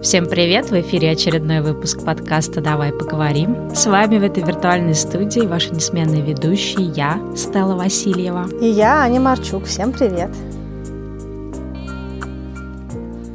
Всем 0.00 0.28
привет! 0.28 0.70
В 0.70 0.80
эфире 0.80 1.10
очередной 1.10 1.60
выпуск 1.60 2.04
подкаста 2.04 2.60
«Давай 2.60 2.92
поговорим». 2.92 3.74
С 3.74 3.84
вами 3.86 4.18
в 4.18 4.22
этой 4.22 4.44
виртуальной 4.44 4.94
студии 4.94 5.40
ваши 5.40 5.70
несменные 5.70 6.22
ведущие 6.22 6.86
я, 6.86 7.20
Стелла 7.34 7.74
Васильева. 7.74 8.48
И 8.60 8.66
я, 8.66 9.00
Аня 9.00 9.18
Марчук. 9.18 9.64
Всем 9.64 9.92
привет! 9.92 10.30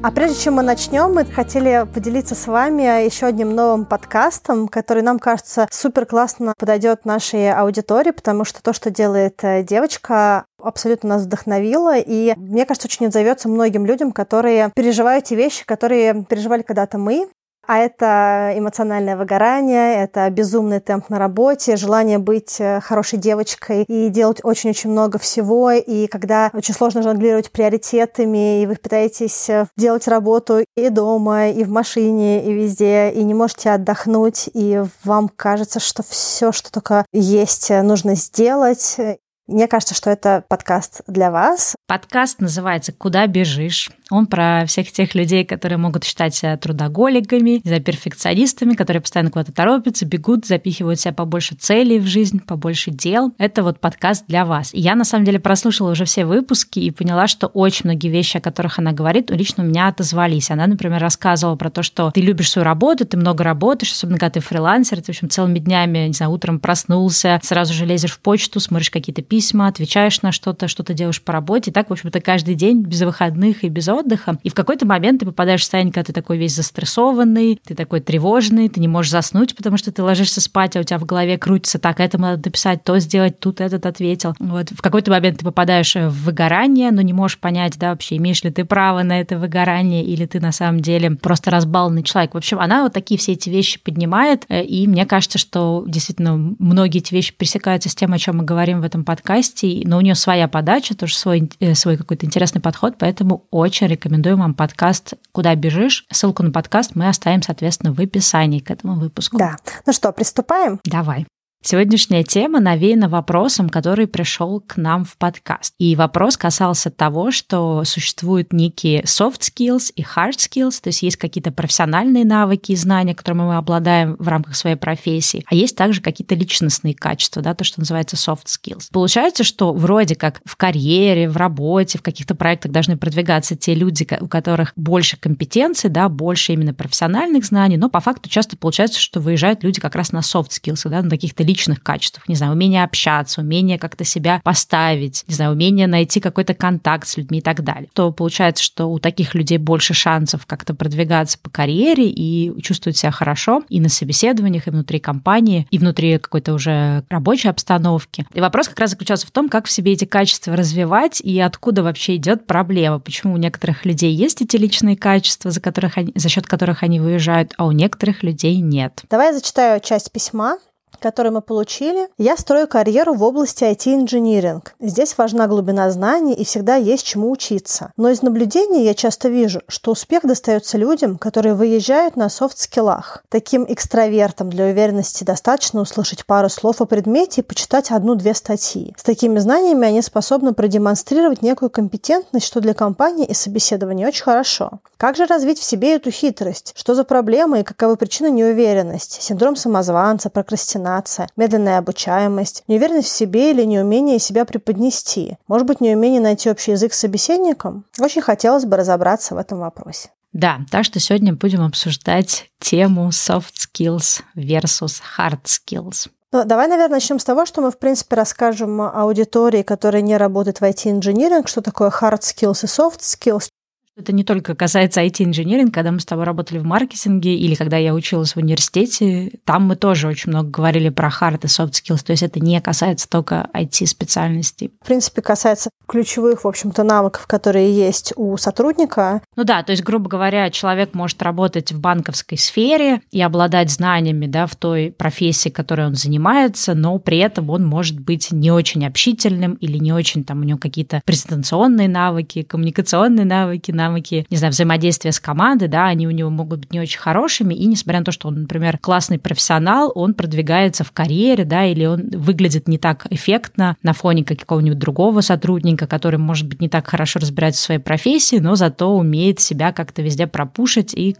А 0.03 0.11
прежде 0.11 0.37
чем 0.37 0.55
мы 0.55 0.63
начнем, 0.63 1.13
мы 1.13 1.23
хотели 1.23 1.87
поделиться 1.93 2.35
с 2.35 2.47
вами 2.47 3.05
еще 3.05 3.27
одним 3.27 3.55
новым 3.55 3.85
подкастом, 3.85 4.67
который 4.67 5.01
нам 5.01 5.17
кажется 5.17 5.65
супер 5.71 6.05
классно 6.05 6.53
подойдет 6.57 7.05
нашей 7.05 7.49
аудитории, 7.53 8.11
потому 8.11 8.43
что 8.43 8.61
то, 8.61 8.73
что 8.73 8.91
делает 8.91 9.41
э, 9.45 9.63
девочка, 9.63 10.43
абсолютно 10.61 11.07
нас 11.07 11.23
вдохновило, 11.23 11.97
и 11.97 12.33
мне 12.35 12.65
кажется, 12.65 12.89
очень 12.89 13.05
отзовется 13.05 13.47
многим 13.47 13.85
людям, 13.85 14.11
которые 14.11 14.73
переживают 14.75 15.23
те 15.23 15.35
вещи, 15.35 15.65
которые 15.65 16.25
переживали 16.25 16.63
когда-то 16.63 16.97
мы, 16.97 17.29
а 17.65 17.79
это 17.79 18.53
эмоциональное 18.55 19.15
выгорание, 19.15 20.03
это 20.03 20.29
безумный 20.29 20.79
темп 20.79 21.09
на 21.09 21.19
работе, 21.19 21.75
желание 21.75 22.17
быть 22.17 22.59
э, 22.59 22.81
хорошей 22.81 23.19
девочкой 23.19 23.83
и 23.83 24.09
делать 24.09 24.39
очень-очень 24.43 24.89
много 24.89 25.17
всего. 25.17 25.71
И 25.71 26.07
когда 26.07 26.49
очень 26.53 26.73
сложно 26.73 27.01
жонглировать 27.01 27.51
приоритетами, 27.51 28.63
и 28.63 28.65
вы 28.65 28.75
пытаетесь 28.75 29.49
э, 29.49 29.67
делать 29.77 30.07
работу 30.07 30.65
и 30.75 30.89
дома, 30.89 31.49
и 31.49 31.63
в 31.63 31.69
машине, 31.69 32.45
и 32.45 32.53
везде, 32.53 33.11
и 33.11 33.23
не 33.23 33.33
можете 33.33 33.71
отдохнуть, 33.71 34.49
и 34.53 34.81
вам 35.03 35.29
кажется, 35.29 35.79
что 35.79 36.03
все, 36.03 36.51
что 36.51 36.71
только 36.71 37.05
есть, 37.13 37.71
э, 37.71 37.81
нужно 37.81 38.15
сделать, 38.15 38.97
мне 39.47 39.67
кажется, 39.67 39.93
что 39.93 40.09
это 40.09 40.45
подкаст 40.47 41.01
для 41.07 41.29
вас. 41.29 41.75
Подкаст 41.85 42.39
называется 42.39 42.93
«Куда 42.93 43.27
бежишь?». 43.27 43.91
Он 44.09 44.25
про 44.27 44.65
всех 44.67 44.91
тех 44.91 45.15
людей, 45.15 45.43
которые 45.43 45.77
могут 45.77 46.03
считать 46.03 46.35
себя 46.35 46.55
трудоголиками, 46.55 47.61
за 47.63 47.79
перфекционистами, 47.79 48.75
которые 48.75 49.01
постоянно 49.01 49.31
куда-то 49.31 49.51
торопятся, 49.51 50.05
бегут, 50.05 50.45
запихивают 50.45 50.99
себя 50.99 51.13
побольше 51.13 51.55
целей 51.55 51.99
в 51.99 52.05
жизнь, 52.05 52.39
побольше 52.39 52.91
дел. 52.91 53.33
Это 53.37 53.63
вот 53.63 53.79
подкаст 53.79 54.25
для 54.27 54.45
вас. 54.45 54.73
И 54.73 54.79
я, 54.79 54.95
на 54.95 55.03
самом 55.03 55.25
деле, 55.25 55.39
прослушала 55.39 55.91
уже 55.91 56.05
все 56.05 56.25
выпуски 56.25 56.79
и 56.79 56.91
поняла, 56.91 57.27
что 57.27 57.47
очень 57.47 57.81
многие 57.85 58.09
вещи, 58.09 58.37
о 58.37 58.41
которых 58.41 58.79
она 58.79 58.91
говорит, 58.91 59.31
лично 59.31 59.63
у 59.63 59.67
меня 59.67 59.87
отозвались. 59.87 60.51
Она, 60.51 60.67
например, 60.67 61.01
рассказывала 61.01 61.55
про 61.55 61.69
то, 61.69 61.83
что 61.83 62.11
ты 62.11 62.21
любишь 62.21 62.51
свою 62.51 62.65
работу, 62.65 63.05
ты 63.05 63.17
много 63.17 63.43
работаешь, 63.43 63.91
особенно 63.91 64.19
когда 64.19 64.31
ты 64.31 64.39
фрилансер, 64.39 65.01
ты, 65.01 65.05
в 65.05 65.09
общем, 65.09 65.29
целыми 65.29 65.59
днями, 65.59 66.07
не 66.07 66.13
знаю, 66.13 66.31
утром 66.31 66.59
проснулся, 66.59 67.39
сразу 67.43 67.73
же 67.73 67.85
лезешь 67.85 68.13
в 68.13 68.19
почту, 68.19 68.59
смотришь 68.59 68.91
какие-то 68.91 69.21
письма, 69.33 69.65
отвечаешь 69.65 70.21
на 70.21 70.31
что-то, 70.31 70.67
что-то 70.67 70.93
делаешь 70.93 71.19
по 71.19 71.33
работе. 71.33 71.71
И 71.71 71.73
так, 71.73 71.89
в 71.89 71.91
общем-то, 71.91 72.21
каждый 72.21 72.53
день 72.53 72.83
без 72.83 73.01
выходных 73.01 73.63
и 73.63 73.69
без 73.69 73.89
отдыха. 73.89 74.37
И 74.43 74.49
в 74.49 74.53
какой-то 74.53 74.85
момент 74.85 75.21
ты 75.21 75.25
попадаешь 75.25 75.61
в 75.61 75.63
состояние, 75.63 75.91
когда 75.91 76.05
ты 76.05 76.13
такой 76.13 76.37
весь 76.37 76.55
застрессованный, 76.55 77.59
ты 77.65 77.73
такой 77.73 77.99
тревожный, 77.99 78.69
ты 78.69 78.79
не 78.79 78.87
можешь 78.87 79.11
заснуть, 79.11 79.55
потому 79.55 79.77
что 79.77 79.91
ты 79.91 80.03
ложишься 80.03 80.39
спать, 80.39 80.77
а 80.77 80.81
у 80.81 80.83
тебя 80.83 80.99
в 80.99 81.05
голове 81.05 81.39
крутится 81.39 81.79
так, 81.79 81.99
этому 81.99 82.25
надо 82.25 82.43
дописать, 82.43 82.83
то 82.83 82.99
сделать, 82.99 83.39
тут 83.39 83.59
этот 83.59 83.87
ответил. 83.87 84.35
Вот. 84.37 84.69
В 84.69 84.83
какой-то 84.83 85.09
момент 85.09 85.39
ты 85.39 85.45
попадаешь 85.45 85.95
в 85.95 86.25
выгорание, 86.25 86.91
но 86.91 87.01
не 87.01 87.13
можешь 87.13 87.39
понять, 87.39 87.79
да, 87.79 87.89
вообще, 87.89 88.17
имеешь 88.17 88.43
ли 88.43 88.51
ты 88.51 88.65
право 88.65 89.01
на 89.01 89.19
это 89.19 89.39
выгорание, 89.39 90.05
или 90.05 90.27
ты 90.27 90.41
на 90.41 90.51
самом 90.51 90.81
деле 90.81 91.09
просто 91.09 91.49
разбалованный 91.49 92.03
человек. 92.03 92.35
В 92.35 92.37
общем, 92.37 92.59
она 92.59 92.83
вот 92.83 92.93
такие 92.93 93.19
все 93.19 93.31
эти 93.31 93.49
вещи 93.49 93.79
поднимает, 93.83 94.45
э, 94.49 94.63
и 94.63 94.87
мне 94.87 95.07
кажется, 95.07 95.39
что 95.39 95.83
действительно 95.87 96.35
многие 96.59 96.99
эти 96.99 97.15
вещи 97.15 97.33
пересекаются 97.33 97.89
с 97.89 97.95
тем, 97.95 98.13
о 98.13 98.19
чем 98.19 98.37
мы 98.37 98.43
говорим 98.43 98.79
в 98.81 98.83
этом 98.83 99.03
подкасте, 99.03 99.22
новостей, 99.27 99.83
но 99.85 99.97
у 99.97 100.01
нее 100.01 100.15
своя 100.15 100.47
подача, 100.47 100.95
тоже 100.95 101.15
свой, 101.15 101.51
э, 101.59 101.75
свой 101.75 101.97
какой-то 101.97 102.25
интересный 102.25 102.61
подход, 102.61 102.95
поэтому 102.97 103.45
очень 103.51 103.87
рекомендую 103.87 104.37
вам 104.37 104.53
подкаст 104.53 105.13
«Куда 105.31 105.55
бежишь?». 105.55 106.05
Ссылку 106.11 106.43
на 106.43 106.51
подкаст 106.51 106.91
мы 106.95 107.07
оставим, 107.09 107.41
соответственно, 107.41 107.93
в 107.93 107.99
описании 107.99 108.59
к 108.59 108.71
этому 108.71 108.95
выпуску. 108.95 109.37
Да. 109.37 109.57
Ну 109.85 109.93
что, 109.93 110.11
приступаем? 110.11 110.79
Давай. 110.85 111.25
Сегодняшняя 111.65 112.25
тема 112.25 112.59
навеяна 112.59 113.07
вопросом, 113.07 113.69
который 113.69 114.05
пришел 114.05 114.59
к 114.59 114.75
нам 114.75 115.05
в 115.05 115.15
подкаст. 115.15 115.73
И 115.77 115.95
вопрос 115.95 116.35
касался 116.35 116.91
того, 116.91 117.31
что 117.31 117.85
существуют 117.85 118.51
некие 118.51 119.03
soft 119.03 119.39
skills 119.39 119.89
и 119.95 120.01
hard 120.01 120.35
skills, 120.35 120.81
то 120.81 120.89
есть 120.89 121.03
есть 121.03 121.15
какие-то 121.15 121.53
профессиональные 121.53 122.25
навыки 122.25 122.73
и 122.73 122.75
знания, 122.75 123.15
которыми 123.15 123.43
мы 123.43 123.55
обладаем 123.55 124.17
в 124.19 124.27
рамках 124.27 124.57
своей 124.57 124.75
профессии, 124.75 125.45
а 125.49 125.55
есть 125.55 125.77
также 125.77 126.01
какие-то 126.01 126.35
личностные 126.35 126.93
качества, 126.93 127.41
да, 127.41 127.53
то, 127.53 127.63
что 127.63 127.79
называется 127.79 128.17
soft 128.17 128.47
skills. 128.47 128.89
Получается, 128.91 129.45
что 129.45 129.71
вроде 129.71 130.15
как 130.15 130.41
в 130.43 130.57
карьере, 130.57 131.29
в 131.29 131.37
работе, 131.37 131.97
в 131.97 132.01
каких-то 132.01 132.35
проектах 132.35 132.73
должны 132.73 132.97
продвигаться 132.97 133.55
те 133.55 133.73
люди, 133.73 134.05
у 134.19 134.27
которых 134.27 134.73
больше 134.75 135.15
компетенций, 135.15 135.89
да, 135.89 136.09
больше 136.09 136.51
именно 136.51 136.73
профессиональных 136.73 137.45
знаний, 137.45 137.77
но 137.77 137.87
по 137.89 138.01
факту 138.01 138.27
часто 138.27 138.57
получается, 138.57 138.99
что 138.99 139.21
выезжают 139.21 139.63
люди 139.63 139.79
как 139.79 139.95
раз 139.95 140.11
на 140.11 140.19
soft 140.19 140.49
skills, 140.49 140.89
да, 140.89 141.01
на 141.01 141.11
каких-то 141.11 141.52
личных 141.53 141.83
качествах, 141.83 142.27
не 142.27 142.35
знаю, 142.35 142.53
умение 142.53 142.83
общаться, 142.83 143.41
умение 143.41 143.77
как-то 143.77 144.03
себя 144.03 144.41
поставить, 144.43 145.23
не 145.27 145.35
знаю, 145.35 145.51
умение 145.51 145.85
найти 145.85 146.19
какой-то 146.19 146.55
контакт 146.55 147.07
с 147.07 147.15
людьми 147.15 147.37
и 147.37 147.41
так 147.41 147.63
далее. 147.63 147.89
То 147.93 148.11
получается, 148.11 148.63
что 148.63 148.87
у 148.87 148.97
таких 148.97 149.35
людей 149.35 149.59
больше 149.59 149.93
шансов 149.93 150.47
как-то 150.47 150.73
продвигаться 150.73 151.37
по 151.37 151.51
карьере 151.51 152.09
и 152.09 152.51
чувствовать 152.61 152.97
себя 152.97 153.11
хорошо 153.11 153.63
и 153.69 153.79
на 153.79 153.89
собеседованиях, 153.89 154.67
и 154.67 154.71
внутри 154.71 154.99
компании, 154.99 155.67
и 155.69 155.77
внутри 155.77 156.17
какой-то 156.17 156.53
уже 156.53 157.03
рабочей 157.09 157.49
обстановки. 157.49 158.25
И 158.33 158.41
вопрос 158.41 158.67
как 158.67 158.79
раз 158.79 158.91
заключался 158.91 159.27
в 159.27 159.31
том, 159.31 159.49
как 159.49 159.67
в 159.67 159.71
себе 159.71 159.93
эти 159.93 160.05
качества 160.05 160.55
развивать 160.55 161.21
и 161.21 161.39
откуда 161.39 161.83
вообще 161.83 162.15
идет 162.15 162.47
проблема, 162.47 162.99
почему 162.99 163.33
у 163.33 163.37
некоторых 163.37 163.85
людей 163.85 164.13
есть 164.13 164.41
эти 164.41 164.57
личные 164.57 164.97
качества, 164.97 165.51
за, 165.51 165.61
которых 165.61 165.97
они, 165.97 166.11
за 166.15 166.29
счет 166.29 166.47
которых 166.47 166.81
они 166.81 166.99
выезжают, 166.99 167.53
а 167.57 167.65
у 167.65 167.71
некоторых 167.71 168.23
людей 168.23 168.57
нет. 168.57 169.03
Давай 169.09 169.27
я 169.27 169.33
зачитаю 169.33 169.79
часть 169.79 170.11
письма 170.11 170.57
который 171.03 171.31
мы 171.31 171.41
получили, 171.41 172.07
я 172.17 172.37
строю 172.37 172.67
карьеру 172.67 173.13
в 173.13 173.23
области 173.23 173.65
IT-инжиниринг. 173.65 174.73
Здесь 174.79 175.17
важна 175.17 175.47
глубина 175.47 175.91
знаний 175.91 176.33
и 176.33 176.45
всегда 176.45 176.75
есть 176.77 177.05
чему 177.05 177.29
учиться. 177.29 177.91
Но 177.97 178.09
из 178.09 178.21
наблюдений 178.21 178.85
я 178.85 178.93
часто 178.93 179.27
вижу, 179.27 179.61
что 179.67 179.91
успех 179.91 180.23
достается 180.23 180.77
людям, 180.77 181.17
которые 181.17 181.55
выезжают 181.55 182.15
на 182.15 182.29
софт-скиллах. 182.29 183.23
Таким 183.29 183.65
экстравертам 183.67 184.49
для 184.49 184.67
уверенности 184.67 185.25
достаточно 185.25 185.81
услышать 185.81 186.25
пару 186.25 186.47
слов 186.47 186.81
о 186.81 186.85
предмете 186.85 187.41
и 187.41 187.43
почитать 187.43 187.91
одну-две 187.91 188.33
статьи. 188.33 188.95
С 188.97 189.03
такими 189.03 189.39
знаниями 189.39 189.85
они 189.85 190.01
способны 190.01 190.53
продемонстрировать 190.53 191.41
некую 191.41 191.69
компетентность, 191.69 192.47
что 192.47 192.61
для 192.61 192.73
компании 192.73 193.25
и 193.25 193.33
собеседования 193.33 194.07
очень 194.07 194.23
хорошо. 194.23 194.79
Как 194.95 195.17
же 195.17 195.25
развить 195.25 195.59
в 195.59 195.63
себе 195.65 195.95
эту 195.95 196.11
хитрость? 196.11 196.71
Что 196.77 196.95
за 196.95 197.03
проблемы 197.03 197.59
и 197.59 197.63
каковы 197.63 197.97
причины 197.97 198.31
неуверенности? 198.31 199.21
Синдром 199.21 199.57
самозванца, 199.57 200.29
прокрастинация, 200.29 200.92
прокрастинация, 200.93 201.29
медленная 201.35 201.77
обучаемость, 201.77 202.63
неуверенность 202.67 203.09
в 203.09 203.15
себе 203.15 203.51
или 203.51 203.63
неумение 203.63 204.19
себя 204.19 204.45
преподнести, 204.45 205.37
может 205.47 205.67
быть, 205.67 205.81
неумение 205.81 206.21
найти 206.21 206.49
общий 206.49 206.71
язык 206.71 206.93
с 206.93 206.99
собеседником? 206.99 207.85
Очень 207.99 208.21
хотелось 208.21 208.65
бы 208.65 208.77
разобраться 208.77 209.35
в 209.35 209.37
этом 209.37 209.59
вопросе. 209.59 210.09
Да, 210.33 210.59
так 210.71 210.83
что 210.83 210.99
сегодня 210.99 211.33
будем 211.33 211.61
обсуждать 211.63 212.49
тему 212.59 213.09
soft 213.09 213.53
skills 213.55 214.21
versus 214.35 215.01
hard 215.17 215.43
skills. 215.43 216.09
Ну, 216.31 216.43
давай, 216.45 216.67
наверное, 216.67 216.95
начнем 216.95 217.19
с 217.19 217.23
того, 217.23 217.45
что 217.45 217.61
мы, 217.61 217.69
в 217.69 217.77
принципе, 217.77 218.15
расскажем 218.15 218.81
аудитории, 218.81 219.61
которая 219.61 220.01
не 220.01 220.17
работает 220.17 220.61
в 220.61 220.63
IT-инжиниринг, 220.63 221.47
что 221.47 221.61
такое 221.61 221.89
hard 221.89 222.21
skills 222.21 222.63
и 222.63 222.67
soft 222.67 223.01
skills, 223.01 223.49
это 223.95 224.11
не 224.11 224.23
только 224.23 224.55
касается 224.55 225.01
IT-инженеринга, 225.01 225.71
когда 225.71 225.91
мы 225.91 225.99
с 225.99 226.05
тобой 226.05 226.25
работали 226.25 226.57
в 226.57 226.65
маркетинге 226.65 227.35
или 227.35 227.55
когда 227.55 227.77
я 227.77 227.93
училась 227.93 228.33
в 228.33 228.37
университете, 228.37 229.39
там 229.45 229.63
мы 229.67 229.75
тоже 229.75 230.07
очень 230.07 230.31
много 230.31 230.49
говорили 230.49 230.89
про 230.89 231.09
hard 231.09 231.41
и 231.43 231.47
soft 231.47 231.73
skills, 231.73 232.03
то 232.03 232.11
есть 232.11 232.23
это 232.23 232.39
не 232.39 232.59
касается 232.61 233.07
только 233.07 233.49
IT-специальностей. 233.53 234.71
В 234.81 234.85
принципе, 234.85 235.21
касается 235.21 235.69
ключевых, 235.87 236.43
в 236.43 236.47
общем-то, 236.47 236.83
навыков, 236.83 237.27
которые 237.27 237.73
есть 237.73 238.13
у 238.15 238.35
сотрудника. 238.37 239.21
Ну 239.35 239.43
да, 239.43 239.63
то 239.63 239.71
есть, 239.71 239.83
грубо 239.83 240.09
говоря, 240.09 240.49
человек 240.49 240.93
может 240.93 241.21
работать 241.21 241.71
в 241.71 241.79
банковской 241.79 242.37
сфере 242.37 243.01
и 243.11 243.21
обладать 243.21 243.71
знаниями 243.71 244.25
да, 244.25 244.47
в 244.47 244.55
той 244.55 244.91
профессии, 244.91 245.49
которой 245.49 245.87
он 245.87 245.95
занимается, 245.95 246.73
но 246.73 246.97
при 246.99 247.17
этом 247.19 247.49
он 247.49 247.65
может 247.65 247.99
быть 247.99 248.31
не 248.31 248.51
очень 248.51 248.85
общительным 248.85 249.53
или 249.55 249.77
не 249.77 249.93
очень 249.93 250.23
там 250.23 250.41
у 250.41 250.43
него 250.43 250.59
какие-то 250.59 251.01
презентационные 251.05 251.87
навыки, 251.87 252.43
коммуникационные 252.43 253.25
навыки, 253.25 253.71
навыки, 253.71 254.25
не 254.29 254.37
знаю, 254.37 254.51
взаимодействия 254.51 255.11
с 255.11 255.19
командой, 255.19 255.67
да, 255.67 255.85
они 255.85 256.07
у 256.07 256.11
него 256.11 256.29
могут 256.29 256.61
быть 256.61 256.73
не 256.73 256.79
очень 256.79 256.99
хорошими, 256.99 257.53
и 257.53 257.65
несмотря 257.65 257.99
на 257.99 258.05
то, 258.05 258.11
что 258.11 258.27
он, 258.27 258.41
например, 258.41 258.77
классный 258.77 259.19
профессионал, 259.19 259.91
он 259.95 260.13
продвигается 260.13 260.83
в 260.83 260.91
карьере, 260.91 261.45
да, 261.45 261.65
или 261.65 261.85
он 261.85 262.09
выглядит 262.11 262.67
не 262.67 262.77
так 262.77 263.07
эффектно 263.09 263.77
на 263.83 263.93
фоне 263.93 264.23
какого-нибудь 264.23 264.79
другого 264.79 265.21
сотрудника, 265.21 265.82
который, 265.87 266.17
может 266.17 266.47
быть, 266.47 266.61
не 266.61 266.69
так 266.69 266.87
хорошо 266.87 267.19
разбирается 267.19 267.61
в 267.61 267.65
своей 267.65 267.79
профессии, 267.79 268.37
но 268.37 268.55
зато 268.55 268.95
умеет 268.95 269.39
себя 269.39 269.71
как-то 269.71 270.01
везде 270.01 270.27
пропушить 270.27 270.93
и 270.93 271.15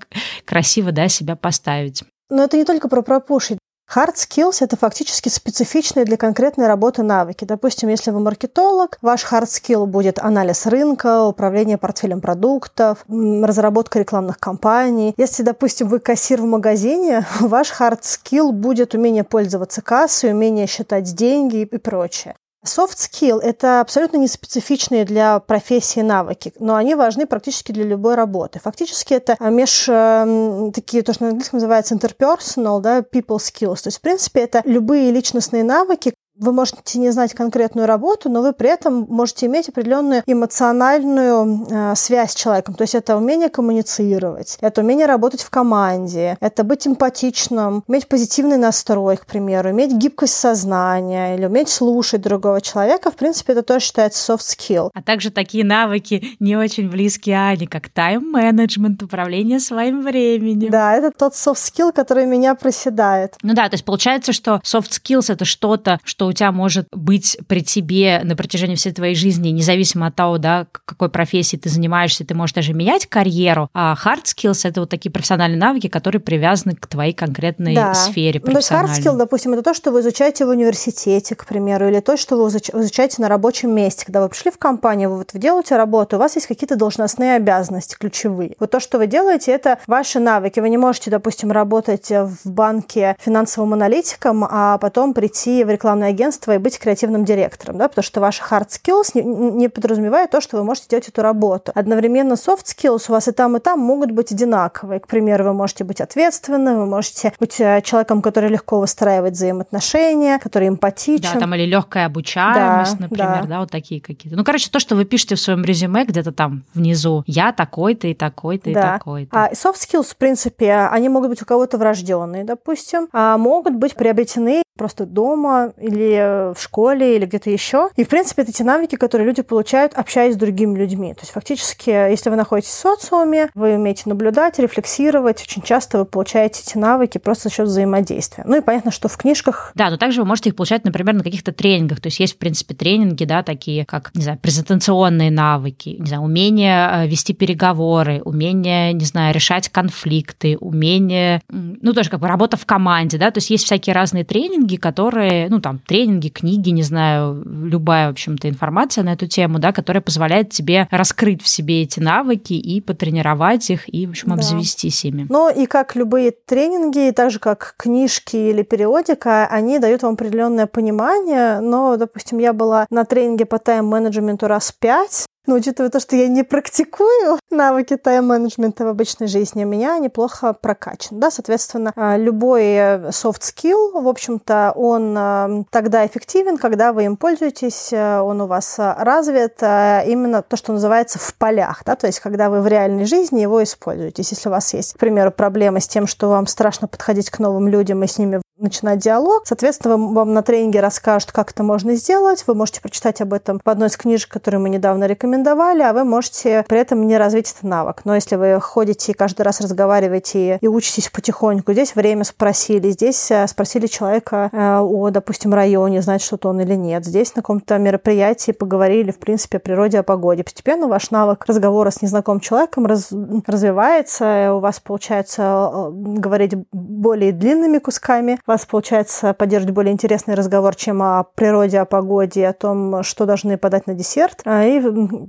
красиво, 0.45 0.91
да, 0.91 1.07
себя 1.07 1.35
поставить. 1.35 2.03
Но 2.29 2.43
это 2.43 2.57
не 2.57 2.65
только 2.65 2.89
про 2.89 3.01
пропушить. 3.01 3.59
Hard 3.93 4.15
skills— 4.15 4.57
это 4.61 4.75
фактически 4.75 5.29
специфичные 5.29 6.05
для 6.05 6.17
конкретной 6.17 6.65
работы 6.65 7.03
навыки. 7.03 7.45
Допустим, 7.45 7.89
если 7.89 8.09
вы 8.09 8.21
маркетолог, 8.21 8.97
ваш 9.03 9.23
hard 9.23 9.45
skill 9.45 9.85
будет 9.85 10.17
анализ 10.17 10.65
рынка, 10.65 11.23
управление 11.23 11.77
портфелем 11.77 12.19
продуктов, 12.19 13.05
разработка 13.07 13.99
рекламных 13.99 14.39
кампаний. 14.39 15.13
Если, 15.17 15.43
допустим, 15.43 15.89
вы 15.89 15.99
кассир 15.99 16.41
в 16.41 16.45
магазине, 16.45 17.27
ваш 17.39 17.71
hard 17.79 18.01
skill 18.01 18.51
будет 18.51 18.95
умение 18.95 19.23
пользоваться 19.23 19.81
кассой, 19.83 20.31
умение 20.31 20.65
считать 20.65 21.13
деньги 21.13 21.57
и 21.57 21.77
прочее. 21.77 22.35
Soft 22.65 22.97
skill– 22.97 23.39
это 23.41 23.81
абсолютно 23.81 24.17
не 24.17 24.27
специфичные 24.27 25.03
для 25.03 25.39
профессии 25.39 25.99
навыки, 25.99 26.53
но 26.59 26.75
они 26.75 26.95
важны 26.95 27.27
практически 27.27 27.73
для 27.73 27.83
любой 27.83 28.15
работы. 28.15 28.59
Фактически 28.59 29.13
это 29.13 29.35
меж 29.41 29.89
эм, 29.89 30.71
такие, 30.71 31.03
то, 31.03 31.13
что 31.13 31.23
на 31.23 31.29
английском 31.31 31.57
называется 31.57 31.95
interpersonal, 31.95 32.79
да, 32.79 32.99
people 32.99 33.37
skills. 33.37 33.83
То 33.83 33.87
есть, 33.87 33.97
в 33.97 34.01
принципе, 34.01 34.41
это 34.41 34.61
любые 34.63 35.11
личностные 35.11 35.63
навыки, 35.63 36.13
вы 36.35 36.51
можете 36.51 36.99
не 36.99 37.11
знать 37.11 37.33
конкретную 37.33 37.87
работу, 37.87 38.29
но 38.29 38.41
вы 38.41 38.53
при 38.53 38.69
этом 38.69 39.05
можете 39.09 39.45
иметь 39.45 39.69
определенную 39.69 40.23
эмоциональную 40.25 41.67
э, 41.69 41.95
связь 41.95 42.31
с 42.31 42.35
человеком. 42.35 42.73
То 42.73 42.83
есть 42.83 42.95
это 42.95 43.17
умение 43.17 43.49
коммуницировать, 43.49 44.57
это 44.61 44.81
умение 44.81 45.05
работать 45.05 45.41
в 45.41 45.49
команде, 45.49 46.37
это 46.39 46.63
быть 46.63 46.87
эмпатичным, 46.87 47.83
иметь 47.87 48.07
позитивный 48.07 48.57
настрой, 48.57 49.17
к 49.17 49.25
примеру, 49.25 49.69
иметь 49.71 49.93
гибкость 49.93 50.33
сознания 50.33 51.35
или 51.35 51.45
уметь 51.45 51.69
слушать 51.69 52.21
другого 52.21 52.61
человека. 52.61 53.11
В 53.11 53.15
принципе, 53.15 53.53
это 53.53 53.61
тоже 53.61 53.85
считается 53.85 54.33
soft 54.33 54.41
skill. 54.41 54.89
А 54.93 55.01
также 55.03 55.29
такие 55.29 55.63
навыки 55.63 56.35
не 56.39 56.55
очень 56.55 56.89
близкие 56.89 57.37
Ане, 57.37 57.67
как 57.67 57.89
тайм-менеджмент, 57.89 59.03
управление 59.03 59.59
своим 59.59 60.01
временем. 60.01 60.71
Да, 60.71 60.95
это 60.95 61.11
тот 61.11 61.33
soft 61.33 61.55
skill, 61.55 61.91
который 61.93 62.25
меня 62.25 62.55
проседает. 62.55 63.35
Ну 63.43 63.53
да, 63.53 63.69
то 63.69 63.75
есть 63.75 63.85
получается, 63.85 64.33
что 64.33 64.61
soft 64.63 64.89
skills— 64.89 65.25
это 65.31 65.45
что-то, 65.45 65.99
что 66.03 66.22
что 66.23 66.27
у 66.29 66.33
тебя 66.33 66.53
может 66.53 66.87
быть 66.93 67.37
при 67.47 67.61
тебе 67.61 68.21
на 68.23 68.37
протяжении 68.37 68.75
всей 68.75 68.93
твоей 68.93 69.13
жизни, 69.13 69.49
независимо 69.49 70.07
от 70.07 70.15
того, 70.15 70.37
да, 70.37 70.67
какой 70.85 71.09
профессии 71.09 71.57
ты 71.57 71.67
занимаешься, 71.67 72.25
ты 72.25 72.33
можешь 72.33 72.53
даже 72.53 72.73
менять 72.73 73.07
карьеру, 73.07 73.69
а 73.73 73.93
hard 73.93 74.23
skills— 74.23 74.61
это 74.63 74.79
вот 74.79 74.89
такие 74.89 75.11
профессиональные 75.11 75.59
навыки, 75.59 75.87
которые 75.87 76.21
привязаны 76.21 76.75
к 76.75 76.87
твоей 76.87 77.11
конкретной 77.11 77.75
да. 77.75 77.93
сфере 77.93 78.41
Ну, 78.41 78.53
то 78.53 78.57
есть 78.57 78.71
hard 78.71 78.85
skill, 78.85 79.17
допустим, 79.17 79.51
это 79.51 79.63
то, 79.63 79.73
что 79.73 79.91
вы 79.91 79.99
изучаете 79.99 80.45
в 80.45 80.49
университете, 80.49 81.35
к 81.35 81.45
примеру, 81.45 81.89
или 81.89 81.99
то, 81.99 82.15
что 82.15 82.37
вы 82.37 82.47
изучаете 82.47 83.21
на 83.21 83.27
рабочем 83.27 83.75
месте. 83.75 84.05
Когда 84.05 84.21
вы 84.21 84.29
пришли 84.29 84.49
в 84.49 84.57
компанию, 84.57 85.09
вы 85.09 85.17
вот 85.17 85.31
делаете 85.33 85.75
работу, 85.75 86.15
у 86.15 86.19
вас 86.19 86.35
есть 86.35 86.47
какие-то 86.47 86.77
должностные 86.77 87.35
обязанности 87.35 87.97
ключевые. 87.99 88.55
Вот 88.59 88.71
то, 88.71 88.79
что 88.79 88.97
вы 88.97 89.07
делаете, 89.07 89.51
это 89.51 89.79
ваши 89.87 90.19
навыки. 90.19 90.61
Вы 90.61 90.69
не 90.69 90.77
можете, 90.77 91.11
допустим, 91.11 91.51
работать 91.51 92.09
в 92.09 92.49
банке 92.49 93.17
финансовым 93.19 93.73
аналитиком, 93.73 94.45
а 94.49 94.77
потом 94.77 95.13
прийти 95.13 95.65
в 95.65 95.69
рекламное 95.69 96.12
агентства 96.13 96.55
и 96.55 96.57
быть 96.57 96.79
креативным 96.79 97.25
директором, 97.25 97.77
да, 97.77 97.87
потому 97.87 98.03
что 98.03 98.21
ваши 98.21 98.41
hard 98.41 98.67
skills 98.69 99.11
не, 99.13 99.21
не 99.23 99.69
подразумевает 99.69 100.31
то, 100.31 100.41
что 100.41 100.57
вы 100.57 100.63
можете 100.63 100.87
делать 100.89 101.07
эту 101.07 101.21
работу. 101.21 101.71
Одновременно 101.75 102.33
soft 102.33 102.65
skills 102.65 103.05
у 103.09 103.11
вас 103.11 103.27
и 103.27 103.31
там, 103.31 103.57
и 103.57 103.59
там 103.59 103.79
могут 103.79 104.11
быть 104.11 104.31
одинаковые. 104.31 104.99
К 104.99 105.07
примеру, 105.07 105.45
вы 105.45 105.53
можете 105.53 105.83
быть 105.83 106.01
ответственным, 106.01 106.77
вы 106.79 106.85
можете 106.85 107.33
быть 107.39 107.59
э, 107.59 107.81
человеком, 107.83 108.21
который 108.21 108.49
легко 108.49 108.79
выстраивает 108.79 109.33
взаимоотношения, 109.33 110.39
который 110.39 110.67
эмпатичен. 110.67 111.33
Да, 111.33 111.39
там 111.39 111.55
или 111.55 111.65
легкая 111.65 112.05
обучаемость, 112.05 112.97
да, 112.97 113.03
например, 113.03 113.41
да. 113.41 113.47
да, 113.47 113.59
вот 113.59 113.71
такие 113.71 114.01
какие-то. 114.01 114.37
Ну, 114.37 114.43
короче, 114.43 114.69
то, 114.69 114.79
что 114.79 114.95
вы 114.95 115.05
пишете 115.05 115.35
в 115.35 115.39
своем 115.39 115.63
резюме 115.63 116.05
где-то 116.05 116.31
там 116.31 116.63
внизу, 116.73 117.23
я 117.25 117.51
такой-то 117.51 118.07
и 118.07 118.13
такой-то 118.13 118.69
и 118.69 118.73
да. 118.73 118.93
такой-то. 118.93 119.29
А 119.31 119.51
soft 119.51 119.75
skills, 119.75 120.11
в 120.11 120.15
принципе, 120.17 120.73
они 120.91 121.09
могут 121.09 121.29
быть 121.29 121.41
у 121.41 121.45
кого-то 121.45 121.77
врожденные, 121.77 122.43
допустим, 122.43 123.07
а 123.11 123.37
могут 123.37 123.75
быть 123.75 123.95
приобретены 123.95 124.63
просто 124.77 125.05
дома 125.05 125.73
или 125.77 126.53
в 126.53 126.61
школе 126.61 127.15
или 127.15 127.25
где-то 127.25 127.49
еще. 127.49 127.89
И, 127.95 128.03
в 128.03 128.09
принципе, 128.09 128.41
это 128.41 128.51
те 128.51 128.63
навыки, 128.63 128.95
которые 128.95 129.27
люди 129.27 129.41
получают, 129.41 129.93
общаясь 129.93 130.35
с 130.35 130.37
другими 130.37 130.77
людьми. 130.77 131.13
То 131.13 131.21
есть, 131.21 131.31
фактически, 131.31 131.89
если 131.89 132.29
вы 132.29 132.35
находитесь 132.35 132.71
в 132.71 132.73
социуме, 132.73 133.49
вы 133.53 133.75
умеете 133.75 134.03
наблюдать, 134.05 134.59
рефлексировать, 134.59 135.41
очень 135.41 135.61
часто 135.61 135.99
вы 135.99 136.05
получаете 136.05 136.63
эти 136.65 136.77
навыки 136.77 137.17
просто 137.17 137.49
за 137.49 137.55
счет 137.55 137.67
взаимодействия. 137.67 138.43
Ну 138.47 138.57
и 138.57 138.61
понятно, 138.61 138.91
что 138.91 139.07
в 139.07 139.17
книжках... 139.17 139.71
Да, 139.75 139.89
но 139.89 139.97
также 139.97 140.21
вы 140.21 140.27
можете 140.27 140.49
их 140.49 140.55
получать, 140.55 140.83
например, 140.85 141.15
на 141.15 141.23
каких-то 141.23 141.51
тренингах. 141.51 142.01
То 142.01 142.07
есть 142.07 142.19
есть, 142.19 142.35
в 142.35 142.37
принципе, 142.37 142.73
тренинги, 142.73 143.25
да, 143.25 143.43
такие 143.43 143.85
как, 143.85 144.11
не 144.15 144.23
знаю, 144.23 144.39
презентационные 144.39 145.31
навыки, 145.31 145.97
не 145.99 146.07
знаю, 146.07 146.23
умение 146.23 146.89
э, 146.91 147.07
вести 147.07 147.33
переговоры, 147.33 148.21
умение, 148.23 148.93
не 148.93 149.05
знаю, 149.05 149.33
решать 149.33 149.69
конфликты, 149.69 150.57
умение, 150.57 151.41
ну, 151.49 151.93
тоже 151.93 152.09
как 152.09 152.19
бы 152.19 152.27
работа 152.27 152.57
в 152.57 152.65
команде, 152.65 153.17
да, 153.17 153.31
то 153.31 153.37
есть 153.37 153.49
есть 153.49 153.65
всякие 153.65 153.93
разные 153.93 154.23
тренинги, 154.23 154.62
тренинги, 154.63 154.75
которые, 154.77 155.49
ну, 155.49 155.59
там, 155.59 155.79
тренинги, 155.79 156.29
книги, 156.29 156.69
не 156.69 156.83
знаю, 156.83 157.43
любая, 157.45 158.07
в 158.07 158.11
общем-то, 158.11 158.49
информация 158.49 159.03
на 159.03 159.13
эту 159.13 159.27
тему, 159.27 159.59
да, 159.59 159.71
которая 159.71 160.01
позволяет 160.01 160.49
тебе 160.49 160.87
раскрыть 160.91 161.41
в 161.41 161.47
себе 161.47 161.83
эти 161.83 161.99
навыки 161.99 162.53
и 162.53 162.81
потренировать 162.81 163.69
их, 163.69 163.93
и, 163.93 164.07
в 164.07 164.11
общем, 164.11 164.33
обзавестись 164.33 165.03
да. 165.03 165.09
ими. 165.09 165.25
Ну, 165.29 165.49
и 165.49 165.65
как 165.65 165.95
любые 165.95 166.31
тренинги, 166.31 167.11
так 167.11 167.31
же, 167.31 167.39
как 167.39 167.75
книжки 167.77 168.35
или 168.35 168.63
периодика, 168.63 169.47
они 169.47 169.79
дают 169.79 170.03
вам 170.03 170.13
определенное 170.13 170.67
понимание, 170.67 171.59
но, 171.59 171.97
допустим, 171.97 172.39
я 172.39 172.53
была 172.53 172.85
на 172.89 173.05
тренинге 173.05 173.45
по 173.45 173.59
тайм-менеджменту 173.59 174.47
раз 174.47 174.71
пять, 174.71 175.25
но 175.45 175.55
учитывая 175.55 175.89
то, 175.89 175.99
что 175.99 176.15
я 176.15 176.27
не 176.27 176.43
практикую 176.43 177.39
навыки 177.51 177.97
тайм-менеджмента 177.97 178.85
в 178.85 178.87
обычной 178.87 179.27
жизни, 179.27 179.65
у 179.65 179.67
меня 179.67 179.97
неплохо 179.99 180.53
прокачан. 180.53 181.19
Да? 181.19 181.31
Соответственно, 181.31 181.91
а, 181.95 182.17
любой 182.17 182.63
э, 182.63 183.09
soft 183.09 183.41
skill, 183.41 184.01
в 184.01 184.07
общем-то, 184.07 184.73
он 184.75 185.15
э, 185.17 185.63
тогда 185.69 186.05
эффективен, 186.05 186.57
когда 186.57 186.93
вы 186.93 187.05
им 187.05 187.17
пользуетесь, 187.17 187.91
э, 187.91 188.19
он 188.19 188.41
у 188.41 188.47
вас 188.47 188.75
развит 188.77 189.61
именно 189.61 190.41
то, 190.41 190.55
что 190.55 190.71
называется 190.73 191.19
в 191.19 191.35
полях. 191.35 191.83
Да? 191.85 191.95
То 191.95 192.07
есть, 192.07 192.19
когда 192.19 192.49
вы 192.49 192.61
в 192.61 192.67
реальной 192.67 193.05
жизни 193.05 193.41
его 193.41 193.61
используете. 193.63 194.23
Если 194.23 194.47
у 194.47 194.51
вас 194.51 194.73
есть, 194.73 194.93
к 194.93 194.97
примеру, 194.97 195.31
проблемы 195.31 195.81
с 195.81 195.87
тем, 195.87 196.07
что 196.07 196.29
вам 196.29 196.47
страшно 196.47 196.87
подходить 196.87 197.29
к 197.29 197.39
новым 197.39 197.67
людям 197.67 198.03
и 198.03 198.07
с 198.07 198.17
ними 198.17 198.42
начинать 198.63 198.99
диалог. 198.99 199.43
Соответственно, 199.45 199.97
вам 199.97 200.33
на 200.33 200.41
тренинге 200.41 200.79
расскажут, 200.79 201.31
как 201.31 201.51
это 201.51 201.63
можно 201.63 201.95
сделать. 201.95 202.43
Вы 202.47 202.55
можете 202.55 202.81
прочитать 202.81 203.21
об 203.21 203.33
этом 203.33 203.61
в 203.63 203.69
одной 203.69 203.89
из 203.89 203.97
книжек, 203.97 204.29
которые 204.29 204.59
мы 204.59 204.69
недавно 204.69 205.05
рекомендовали, 205.05 205.81
а 205.81 205.93
вы 205.93 206.03
можете 206.03 206.65
при 206.67 206.79
этом 206.79 207.05
не 207.05 207.17
развить 207.17 207.51
этот 207.51 207.63
навык. 207.63 208.01
Но 208.05 208.15
если 208.15 208.35
вы 208.35 208.59
ходите 208.59 209.11
и 209.11 209.15
каждый 209.15 209.43
раз 209.43 209.61
разговариваете 209.61 210.57
и 210.59 210.67
учитесь 210.67 211.09
потихоньку, 211.09 211.73
здесь 211.73 211.95
время 211.95 212.23
спросили, 212.23 212.89
здесь 212.89 213.29
э, 213.29 213.45
спросили 213.47 213.87
человека 213.87 214.49
э, 214.51 214.79
о, 214.79 215.09
допустим, 215.09 215.53
районе, 215.53 216.01
знает 216.01 216.21
что-то 216.21 216.49
он 216.49 216.61
или 216.61 216.75
нет. 216.75 217.05
Здесь 217.05 217.35
на 217.35 217.41
каком-то 217.41 217.77
мероприятии 217.77 218.51
поговорили, 218.51 219.11
в 219.11 219.19
принципе, 219.19 219.57
о 219.57 219.59
природе, 219.59 219.99
о 219.99 220.03
погоде. 220.03 220.43
Постепенно 220.43 220.87
ваш 220.87 221.11
навык 221.11 221.45
разговора 221.45 221.91
с 221.91 222.01
незнакомым 222.01 222.39
человеком 222.39 222.85
раз, 222.85 223.09
развивается, 223.45 224.53
у 224.53 224.59
вас 224.59 224.79
получается 224.79 225.41
э, 225.41 225.89
говорить 225.91 226.53
более 226.71 227.31
длинными 227.31 227.77
кусками, 227.79 228.39
вас 228.53 228.65
получается 228.65 229.33
поддерживать 229.33 229.73
более 229.73 229.93
интересный 229.93 230.35
разговор, 230.35 230.75
чем 230.75 231.01
о 231.01 231.23
природе, 231.23 231.79
о 231.79 231.85
погоде, 231.85 232.47
о 232.47 232.53
том, 232.53 233.03
что 233.03 233.25
должны 233.25 233.57
подать 233.57 233.87
на 233.87 233.95
десерт. 233.95 234.41
А, 234.45 234.63
и 234.63 234.81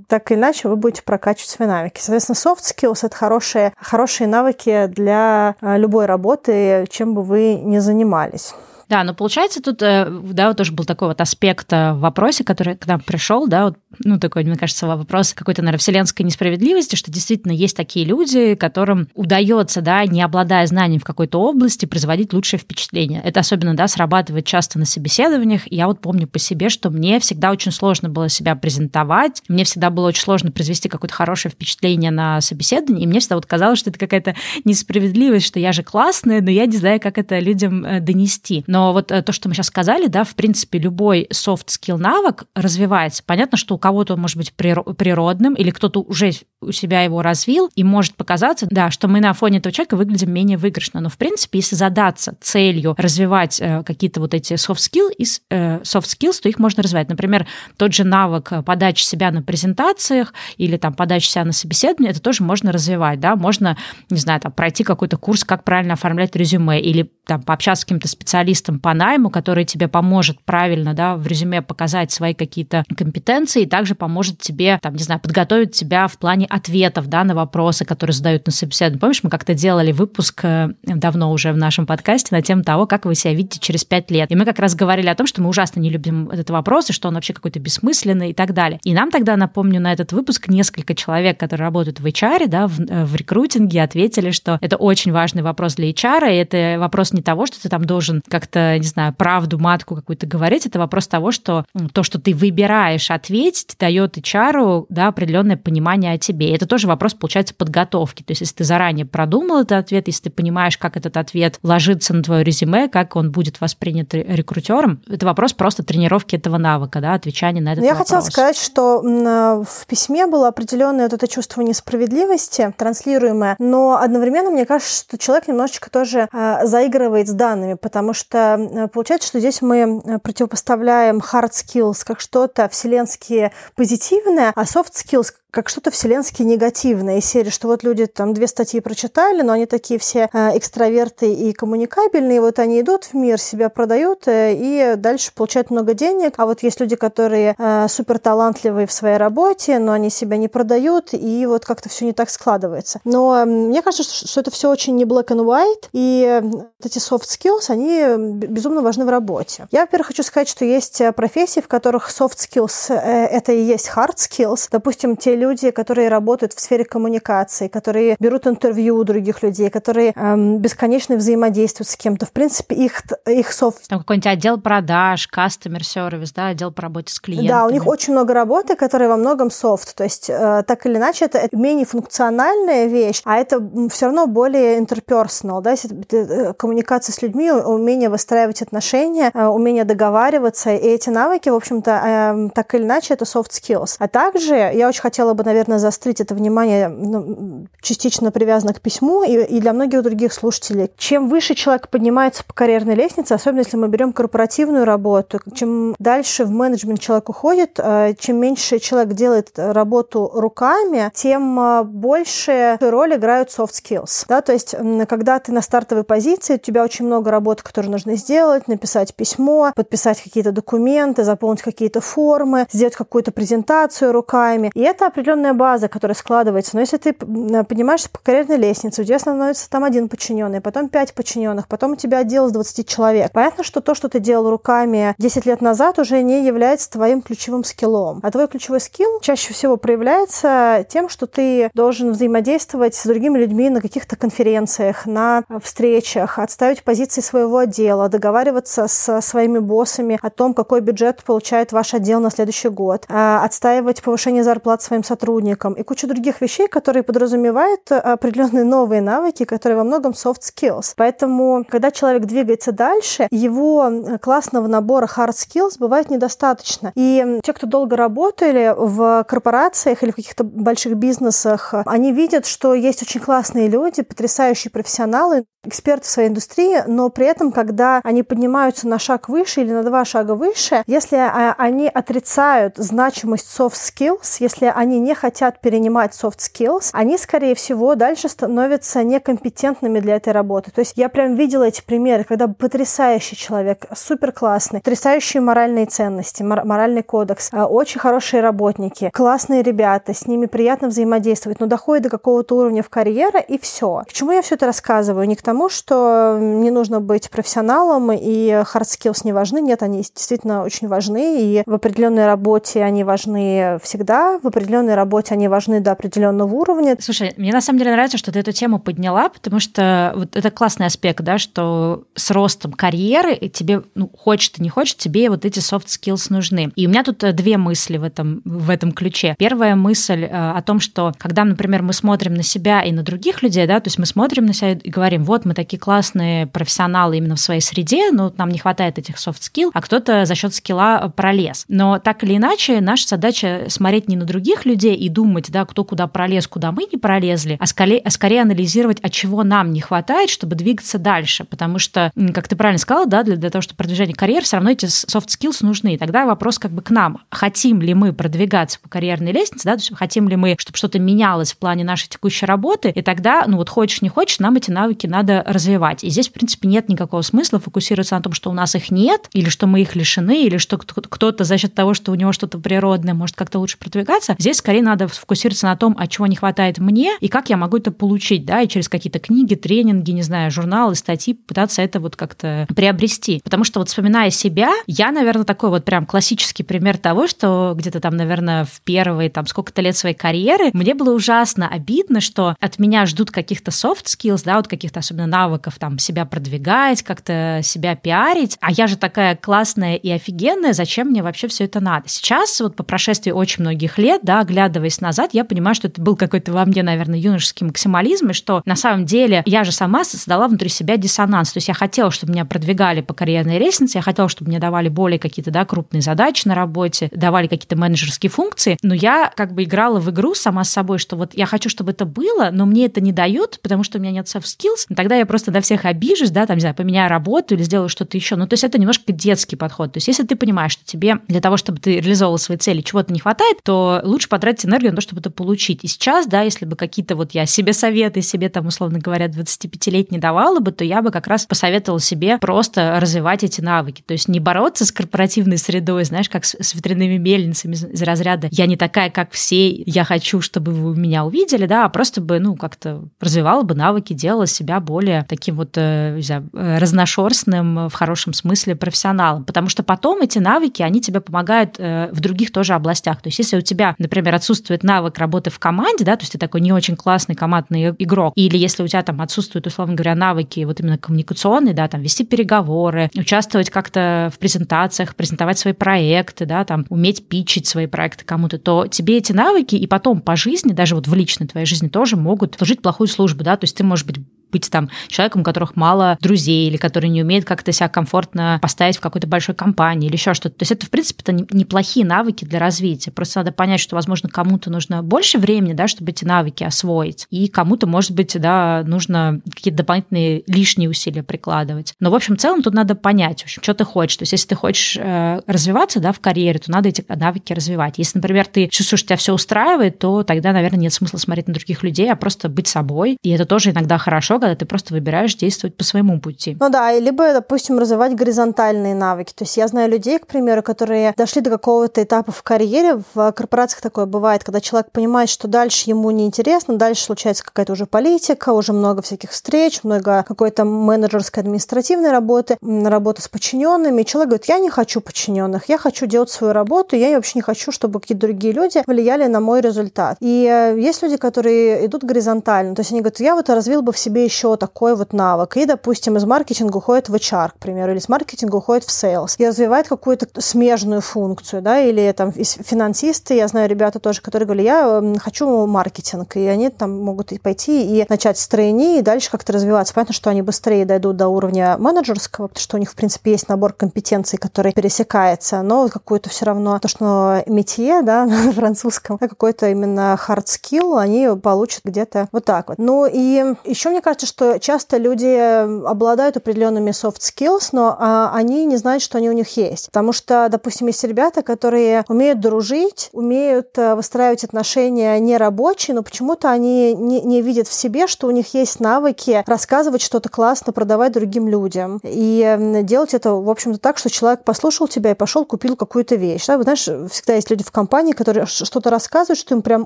так 0.07 0.31
или 0.31 0.37
иначе 0.37 0.67
вы 0.67 0.75
будете 0.75 1.01
прокачивать 1.01 1.49
свои 1.49 1.67
навыки. 1.67 1.99
Соответственно, 1.99 2.35
soft 2.35 2.61
skills— 2.61 2.99
это 3.03 3.15
хорошие, 3.15 3.73
хорошие 3.77 4.27
навыки 4.27 4.87
для 4.87 5.55
а, 5.59 5.77
любой 5.77 6.05
работы, 6.05 6.85
чем 6.89 7.15
бы 7.15 7.23
вы 7.23 7.55
ни 7.55 7.79
занимались. 7.79 8.53
Да, 8.89 9.03
но 9.03 9.13
получается 9.13 9.61
тут, 9.61 9.81
э, 9.81 10.07
да, 10.09 10.47
вот 10.47 10.57
тоже 10.57 10.71
был 10.71 10.85
такой 10.85 11.07
вот 11.07 11.21
аспект 11.21 11.71
э, 11.73 11.93
в 11.93 11.99
вопросе, 11.99 12.43
который 12.43 12.75
к 12.75 12.85
нам 12.85 12.99
пришел, 12.99 13.47
да, 13.47 13.65
вот, 13.65 13.77
ну, 14.03 14.19
такой, 14.19 14.43
мне 14.43 14.55
кажется, 14.55 14.85
вопрос 14.85 15.33
какой-то, 15.33 15.61
наверное, 15.61 15.79
вселенской 15.79 16.25
несправедливости, 16.25 16.95
что 16.95 17.11
действительно 17.11 17.51
есть 17.51 17.75
такие 17.75 18.05
люди, 18.05 18.55
которым 18.55 19.07
удается, 19.15 19.81
да, 19.81 20.05
не 20.05 20.21
обладая 20.21 20.67
знанием 20.67 20.99
в 20.99 21.03
какой-то 21.03 21.39
области, 21.39 21.85
производить 21.85 22.33
лучшее 22.33 22.59
впечатление. 22.59 23.21
Это 23.23 23.39
особенно, 23.39 23.75
да, 23.75 23.87
срабатывает 23.87 24.45
часто 24.45 24.77
на 24.77 24.85
собеседованиях. 24.85 25.61
Я 25.71 25.87
вот 25.87 25.99
помню 25.99 26.27
по 26.27 26.39
себе, 26.39 26.69
что 26.69 26.89
мне 26.89 27.19
всегда 27.19 27.51
очень 27.51 27.71
сложно 27.71 28.09
было 28.09 28.29
себя 28.29 28.55
презентовать, 28.55 29.41
мне 29.47 29.63
всегда 29.63 29.89
было 29.89 30.07
очень 30.07 30.21
сложно 30.21 30.51
произвести 30.51 30.89
какое-то 30.89 31.15
хорошее 31.15 31.51
впечатление 31.51 32.11
на 32.11 32.41
собеседовании, 32.41 33.03
и 33.03 33.07
мне 33.07 33.19
всегда 33.19 33.35
вот 33.35 33.45
казалось, 33.45 33.79
что 33.79 33.89
это 33.89 33.99
какая-то 33.99 34.35
несправедливость, 34.63 35.47
что 35.47 35.59
я 35.59 35.71
же 35.71 35.81
классная, 35.83 36.41
но 36.41 36.51
я 36.51 36.65
не 36.65 36.77
знаю, 36.77 36.99
как 36.99 37.17
это 37.17 37.39
людям 37.39 37.83
э, 37.83 37.99
донести. 37.99 38.63
Но 38.75 38.91
вот 38.91 39.07
то, 39.07 39.31
что 39.31 39.47
мы 39.47 39.55
сейчас 39.55 39.67
сказали, 39.67 40.07
да, 40.07 40.25
в 40.25 40.35
принципе, 40.35 40.79
любой 40.79 41.29
soft 41.31 41.67
skill 41.67 41.95
навык 41.95 42.43
развивается. 42.55 43.23
Понятно, 43.25 43.57
что 43.57 43.73
у 43.73 43.77
кого-то 43.77 44.15
он 44.15 44.19
может 44.19 44.35
быть 44.35 44.51
природным, 44.51 45.53
или 45.53 45.69
кто-то 45.69 46.01
уже 46.01 46.31
у 46.59 46.73
себя 46.73 47.01
его 47.03 47.21
развил, 47.21 47.69
и 47.73 47.85
может 47.85 48.15
показаться, 48.15 48.67
да, 48.69 48.91
что 48.91 49.07
мы 49.07 49.21
на 49.21 49.31
фоне 49.31 49.59
этого 49.59 49.71
человека 49.71 49.95
выглядим 49.95 50.33
менее 50.33 50.57
выигрышно. 50.57 50.99
Но, 50.99 51.07
в 51.07 51.17
принципе, 51.17 51.59
если 51.59 51.77
задаться 51.77 52.35
целью 52.41 52.95
развивать 52.97 53.61
э, 53.61 53.81
какие-то 53.83 54.19
вот 54.19 54.33
эти 54.33 54.55
soft 54.55 54.79
skills, 54.79 55.39
э, 55.49 55.79
soft 55.83 56.07
skills, 56.07 56.41
то 56.41 56.49
их 56.49 56.59
можно 56.59 56.83
развивать. 56.83 57.07
Например, 57.07 57.47
тот 57.77 57.93
же 57.93 58.03
навык 58.03 58.51
подачи 58.65 59.05
себя 59.05 59.31
на 59.31 59.41
презентациях 59.41 60.33
или 60.57 60.75
там 60.75 60.93
подачи 60.93 61.27
себя 61.29 61.45
на 61.45 61.53
собеседование, 61.53 62.11
это 62.11 62.21
тоже 62.21 62.43
можно 62.43 62.73
развивать, 62.73 63.21
да, 63.21 63.37
можно, 63.37 63.77
не 64.09 64.17
знаю, 64.17 64.41
там 64.41 64.51
пройти 64.51 64.83
какой-то 64.83 65.15
курс, 65.15 65.45
как 65.45 65.63
правильно 65.63 65.93
оформлять 65.93 66.35
резюме, 66.35 66.81
или 66.81 67.09
там 67.25 67.41
пообщаться 67.41 67.81
с 67.81 67.85
каким-то 67.85 68.07
специалистом 68.07 68.64
по 68.81 68.93
найму, 68.93 69.29
который 69.29 69.65
тебе 69.65 69.87
поможет 69.87 70.39
правильно, 70.43 70.93
да, 70.93 71.15
в 71.15 71.27
резюме 71.27 71.61
показать 71.61 72.11
свои 72.11 72.33
какие-то 72.33 72.83
компетенции, 72.95 73.63
и 73.63 73.65
также 73.65 73.95
поможет 73.95 74.39
тебе, 74.39 74.79
там, 74.81 74.95
не 74.95 75.03
знаю, 75.03 75.19
подготовить 75.19 75.71
тебя 75.71 76.07
в 76.07 76.17
плане 76.17 76.45
ответов, 76.47 77.07
да, 77.07 77.23
на 77.23 77.35
вопросы, 77.35 77.85
которые 77.85 78.13
задают 78.13 78.45
на 78.45 78.51
собеседовании. 78.51 78.99
Помнишь, 78.99 79.23
мы 79.23 79.29
как-то 79.29 79.53
делали 79.53 79.91
выпуск 79.91 80.41
э, 80.43 80.69
давно 80.83 81.31
уже 81.31 81.51
в 81.51 81.57
нашем 81.57 81.85
подкасте 81.85 82.35
на 82.35 82.41
тему 82.41 82.63
того, 82.63 82.87
как 82.87 83.05
вы 83.05 83.15
себя 83.15 83.33
видите 83.33 83.59
через 83.59 83.83
пять 83.85 84.11
лет. 84.11 84.31
И 84.31 84.35
мы 84.35 84.45
как 84.45 84.59
раз 84.59 84.75
говорили 84.75 85.07
о 85.07 85.15
том, 85.15 85.27
что 85.27 85.41
мы 85.41 85.49
ужасно 85.49 85.79
не 85.79 85.89
любим 85.89 86.29
этот 86.29 86.49
вопрос, 86.49 86.89
и 86.89 86.93
что 86.93 87.07
он 87.07 87.15
вообще 87.15 87.33
какой-то 87.33 87.59
бессмысленный 87.59 88.31
и 88.31 88.33
так 88.33 88.53
далее. 88.53 88.79
И 88.83 88.93
нам 88.93 89.11
тогда, 89.11 89.35
напомню, 89.35 89.79
на 89.79 89.93
этот 89.93 90.11
выпуск 90.11 90.47
несколько 90.47 90.95
человек, 90.95 91.39
которые 91.39 91.65
работают 91.65 91.99
в 91.99 92.05
HR, 92.05 92.47
да, 92.47 92.67
в, 92.67 92.79
э, 92.79 93.05
в 93.05 93.15
рекрутинге, 93.15 93.83
ответили, 93.83 94.31
что 94.31 94.57
это 94.61 94.77
очень 94.77 95.11
важный 95.11 95.41
вопрос 95.41 95.75
для 95.75 95.89
HR, 95.89 96.31
и 96.31 96.35
это 96.35 96.79
вопрос 96.79 97.13
не 97.13 97.21
того, 97.21 97.45
что 97.45 97.61
ты 97.61 97.69
там 97.69 97.85
должен 97.85 98.21
как-то, 98.27 98.54
не 98.55 98.87
знаю, 98.87 99.13
правду 99.13 99.59
матку 99.59 99.95
какую-то 99.95 100.27
говорить, 100.27 100.65
это 100.65 100.79
вопрос 100.79 101.07
того, 101.07 101.31
что 101.31 101.65
то, 101.93 102.03
что 102.03 102.19
ты 102.19 102.33
выбираешь 102.33 103.11
ответить, 103.11 103.75
дает 103.79 104.17
HR 104.17 104.85
да, 104.89 105.07
определенное 105.07 105.57
понимание 105.57 106.13
о 106.13 106.17
тебе. 106.17 106.49
И 106.49 106.55
это 106.55 106.65
тоже 106.67 106.87
вопрос, 106.87 107.13
получается, 107.13 107.53
подготовки. 107.53 108.23
То 108.23 108.31
есть, 108.31 108.41
если 108.41 108.55
ты 108.55 108.63
заранее 108.63 109.05
продумал 109.05 109.59
этот 109.59 109.73
ответ, 109.73 110.07
если 110.07 110.23
ты 110.23 110.29
понимаешь, 110.29 110.77
как 110.77 110.97
этот 110.97 111.17
ответ 111.17 111.59
ложится 111.63 112.13
на 112.13 112.23
твое 112.23 112.43
резюме, 112.43 112.87
как 112.89 113.15
он 113.15 113.31
будет 113.31 113.61
воспринят 113.61 114.13
рекрутером, 114.13 115.01
это 115.09 115.25
вопрос 115.25 115.53
просто 115.53 115.83
тренировки 115.83 116.35
этого 116.35 116.57
навыка, 116.57 117.01
да, 117.01 117.13
отвечания 117.13 117.61
на 117.61 117.73
этот 117.73 117.83
Я 117.83 117.91
вопрос. 117.91 118.07
хотела 118.07 118.21
сказать, 118.21 118.57
что 118.57 119.01
в 119.01 119.87
письме 119.87 120.27
было 120.27 120.47
определенное 120.47 121.05
вот 121.05 121.13
это 121.13 121.27
чувство 121.27 121.61
несправедливости, 121.61 122.73
транслируемое, 122.77 123.55
но 123.59 123.97
одновременно 124.01 124.49
мне 124.49 124.65
кажется, 124.65 125.01
что 125.01 125.17
человек 125.17 125.47
немножечко 125.47 125.89
тоже 125.89 126.27
а, 126.31 126.65
заигрывает 126.65 127.27
с 127.27 127.31
данными, 127.31 127.73
потому 127.73 128.13
что 128.13 128.44
получается, 128.93 129.27
что 129.27 129.39
здесь 129.39 129.61
мы 129.61 130.19
противопоставляем 130.19 131.17
hard 131.17 131.51
skills 131.51 132.03
как 132.05 132.19
что-то 132.19 132.69
вселенские 132.69 133.51
позитивное, 133.75 134.51
а 134.55 134.63
soft 134.63 134.93
skills 134.93 135.33
как 135.55 135.69
что-то 135.69 135.89
вселенски 135.89 136.41
негативное 136.41 137.19
из 137.19 137.25
серии, 137.25 137.49
что 137.49 137.69
вот 137.69 137.81
люди 137.81 138.07
там 138.07 138.33
две 138.33 138.45
статьи 138.45 138.81
прочитали, 138.81 139.41
но 139.41 139.53
они 139.53 139.65
такие 139.65 139.97
все 139.97 140.27
э, 140.33 140.57
экстраверты 140.57 141.31
и 141.31 141.53
коммуникабельные, 141.53 142.41
вот 142.41 142.59
они 142.59 142.81
идут 142.81 143.05
в 143.05 143.13
мир, 143.13 143.39
себя 143.39 143.69
продают 143.69 144.27
э, 144.27 144.53
и 144.53 144.95
дальше 144.97 145.31
получают 145.33 145.69
много 145.69 145.93
денег. 145.93 146.33
А 146.35 146.45
вот 146.45 146.61
есть 146.61 146.81
люди, 146.81 146.97
которые 146.97 147.55
э, 147.57 147.87
супер 147.87 148.19
талантливые 148.19 148.85
в 148.85 148.91
своей 148.91 149.15
работе, 149.15 149.79
но 149.79 149.93
они 149.93 150.09
себя 150.09 150.35
не 150.35 150.49
продают, 150.49 151.13
и 151.13 151.45
вот 151.45 151.63
как-то 151.63 151.87
все 151.87 152.03
не 152.03 152.11
так 152.11 152.29
складывается. 152.29 152.99
Но 153.05 153.45
мне 153.45 153.81
кажется, 153.81 154.27
что 154.27 154.41
это 154.41 154.51
все 154.51 154.69
очень 154.69 154.97
не 154.97 155.05
black 155.05 155.27
and 155.27 155.45
white, 155.45 155.87
и 155.93 156.41
вот 156.43 156.73
эти 156.83 156.97
soft 156.97 157.27
skills, 157.29 157.69
они 157.69 158.03
безумно 158.45 158.81
важны 158.81 159.05
в 159.05 159.09
работе. 159.09 159.69
Я, 159.71 159.81
во-первых, 159.81 160.07
хочу 160.07 160.23
сказать, 160.23 160.49
что 160.49 160.65
есть 160.65 161.01
профессии, 161.15 161.61
в 161.61 161.69
которых 161.69 162.09
soft 162.09 162.39
skills 162.39 162.93
это 162.93 163.53
и 163.53 163.61
есть 163.61 163.89
hard 163.95 164.17
skills. 164.17 164.67
Допустим, 164.69 165.15
те 165.15 165.37
люди, 165.37 165.44
люди, 165.45 165.71
которые 165.71 166.09
работают 166.09 166.53
в 166.53 166.59
сфере 166.59 166.85
коммуникации, 166.85 167.67
которые 167.67 168.15
берут 168.19 168.47
интервью 168.47 168.97
у 168.97 169.03
других 169.03 169.43
людей, 169.43 169.69
которые 169.69 170.11
эм, 170.15 170.57
бесконечно 170.57 171.15
взаимодействуют 171.15 171.87
с 171.87 171.95
кем-то. 171.95 172.25
В 172.25 172.31
принципе, 172.31 172.75
их, 172.75 173.03
их 173.27 173.53
софт... 173.53 173.87
Там 173.87 173.99
какой-нибудь 173.99 174.27
отдел 174.27 174.59
продаж, 174.59 175.29
customer 175.33 175.81
service, 175.81 176.31
да, 176.35 176.47
отдел 176.47 176.71
по 176.71 176.81
работе 176.81 177.13
с 177.13 177.19
клиентами. 177.19 177.49
Да, 177.49 177.65
у 177.67 177.69
них 177.69 177.85
очень 177.87 178.13
много 178.13 178.33
работы, 178.33 178.75
которая 178.75 179.09
во 179.09 179.17
многом 179.17 179.51
софт. 179.51 179.95
То 179.95 180.03
есть, 180.03 180.29
э, 180.29 180.63
так 180.65 180.85
или 180.85 180.97
иначе, 180.97 181.25
это 181.25 181.47
менее 181.51 181.85
функциональная 181.85 182.87
вещь, 182.87 183.21
а 183.25 183.37
это 183.37 183.61
все 183.91 184.07
равно 184.07 184.25
более 184.27 184.79
interpersonal, 184.79 185.61
да, 185.61 185.75
э, 185.75 186.53
коммуникация 186.53 187.13
с 187.13 187.21
людьми, 187.21 187.51
умение 187.51 188.09
выстраивать 188.09 188.61
отношения, 188.63 189.29
э, 189.33 189.45
умение 189.45 189.83
договариваться, 189.83 190.71
и 190.71 190.87
эти 190.87 191.09
навыки, 191.09 191.49
в 191.49 191.55
общем-то, 191.55 191.91
э, 191.91 192.49
так 192.55 192.73
или 192.73 192.83
иначе, 192.83 193.13
это 193.13 193.25
soft 193.25 193.51
skills. 193.51 193.97
А 193.99 194.07
также 194.07 194.55
я 194.55 194.87
очень 194.87 195.01
хотела 195.01 195.34
бы, 195.35 195.43
наверное, 195.43 195.79
заострить 195.79 196.21
это 196.21 196.35
внимание 196.35 196.87
ну, 196.87 197.67
частично 197.81 198.31
привязано 198.31 198.73
к 198.73 198.81
письму 198.81 199.23
и, 199.23 199.43
и 199.43 199.59
для 199.59 199.73
многих 199.73 200.03
других 200.03 200.33
слушателей. 200.33 200.89
Чем 200.97 201.29
выше 201.29 201.55
человек 201.55 201.89
поднимается 201.89 202.43
по 202.43 202.53
карьерной 202.53 202.95
лестнице, 202.95 203.33
особенно 203.33 203.59
если 203.59 203.77
мы 203.77 203.87
берем 203.87 204.13
корпоративную 204.13 204.85
работу, 204.85 205.39
чем 205.53 205.95
дальше 205.99 206.45
в 206.45 206.51
менеджмент 206.51 206.99
человек 206.99 207.29
уходит, 207.29 207.79
э, 207.79 208.13
чем 208.17 208.37
меньше 208.37 208.79
человек 208.79 209.13
делает 209.13 209.51
работу 209.55 210.31
руками, 210.33 211.11
тем 211.13 211.59
э, 211.59 211.83
больше 211.83 212.77
роль 212.81 213.15
играют 213.15 213.49
soft 213.49 213.71
skills. 213.71 214.25
Да? 214.27 214.41
То 214.41 214.53
есть, 214.53 214.75
когда 215.07 215.39
ты 215.39 215.51
на 215.51 215.61
стартовой 215.61 216.03
позиции, 216.03 216.55
у 216.55 216.59
тебя 216.59 216.83
очень 216.83 217.05
много 217.05 217.31
работы, 217.31 217.63
которые 217.63 217.91
нужно 217.91 218.15
сделать, 218.15 218.67
написать 218.67 219.13
письмо, 219.15 219.71
подписать 219.75 220.21
какие-то 220.21 220.51
документы, 220.51 221.23
заполнить 221.23 221.61
какие-то 221.61 222.01
формы, 222.01 222.67
сделать 222.71 222.95
какую-то 222.95 223.31
презентацию 223.31 224.11
руками. 224.11 224.71
И 224.73 224.81
это 224.81 225.07
определенная 225.15 225.53
база, 225.53 225.87
которая 225.87 226.15
складывается. 226.15 226.71
Но 226.73 226.81
если 226.81 226.97
ты 226.97 227.13
поднимаешься 227.13 228.09
по 228.09 228.19
карьерной 228.19 228.57
лестнице, 228.57 229.01
у 229.01 229.05
тебя 229.05 229.17
становится 229.17 229.69
там 229.69 229.85
один 229.85 230.09
подчиненный, 230.09 230.59
потом 230.59 230.89
пять 230.89 231.13
подчиненных, 231.13 231.69
потом 231.69 231.93
у 231.93 231.95
тебя 231.95 232.19
отдел 232.19 232.47
из 232.47 232.51
20 232.51 232.87
человек. 232.87 233.31
Понятно, 233.31 233.63
что 233.63 233.79
то, 233.79 233.95
что 233.95 234.09
ты 234.09 234.19
делал 234.19 234.49
руками 234.49 235.15
10 235.17 235.45
лет 235.45 235.61
назад, 235.61 235.99
уже 235.99 236.21
не 236.21 236.45
является 236.45 236.91
твоим 236.91 237.21
ключевым 237.21 237.63
скиллом. 237.63 238.19
А 238.23 238.31
твой 238.31 238.49
ключевой 238.49 238.81
скилл 238.81 239.21
чаще 239.21 239.53
всего 239.53 239.77
проявляется 239.77 240.85
тем, 240.89 241.07
что 241.07 241.27
ты 241.27 241.69
должен 241.73 242.11
взаимодействовать 242.11 242.95
с 242.95 243.05
другими 243.05 243.37
людьми 243.37 243.69
на 243.69 243.79
каких-то 243.79 244.17
конференциях, 244.17 245.05
на 245.05 245.43
встречах, 245.63 246.39
отставить 246.39 246.83
позиции 246.83 247.21
своего 247.21 247.59
отдела, 247.59 248.09
договариваться 248.09 248.87
с 248.89 249.21
своими 249.21 249.59
боссами 249.59 250.19
о 250.21 250.29
том, 250.29 250.53
какой 250.53 250.81
бюджет 250.81 251.23
получает 251.23 251.71
ваш 251.71 251.93
отдел 251.93 252.19
на 252.19 252.31
следующий 252.31 252.69
год, 252.69 253.05
а, 253.07 253.45
отстаивать 253.45 254.03
повышение 254.03 254.43
зарплат 254.43 254.81
своим 254.81 255.04
сотрудникам 255.05 255.73
и 255.73 255.83
кучу 255.83 256.07
других 256.07 256.41
вещей, 256.41 256.67
которые 256.67 257.03
подразумевают 257.03 257.91
определенные 257.91 258.63
новые 258.63 259.01
навыки, 259.01 259.45
которые 259.45 259.77
во 259.77 259.83
многом 259.83 260.13
soft 260.13 260.41
skills. 260.41 260.93
Поэтому, 260.95 261.65
когда 261.69 261.91
человек 261.91 262.25
двигается 262.25 262.71
дальше, 262.71 263.27
его 263.31 263.89
классного 264.21 264.67
набора 264.67 265.07
hard 265.07 265.33
skills 265.33 265.73
бывает 265.79 266.09
недостаточно. 266.09 266.91
И 266.95 267.39
те, 267.43 267.53
кто 267.53 267.67
долго 267.67 267.95
работали 267.95 268.73
в 268.75 269.25
корпорациях 269.27 270.03
или 270.03 270.11
в 270.11 270.15
каких-то 270.15 270.43
больших 270.43 270.95
бизнесах, 270.95 271.73
они 271.85 272.11
видят, 272.11 272.45
что 272.45 272.73
есть 272.73 273.01
очень 273.01 273.21
классные 273.21 273.67
люди, 273.67 274.01
потрясающие 274.01 274.71
профессионалы, 274.71 275.45
эксперты 275.67 276.05
в 276.05 276.09
своей 276.09 276.29
индустрии, 276.29 276.83
но 276.87 277.09
при 277.09 277.25
этом, 277.25 277.51
когда 277.51 277.99
они 278.03 278.23
поднимаются 278.23 278.87
на 278.87 278.99
шаг 278.99 279.29
выше 279.29 279.61
или 279.61 279.71
на 279.71 279.83
два 279.83 280.05
шага 280.05 280.35
выше, 280.35 280.83
если 280.87 281.17
а, 281.17 281.55
они 281.57 281.87
отрицают 281.87 282.77
значимость 282.77 283.47
soft 283.47 283.73
skills, 283.73 284.37
если 284.39 284.71
они 284.73 284.94
не 284.99 285.15
хотят 285.15 285.59
перенимать 285.61 286.11
soft 286.11 286.39
skills, 286.39 286.89
они, 286.93 287.17
скорее 287.17 287.55
всего, 287.55 287.95
дальше 287.95 288.29
становятся 288.29 289.03
некомпетентными 289.03 289.99
для 289.99 290.15
этой 290.15 290.33
работы. 290.33 290.71
То 290.71 290.79
есть 290.79 290.93
я 290.95 291.09
прям 291.09 291.35
видела 291.35 291.63
эти 291.63 291.81
примеры, 291.81 292.23
когда 292.23 292.47
потрясающий 292.47 293.35
человек, 293.35 293.85
супер 293.95 294.31
классный, 294.31 294.79
потрясающие 294.79 295.41
моральные 295.41 295.85
ценности, 295.85 296.43
моральный 296.43 297.03
кодекс, 297.03 297.49
а, 297.51 297.65
очень 297.65 297.99
хорошие 297.99 298.41
работники, 298.41 299.09
классные 299.13 299.63
ребята, 299.63 300.13
с 300.13 300.27
ними 300.27 300.45
приятно 300.45 300.89
взаимодействовать, 300.89 301.59
но 301.59 301.65
доходит 301.65 302.03
до 302.03 302.09
какого-то 302.09 302.55
уровня 302.55 302.83
в 302.83 302.89
карьере 302.89 303.43
и 303.47 303.57
все. 303.57 304.03
К 304.07 304.13
чему 304.13 304.31
я 304.31 304.41
все 304.41 304.55
это 304.55 304.65
рассказываю? 304.65 305.27
Не 305.27 305.35
к 305.35 305.41
тому, 305.41 305.69
что 305.69 306.37
не 306.39 306.71
нужно 306.71 307.01
быть 307.01 307.29
профессионалом 307.29 308.11
и 308.11 308.49
hard 308.49 308.83
skills 308.83 309.21
не 309.23 309.33
важны. 309.33 309.61
Нет, 309.61 309.83
они 309.83 309.99
действительно 309.99 310.63
очень 310.63 310.87
важны, 310.87 311.41
и 311.41 311.63
в 311.65 311.73
определенной 311.73 312.25
работе 312.25 312.83
они 312.83 313.03
важны 313.03 313.79
всегда, 313.81 314.39
в 314.41 314.47
определенной 314.47 314.84
работе 314.93 315.33
они 315.33 315.47
важны 315.47 315.79
до 315.79 315.91
определенного 315.91 316.53
уровня. 316.53 316.97
Слушай, 316.99 317.33
мне 317.37 317.51
на 317.51 317.61
самом 317.61 317.79
деле 317.79 317.91
нравится, 317.91 318.17
что 318.17 318.31
ты 318.31 318.39
эту 318.39 318.51
тему 318.51 318.79
подняла, 318.79 319.29
потому 319.29 319.59
что 319.59 320.13
вот 320.15 320.35
это 320.35 320.51
классный 320.51 320.87
аспект, 320.87 321.21
да, 321.21 321.37
что 321.37 322.03
с 322.15 322.31
ростом 322.31 322.73
карьеры 322.73 323.35
тебе, 323.49 323.83
ну, 323.95 324.09
хочет 324.15 324.59
и 324.59 324.63
не 324.63 324.69
хочет, 324.69 324.97
тебе 324.97 325.29
вот 325.29 325.45
эти 325.45 325.59
soft 325.59 325.87
skills 325.87 326.27
нужны. 326.29 326.71
И 326.75 326.87
у 326.87 326.89
меня 326.89 327.03
тут 327.03 327.19
две 327.35 327.57
мысли 327.57 327.97
в 327.97 328.03
этом, 328.03 328.41
в 328.45 328.69
этом 328.69 328.91
ключе. 328.91 329.35
Первая 329.37 329.75
мысль 329.75 330.23
э, 330.23 330.27
о 330.29 330.61
том, 330.61 330.79
что 330.79 331.13
когда, 331.17 331.43
например, 331.43 331.81
мы 331.81 331.93
смотрим 331.93 332.33
на 332.33 332.43
себя 332.43 332.83
и 332.83 332.91
на 332.91 333.03
других 333.03 333.41
людей, 333.41 333.65
да, 333.67 333.79
то 333.79 333.87
есть 333.87 333.97
мы 333.97 334.05
смотрим 334.05 334.45
на 334.45 334.53
себя 334.53 334.71
и 334.71 334.89
говорим, 334.89 335.23
вот 335.23 335.45
мы 335.45 335.53
такие 335.53 335.79
классные 335.79 336.47
профессионалы 336.47 337.17
именно 337.17 337.35
в 337.35 337.39
своей 337.39 337.61
среде, 337.61 338.11
но 338.11 338.33
нам 338.37 338.49
не 338.49 338.57
хватает 338.57 338.99
этих 338.99 339.15
soft 339.15 339.41
skill, 339.41 339.71
а 339.73 339.81
кто-то 339.81 340.25
за 340.25 340.35
счет 340.35 340.53
скилла 340.53 341.11
пролез. 341.15 341.65
Но 341.67 341.99
так 341.99 342.23
или 342.23 342.37
иначе, 342.37 342.81
наша 342.81 343.07
задача 343.07 343.65
смотреть 343.67 344.07
не 344.07 344.15
на 344.15 344.25
других 344.25 344.65
людей 344.65 344.74
и 344.83 345.09
думать, 345.09 345.51
да, 345.51 345.65
кто 345.65 345.83
куда 345.83 346.07
пролез, 346.07 346.47
куда 346.47 346.71
мы 346.71 346.87
не 346.91 346.97
пролезли, 346.97 347.57
а 347.59 347.65
скорее, 347.65 347.99
а 347.99 348.09
скорее 348.09 348.41
анализировать, 348.41 348.99
от 348.99 349.11
чего 349.11 349.43
нам 349.43 349.71
не 349.71 349.81
хватает, 349.81 350.29
чтобы 350.29 350.55
двигаться 350.55 350.97
дальше. 350.97 351.43
Потому 351.45 351.79
что, 351.79 352.11
как 352.33 352.47
ты 352.47 352.55
правильно 352.55 352.79
сказала, 352.79 353.05
да, 353.05 353.23
для, 353.23 353.35
для 353.35 353.49
того, 353.49 353.61
чтобы 353.61 353.77
продвижение 353.77 354.15
карьеры, 354.15 354.43
все 354.43 354.57
равно 354.57 354.71
эти 354.71 354.85
soft 354.85 355.27
skills 355.27 355.57
нужны. 355.61 355.95
И 355.95 355.97
тогда 355.97 356.25
вопрос 356.25 356.59
как 356.59 356.71
бы 356.71 356.81
к 356.81 356.89
нам. 356.89 357.21
Хотим 357.29 357.81
ли 357.81 357.93
мы 357.93 358.13
продвигаться 358.13 358.79
по 358.79 358.89
карьерной 358.89 359.31
лестнице, 359.31 359.65
да, 359.65 359.73
то 359.73 359.79
есть 359.79 359.95
хотим 359.95 360.29
ли 360.29 360.35
мы, 360.35 360.55
чтобы 360.57 360.77
что-то 360.77 360.99
менялось 360.99 361.53
в 361.53 361.57
плане 361.57 361.83
нашей 361.83 362.09
текущей 362.09 362.45
работы, 362.45 362.89
и 362.89 363.01
тогда, 363.01 363.45
ну 363.47 363.57
вот 363.57 363.69
хочешь, 363.69 364.01
не 364.01 364.09
хочешь, 364.09 364.39
нам 364.39 364.55
эти 364.55 364.71
навыки 364.71 365.07
надо 365.07 365.43
развивать. 365.45 366.03
И 366.03 366.09
здесь, 366.09 366.29
в 366.29 366.33
принципе, 366.33 366.67
нет 366.67 366.89
никакого 366.89 367.21
смысла 367.21 367.59
фокусироваться 367.59 368.15
на 368.15 368.21
том, 368.21 368.33
что 368.33 368.49
у 368.49 368.53
нас 368.53 368.75
их 368.75 368.91
нет, 368.91 369.29
или 369.33 369.49
что 369.49 369.67
мы 369.67 369.81
их 369.81 369.95
лишены, 369.95 370.43
или 370.43 370.57
что 370.57 370.77
кто-то 370.77 371.43
за 371.43 371.57
счет 371.57 371.73
того, 371.73 371.93
что 371.93 372.11
у 372.11 372.15
него 372.15 372.31
что-то 372.31 372.57
природное, 372.59 373.13
может 373.13 373.35
как-то 373.35 373.59
лучше 373.59 373.77
продвигаться. 373.77 374.35
Здесь 374.39 374.57
скорее 374.65 374.81
надо 374.81 375.07
сфокусироваться 375.07 375.67
на 375.67 375.75
том, 375.75 375.95
а 375.99 376.07
чего 376.07 376.25
не 376.25 376.35
хватает 376.35 376.79
мне, 376.79 377.11
и 377.19 377.27
как 377.27 377.51
я 377.51 377.55
могу 377.55 377.77
это 377.77 377.91
получить, 377.91 378.45
да, 378.45 378.61
и 378.61 378.67
через 378.67 378.89
какие-то 378.89 379.19
книги, 379.19 379.53
тренинги, 379.53 380.09
не 380.09 380.23
знаю, 380.23 380.49
журналы, 380.49 380.95
статьи 380.95 381.35
пытаться 381.35 381.83
это 381.83 381.99
вот 381.99 382.15
как-то 382.15 382.65
приобрести. 382.75 383.41
Потому 383.43 383.63
что 383.63 383.77
вот 383.77 383.89
вспоминая 383.89 384.31
себя, 384.31 384.71
я, 384.87 385.11
наверное, 385.11 385.45
такой 385.45 385.69
вот 385.69 385.85
прям 385.85 386.07
классический 386.07 386.63
пример 386.63 386.97
того, 386.97 387.27
что 387.27 387.75
где-то 387.77 387.99
там, 387.99 388.17
наверное, 388.17 388.65
в 388.65 388.81
первые 388.83 389.29
там 389.29 389.45
сколько-то 389.45 389.83
лет 389.83 389.95
своей 389.95 390.15
карьеры 390.15 390.71
мне 390.73 390.95
было 390.95 391.13
ужасно 391.13 391.67
обидно, 391.67 392.19
что 392.19 392.55
от 392.59 392.79
меня 392.79 393.05
ждут 393.05 393.29
каких-то 393.29 393.69
soft 393.69 394.05
skills, 394.05 394.41
да, 394.45 394.55
вот 394.55 394.67
каких-то 394.67 395.01
особенно 395.01 395.27
навыков 395.27 395.75
там 395.77 395.99
себя 395.99 396.25
продвигать, 396.25 397.03
как-то 397.03 397.59
себя 397.61 397.95
пиарить, 397.95 398.57
а 398.61 398.71
я 398.71 398.87
же 398.87 398.97
такая 398.97 399.35
классная 399.35 399.95
и 399.95 400.09
офигенная, 400.09 400.73
зачем 400.73 401.09
мне 401.09 401.21
вообще 401.21 401.47
все 401.49 401.65
это 401.65 401.79
надо? 401.81 402.09
Сейчас 402.09 402.59
вот 402.61 402.75
по 402.75 402.81
прошествии 402.81 403.29
очень 403.29 403.61
многих 403.61 403.99
лет, 403.99 404.21
да, 404.23 404.43
оглядываясь 404.55 405.01
назад, 405.01 405.31
я 405.33 405.43
понимаю, 405.43 405.75
что 405.75 405.87
это 405.87 406.01
был 406.01 406.15
какой-то 406.15 406.53
во 406.53 406.65
мне, 406.65 406.81
наверное, 406.81 407.19
юношеский 407.19 407.65
максимализм, 407.65 408.29
и 408.29 408.33
что 408.33 408.61
на 408.65 408.75
самом 408.75 409.05
деле 409.05 409.43
я 409.45 409.63
же 409.63 409.71
сама 409.71 410.05
создала 410.05 410.47
внутри 410.47 410.69
себя 410.69 410.95
диссонанс. 410.97 411.51
То 411.51 411.57
есть 411.57 411.67
я 411.67 411.73
хотела, 411.73 412.09
чтобы 412.09 412.31
меня 412.31 412.45
продвигали 412.45 413.01
по 413.01 413.13
карьерной 413.13 413.59
лестнице, 413.59 413.97
я 413.97 414.01
хотела, 414.01 414.29
чтобы 414.29 414.49
мне 414.49 414.59
давали 414.59 414.87
более 414.87 415.19
какие-то, 415.19 415.51
да, 415.51 415.65
крупные 415.65 416.01
задачи 416.01 416.47
на 416.47 416.55
работе, 416.55 417.09
давали 417.13 417.47
какие-то 417.47 417.75
менеджерские 417.75 418.29
функции, 418.29 418.77
но 418.81 418.93
я 418.93 419.31
как 419.35 419.53
бы 419.53 419.63
играла 419.63 419.99
в 419.99 420.09
игру 420.09 420.35
сама 420.35 420.63
с 420.63 420.69
собой, 420.69 420.99
что 420.99 421.17
вот 421.17 421.33
я 421.33 421.45
хочу, 421.45 421.69
чтобы 421.69 421.91
это 421.91 422.05
было, 422.05 422.49
но 422.51 422.65
мне 422.65 422.85
это 422.85 423.01
не 423.01 423.11
дают, 423.11 423.59
потому 423.61 423.83
что 423.83 423.97
у 423.97 424.01
меня 424.01 424.11
нет 424.11 424.27
soft 424.27 424.45
skills, 424.45 424.93
тогда 424.95 425.15
я 425.15 425.25
просто 425.25 425.51
до 425.51 425.61
всех 425.61 425.85
обижусь, 425.85 426.31
да, 426.31 426.45
там, 426.45 426.57
не 426.57 426.61
знаю, 426.61 426.75
поменяю 426.75 427.09
работу 427.09 427.55
или 427.55 427.63
сделаю 427.63 427.89
что-то 427.89 428.17
еще. 428.17 428.35
Ну, 428.35 428.47
то 428.47 428.53
есть 428.53 428.63
это 428.63 428.79
немножко 428.79 429.11
детский 429.11 429.55
подход. 429.55 429.91
То 429.93 429.97
есть 429.97 430.07
если 430.07 430.23
ты 430.23 430.35
понимаешь, 430.35 430.71
что 430.71 430.85
тебе 430.85 431.19
для 431.27 431.41
того, 431.41 431.57
чтобы 431.57 431.79
ты 431.79 431.99
реализовывал 431.99 432.37
свои 432.37 432.57
цели, 432.57 432.81
чего-то 432.81 433.11
не 433.11 433.19
хватает, 433.19 433.57
то 433.63 434.01
лучше 434.03 434.29
потратить 434.29 434.44
энергию 434.65 434.91
на 434.91 434.97
то, 434.97 435.01
чтобы 435.01 435.21
это 435.21 435.31
получить. 435.31 435.83
И 435.83 435.87
сейчас, 435.87 436.27
да, 436.27 436.41
если 436.41 436.65
бы 436.65 436.75
какие-то 436.75 437.15
вот 437.15 437.31
я 437.31 437.45
себе 437.45 437.73
советы, 437.73 438.21
себе 438.21 438.49
там, 438.49 438.67
условно 438.67 438.99
говоря, 438.99 439.27
25-летний 439.27 440.19
давала 440.19 440.59
бы, 440.59 440.71
то 440.71 440.83
я 440.83 441.01
бы 441.01 441.11
как 441.11 441.27
раз 441.27 441.45
посоветовала 441.45 441.99
себе 441.99 442.37
просто 442.37 442.99
развивать 442.99 443.43
эти 443.43 443.61
навыки. 443.61 444.03
То 444.05 444.13
есть 444.13 444.27
не 444.27 444.39
бороться 444.39 444.85
с 444.85 444.91
корпоративной 444.91 445.57
средой, 445.57 446.03
знаешь, 446.03 446.29
как 446.29 446.45
с, 446.45 446.55
с 446.59 446.75
ветряными 446.75 447.17
мельницами 447.17 447.73
из 447.73 448.01
разряда 448.01 448.47
«я 448.51 448.65
не 448.65 448.77
такая, 448.77 449.09
как 449.09 449.31
все, 449.31 449.71
я 449.71 450.03
хочу, 450.03 450.41
чтобы 450.41 450.71
вы 450.71 450.95
меня 450.95 451.25
увидели», 451.25 451.65
да, 451.65 451.85
а 451.85 451.89
просто 451.89 452.21
бы, 452.21 452.39
ну, 452.39 452.55
как-то 452.55 453.05
развивала 453.19 453.63
бы 453.63 453.75
навыки, 453.75 454.13
делала 454.13 454.47
себя 454.47 454.79
более 454.79 455.23
таким 455.27 455.55
вот, 455.55 455.77
э, 455.77 456.19
не 456.19 456.43
э, 456.53 456.77
разношерстным 456.77 457.89
в 457.89 457.93
хорошем 457.93 458.33
смысле 458.33 458.75
профессионалом. 458.75 459.43
Потому 459.43 459.69
что 459.69 459.83
потом 459.83 460.21
эти 460.21 460.39
навыки, 460.39 460.81
они 460.81 461.01
тебе 461.01 461.21
помогают 461.21 461.75
э, 461.77 462.09
в 462.11 462.19
других 462.19 462.51
тоже 462.51 462.73
областях. 462.73 463.21
То 463.21 463.27
есть 463.27 463.39
если 463.39 463.57
у 463.57 463.61
тебя, 463.61 463.95
например, 463.97 464.24
отсутствует 464.33 464.83
навык 464.83 465.17
работы 465.17 465.49
в 465.49 465.59
команде, 465.59 466.03
да, 466.03 466.15
то 466.15 466.23
есть 466.23 466.31
ты 466.31 466.37
такой 466.37 466.61
не 466.61 466.71
очень 466.71 466.95
классный 466.95 467.35
командный 467.35 467.89
игрок, 467.99 468.33
или 468.35 468.57
если 468.57 468.83
у 468.83 468.87
тебя 468.87 469.03
там 469.03 469.21
отсутствуют, 469.21 469.67
условно 469.67 469.95
говоря, 469.95 470.15
навыки 470.15 470.63
вот 470.63 470.79
именно 470.79 470.97
коммуникационные, 470.97 471.73
да, 471.73 471.87
там 471.87 472.01
вести 472.01 472.25
переговоры, 472.25 473.09
участвовать 473.15 473.69
как-то 473.69 474.31
в 474.33 474.39
презентациях, 474.39 475.15
презентовать 475.15 475.59
свои 475.59 475.73
проекты, 475.73 476.45
да, 476.45 476.65
там 476.65 476.85
уметь 476.89 477.27
пичить 477.27 477.67
свои 477.67 477.87
проекты 477.87 478.25
кому-то, 478.25 478.57
то 478.57 478.87
тебе 478.87 479.17
эти 479.17 479.31
навыки 479.31 479.75
и 479.75 479.87
потом 479.87 480.21
по 480.21 480.35
жизни, 480.35 480.73
даже 480.73 480.95
вот 480.95 481.07
в 481.07 481.13
личной 481.13 481.47
твоей 481.47 481.65
жизни 481.65 481.87
тоже 481.87 482.15
могут 482.15 482.55
служить 482.55 482.81
плохую 482.81 483.07
службу, 483.07 483.43
да, 483.43 483.57
то 483.57 483.65
есть 483.65 483.77
ты, 483.77 483.83
может 483.83 484.07
быть, 484.07 484.17
быть 484.55 484.71
там 484.71 484.89
человеком, 485.09 485.41
у 485.41 485.43
которых 485.43 485.75
мало 485.75 486.17
друзей, 486.21 486.69
или 486.69 486.77
который 486.77 487.09
не 487.09 487.21
умеет 487.21 487.43
как-то 487.43 487.73
себя 487.73 487.89
комфортно 487.89 488.57
поставить 488.61 488.95
в 488.95 489.01
какой-то 489.01 489.27
большой 489.27 489.53
компании, 489.53 490.07
или 490.07 490.15
еще 490.15 490.33
что-то. 490.33 490.55
То 490.55 490.63
есть 490.63 490.71
это, 490.71 490.85
в 490.85 490.89
принципе, 490.89 491.21
это 491.23 491.33
неплохие 491.53 492.05
навыки 492.05 492.45
для 492.45 492.59
развития. 492.59 493.11
Просто 493.11 493.39
надо 493.39 493.51
понять, 493.51 493.81
что, 493.81 493.95
возможно, 493.95 494.29
кому-то 494.29 494.69
нужно 494.71 495.03
больше 495.03 495.39
времени, 495.39 495.73
да, 495.73 495.89
чтобы 495.89 496.11
эти 496.11 496.23
навыки 496.23 496.63
освоить, 496.63 497.27
и 497.29 497.49
кому-то, 497.49 497.85
может 497.85 498.11
быть, 498.11 498.39
да, 498.39 498.83
нужно 498.85 499.41
какие-то 499.53 499.79
дополнительные 499.79 500.43
лишние 500.47 500.89
усилия 500.89 501.23
прикладывать. 501.23 501.93
Но, 501.99 502.09
в 502.11 502.15
общем, 502.15 502.37
в 502.37 502.39
целом 502.39 502.61
тут 502.61 502.73
надо 502.73 502.95
понять, 502.95 503.41
в 503.41 503.45
общем, 503.45 503.61
что 503.61 503.73
ты 503.73 503.83
хочешь. 503.83 504.17
То 504.17 504.23
есть 504.23 504.31
если 504.31 504.47
ты 504.47 504.55
хочешь 504.55 504.97
э, 504.97 505.41
развиваться, 505.47 505.99
да, 505.99 506.13
в 506.13 506.21
карьере, 506.21 506.59
то 506.59 506.71
надо 506.71 506.89
эти 506.89 507.03
навыки 507.09 507.51
развивать. 507.51 507.97
Если, 507.97 508.19
например, 508.19 508.47
ты 508.47 508.67
чувствуешь, 508.67 508.99
что 508.99 509.09
тебя 509.09 509.17
все 509.17 509.33
устраивает, 509.33 509.99
то 509.99 510.23
тогда, 510.23 510.53
наверное, 510.53 510.79
нет 510.79 510.93
смысла 510.93 511.17
смотреть 511.17 511.47
на 511.47 511.53
других 511.53 511.83
людей, 511.83 512.09
а 512.09 512.15
просто 512.15 512.47
быть 512.47 512.67
собой. 512.67 513.17
И 513.21 513.29
это 513.31 513.45
тоже 513.45 513.71
иногда 513.71 513.97
хорошо, 513.97 514.39
когда 514.45 514.55
ты 514.59 514.65
просто 514.65 514.93
выбираешь 514.93 515.35
действовать 515.35 515.75
по 515.75 515.83
своему 515.83 516.19
пути. 516.19 516.55
Ну 516.59 516.69
да, 516.69 516.91
либо, 516.93 517.33
допустим, 517.33 517.79
развивать 517.79 518.15
горизонтальные 518.15 518.93
навыки. 518.93 519.33
То 519.33 519.43
есть 519.43 519.57
я 519.57 519.67
знаю 519.67 519.89
людей, 519.89 520.19
к 520.19 520.27
примеру, 520.27 520.61
которые 520.61 521.13
дошли 521.17 521.41
до 521.41 521.49
какого-то 521.49 522.03
этапа 522.03 522.31
в 522.31 522.43
карьере. 522.43 523.01
В 523.13 523.31
корпорациях 523.31 523.81
такое 523.81 524.05
бывает, 524.05 524.43
когда 524.43 524.61
человек 524.61 524.91
понимает, 524.91 525.29
что 525.29 525.47
дальше 525.47 525.89
ему 525.89 526.11
неинтересно, 526.11 526.77
дальше 526.77 527.03
случается 527.03 527.43
какая-то 527.43 527.73
уже 527.73 527.85
политика, 527.85 528.51
уже 528.51 528.73
много 528.73 529.01
всяких 529.01 529.31
встреч, 529.31 529.83
много 529.83 530.23
какой-то 530.27 530.63
менеджерской 530.63 531.41
административной 531.41 532.11
работы, 532.11 532.57
работа 532.61 533.21
с 533.21 533.27
подчиненными. 533.27 534.01
И 534.01 534.05
человек 534.05 534.29
говорит, 534.29 534.45
я 534.45 534.59
не 534.59 534.69
хочу 534.69 535.01
подчиненных, 535.01 535.69
я 535.69 535.77
хочу 535.77 536.05
делать 536.05 536.29
свою 536.29 536.53
работу, 536.53 536.95
я 536.95 537.15
вообще 537.15 537.39
не 537.39 537.41
хочу, 537.41 537.71
чтобы 537.71 537.99
какие-то 537.99 538.27
другие 538.27 538.53
люди 538.53 538.83
влияли 538.85 539.25
на 539.25 539.39
мой 539.39 539.61
результат. 539.61 540.17
И 540.19 540.47
э, 540.49 540.79
есть 540.79 541.01
люди, 541.01 541.17
которые 541.17 541.85
идут 541.85 542.03
горизонтально, 542.03 542.75
то 542.75 542.81
есть 542.81 542.91
они 542.91 543.01
говорят, 543.01 543.19
я 543.19 543.35
вот 543.35 543.49
развил 543.49 543.81
бы 543.81 543.91
в 543.91 543.97
себе 543.97 544.24
еще 544.25 544.57
такой 544.57 544.95
вот 544.95 545.13
навык. 545.13 545.57
И, 545.57 545.65
допустим, 545.65 546.17
из 546.17 546.25
маркетинга 546.25 546.77
уходит 546.77 547.09
в 547.09 547.15
HR, 547.15 547.51
к 547.51 547.59
примеру, 547.59 547.91
или 547.91 547.99
из 547.99 548.09
маркетинга 548.09 548.57
уходит 548.57 548.83
в 548.83 548.89
sales. 548.89 549.35
И 549.37 549.47
развивает 549.47 549.87
какую-то 549.87 550.27
смежную 550.41 551.01
функцию, 551.01 551.61
да, 551.61 551.79
или 551.79 552.11
там 552.11 552.31
финансисты, 552.31 553.35
я 553.35 553.47
знаю 553.47 553.69
ребята 553.69 553.99
тоже, 553.99 554.21
которые 554.21 554.45
говорили, 554.45 554.65
я 554.65 555.03
хочу 555.19 555.65
маркетинг, 555.65 556.35
и 556.35 556.45
они 556.47 556.69
там 556.69 557.01
могут 557.01 557.31
пойти 557.41 557.99
и 557.99 558.05
начать 558.09 558.37
с 558.37 558.47
трейни, 558.47 558.99
и 558.99 559.01
дальше 559.01 559.31
как-то 559.31 559.53
развиваться. 559.53 559.93
Понятно, 559.93 560.13
что 560.13 560.29
они 560.29 560.41
быстрее 560.41 560.85
дойдут 560.85 561.17
до 561.17 561.27
уровня 561.27 561.77
менеджерского, 561.77 562.47
потому 562.47 562.61
что 562.61 562.77
у 562.77 562.79
них, 562.79 562.91
в 562.91 562.95
принципе, 562.95 563.31
есть 563.31 563.49
набор 563.49 563.73
компетенций, 563.73 564.37
который 564.37 564.73
пересекается, 564.73 565.61
но 565.61 565.87
какую-то 565.89 566.29
все 566.29 566.45
равно, 566.45 566.79
то, 566.79 566.87
что 566.87 567.43
метье, 567.47 568.01
да, 568.01 568.25
на 568.45 568.51
французском, 568.51 569.17
какой-то 569.17 569.69
именно 569.69 570.17
hard 570.27 570.45
skill 570.45 570.99
они 570.99 571.29
получат 571.41 571.81
где-то 571.83 572.27
вот 572.31 572.45
так 572.45 572.69
вот. 572.69 572.77
Ну 572.77 573.05
и 573.05 573.55
еще 573.65 573.89
мне 573.89 574.01
кажется, 574.01 574.14
что 574.23 574.45
что 574.45 574.59
часто 574.59 574.97
люди 574.97 575.85
обладают 575.85 576.37
определенными 576.37 576.91
soft 576.91 577.19
skills, 577.19 577.69
но 577.71 577.95
а, 577.97 578.31
они 578.33 578.65
не 578.65 578.77
знают, 578.77 579.01
что 579.01 579.17
они 579.17 579.29
у 579.29 579.33
них 579.33 579.57
есть. 579.57 579.87
Потому 579.87 580.11
что, 580.13 580.47
допустим, 580.49 580.87
есть 580.87 581.03
ребята, 581.03 581.41
которые 581.41 582.03
умеют 582.07 582.39
дружить, 582.39 583.09
умеют 583.13 583.77
э, 583.77 583.95
выстраивать 583.95 584.43
отношения 584.43 585.17
нерабочие, 585.19 585.95
но 585.95 586.03
почему-то 586.03 586.51
они 586.51 586.93
не, 586.93 587.21
не 587.21 587.41
видят 587.41 587.67
в 587.67 587.73
себе, 587.73 588.07
что 588.07 588.27
у 588.27 588.31
них 588.31 588.53
есть 588.53 588.79
навыки 588.79 589.43
рассказывать 589.47 590.01
что-то 590.01 590.29
классно, 590.29 590.73
продавать 590.73 591.13
другим 591.13 591.47
людям. 591.47 591.99
И 592.03 592.81
делать 592.83 593.13
это, 593.13 593.33
в 593.33 593.49
общем-то, 593.49 593.79
так, 593.79 593.97
что 593.97 594.09
человек 594.09 594.43
послушал 594.43 594.87
тебя 594.87 595.11
и 595.11 595.15
пошел, 595.15 595.45
купил 595.45 595.75
какую-то 595.75 596.15
вещь. 596.15 596.45
Да? 596.45 596.57
Вы 596.57 596.63
знаешь, 596.63 596.83
всегда 596.83 597.35
есть 597.35 597.49
люди 597.49 597.63
в 597.63 597.71
компании, 597.71 598.13
которые 598.13 598.45
что-то 598.45 598.89
рассказывают, 598.89 599.39
что 599.39 599.55
им 599.55 599.61
прям 599.61 599.85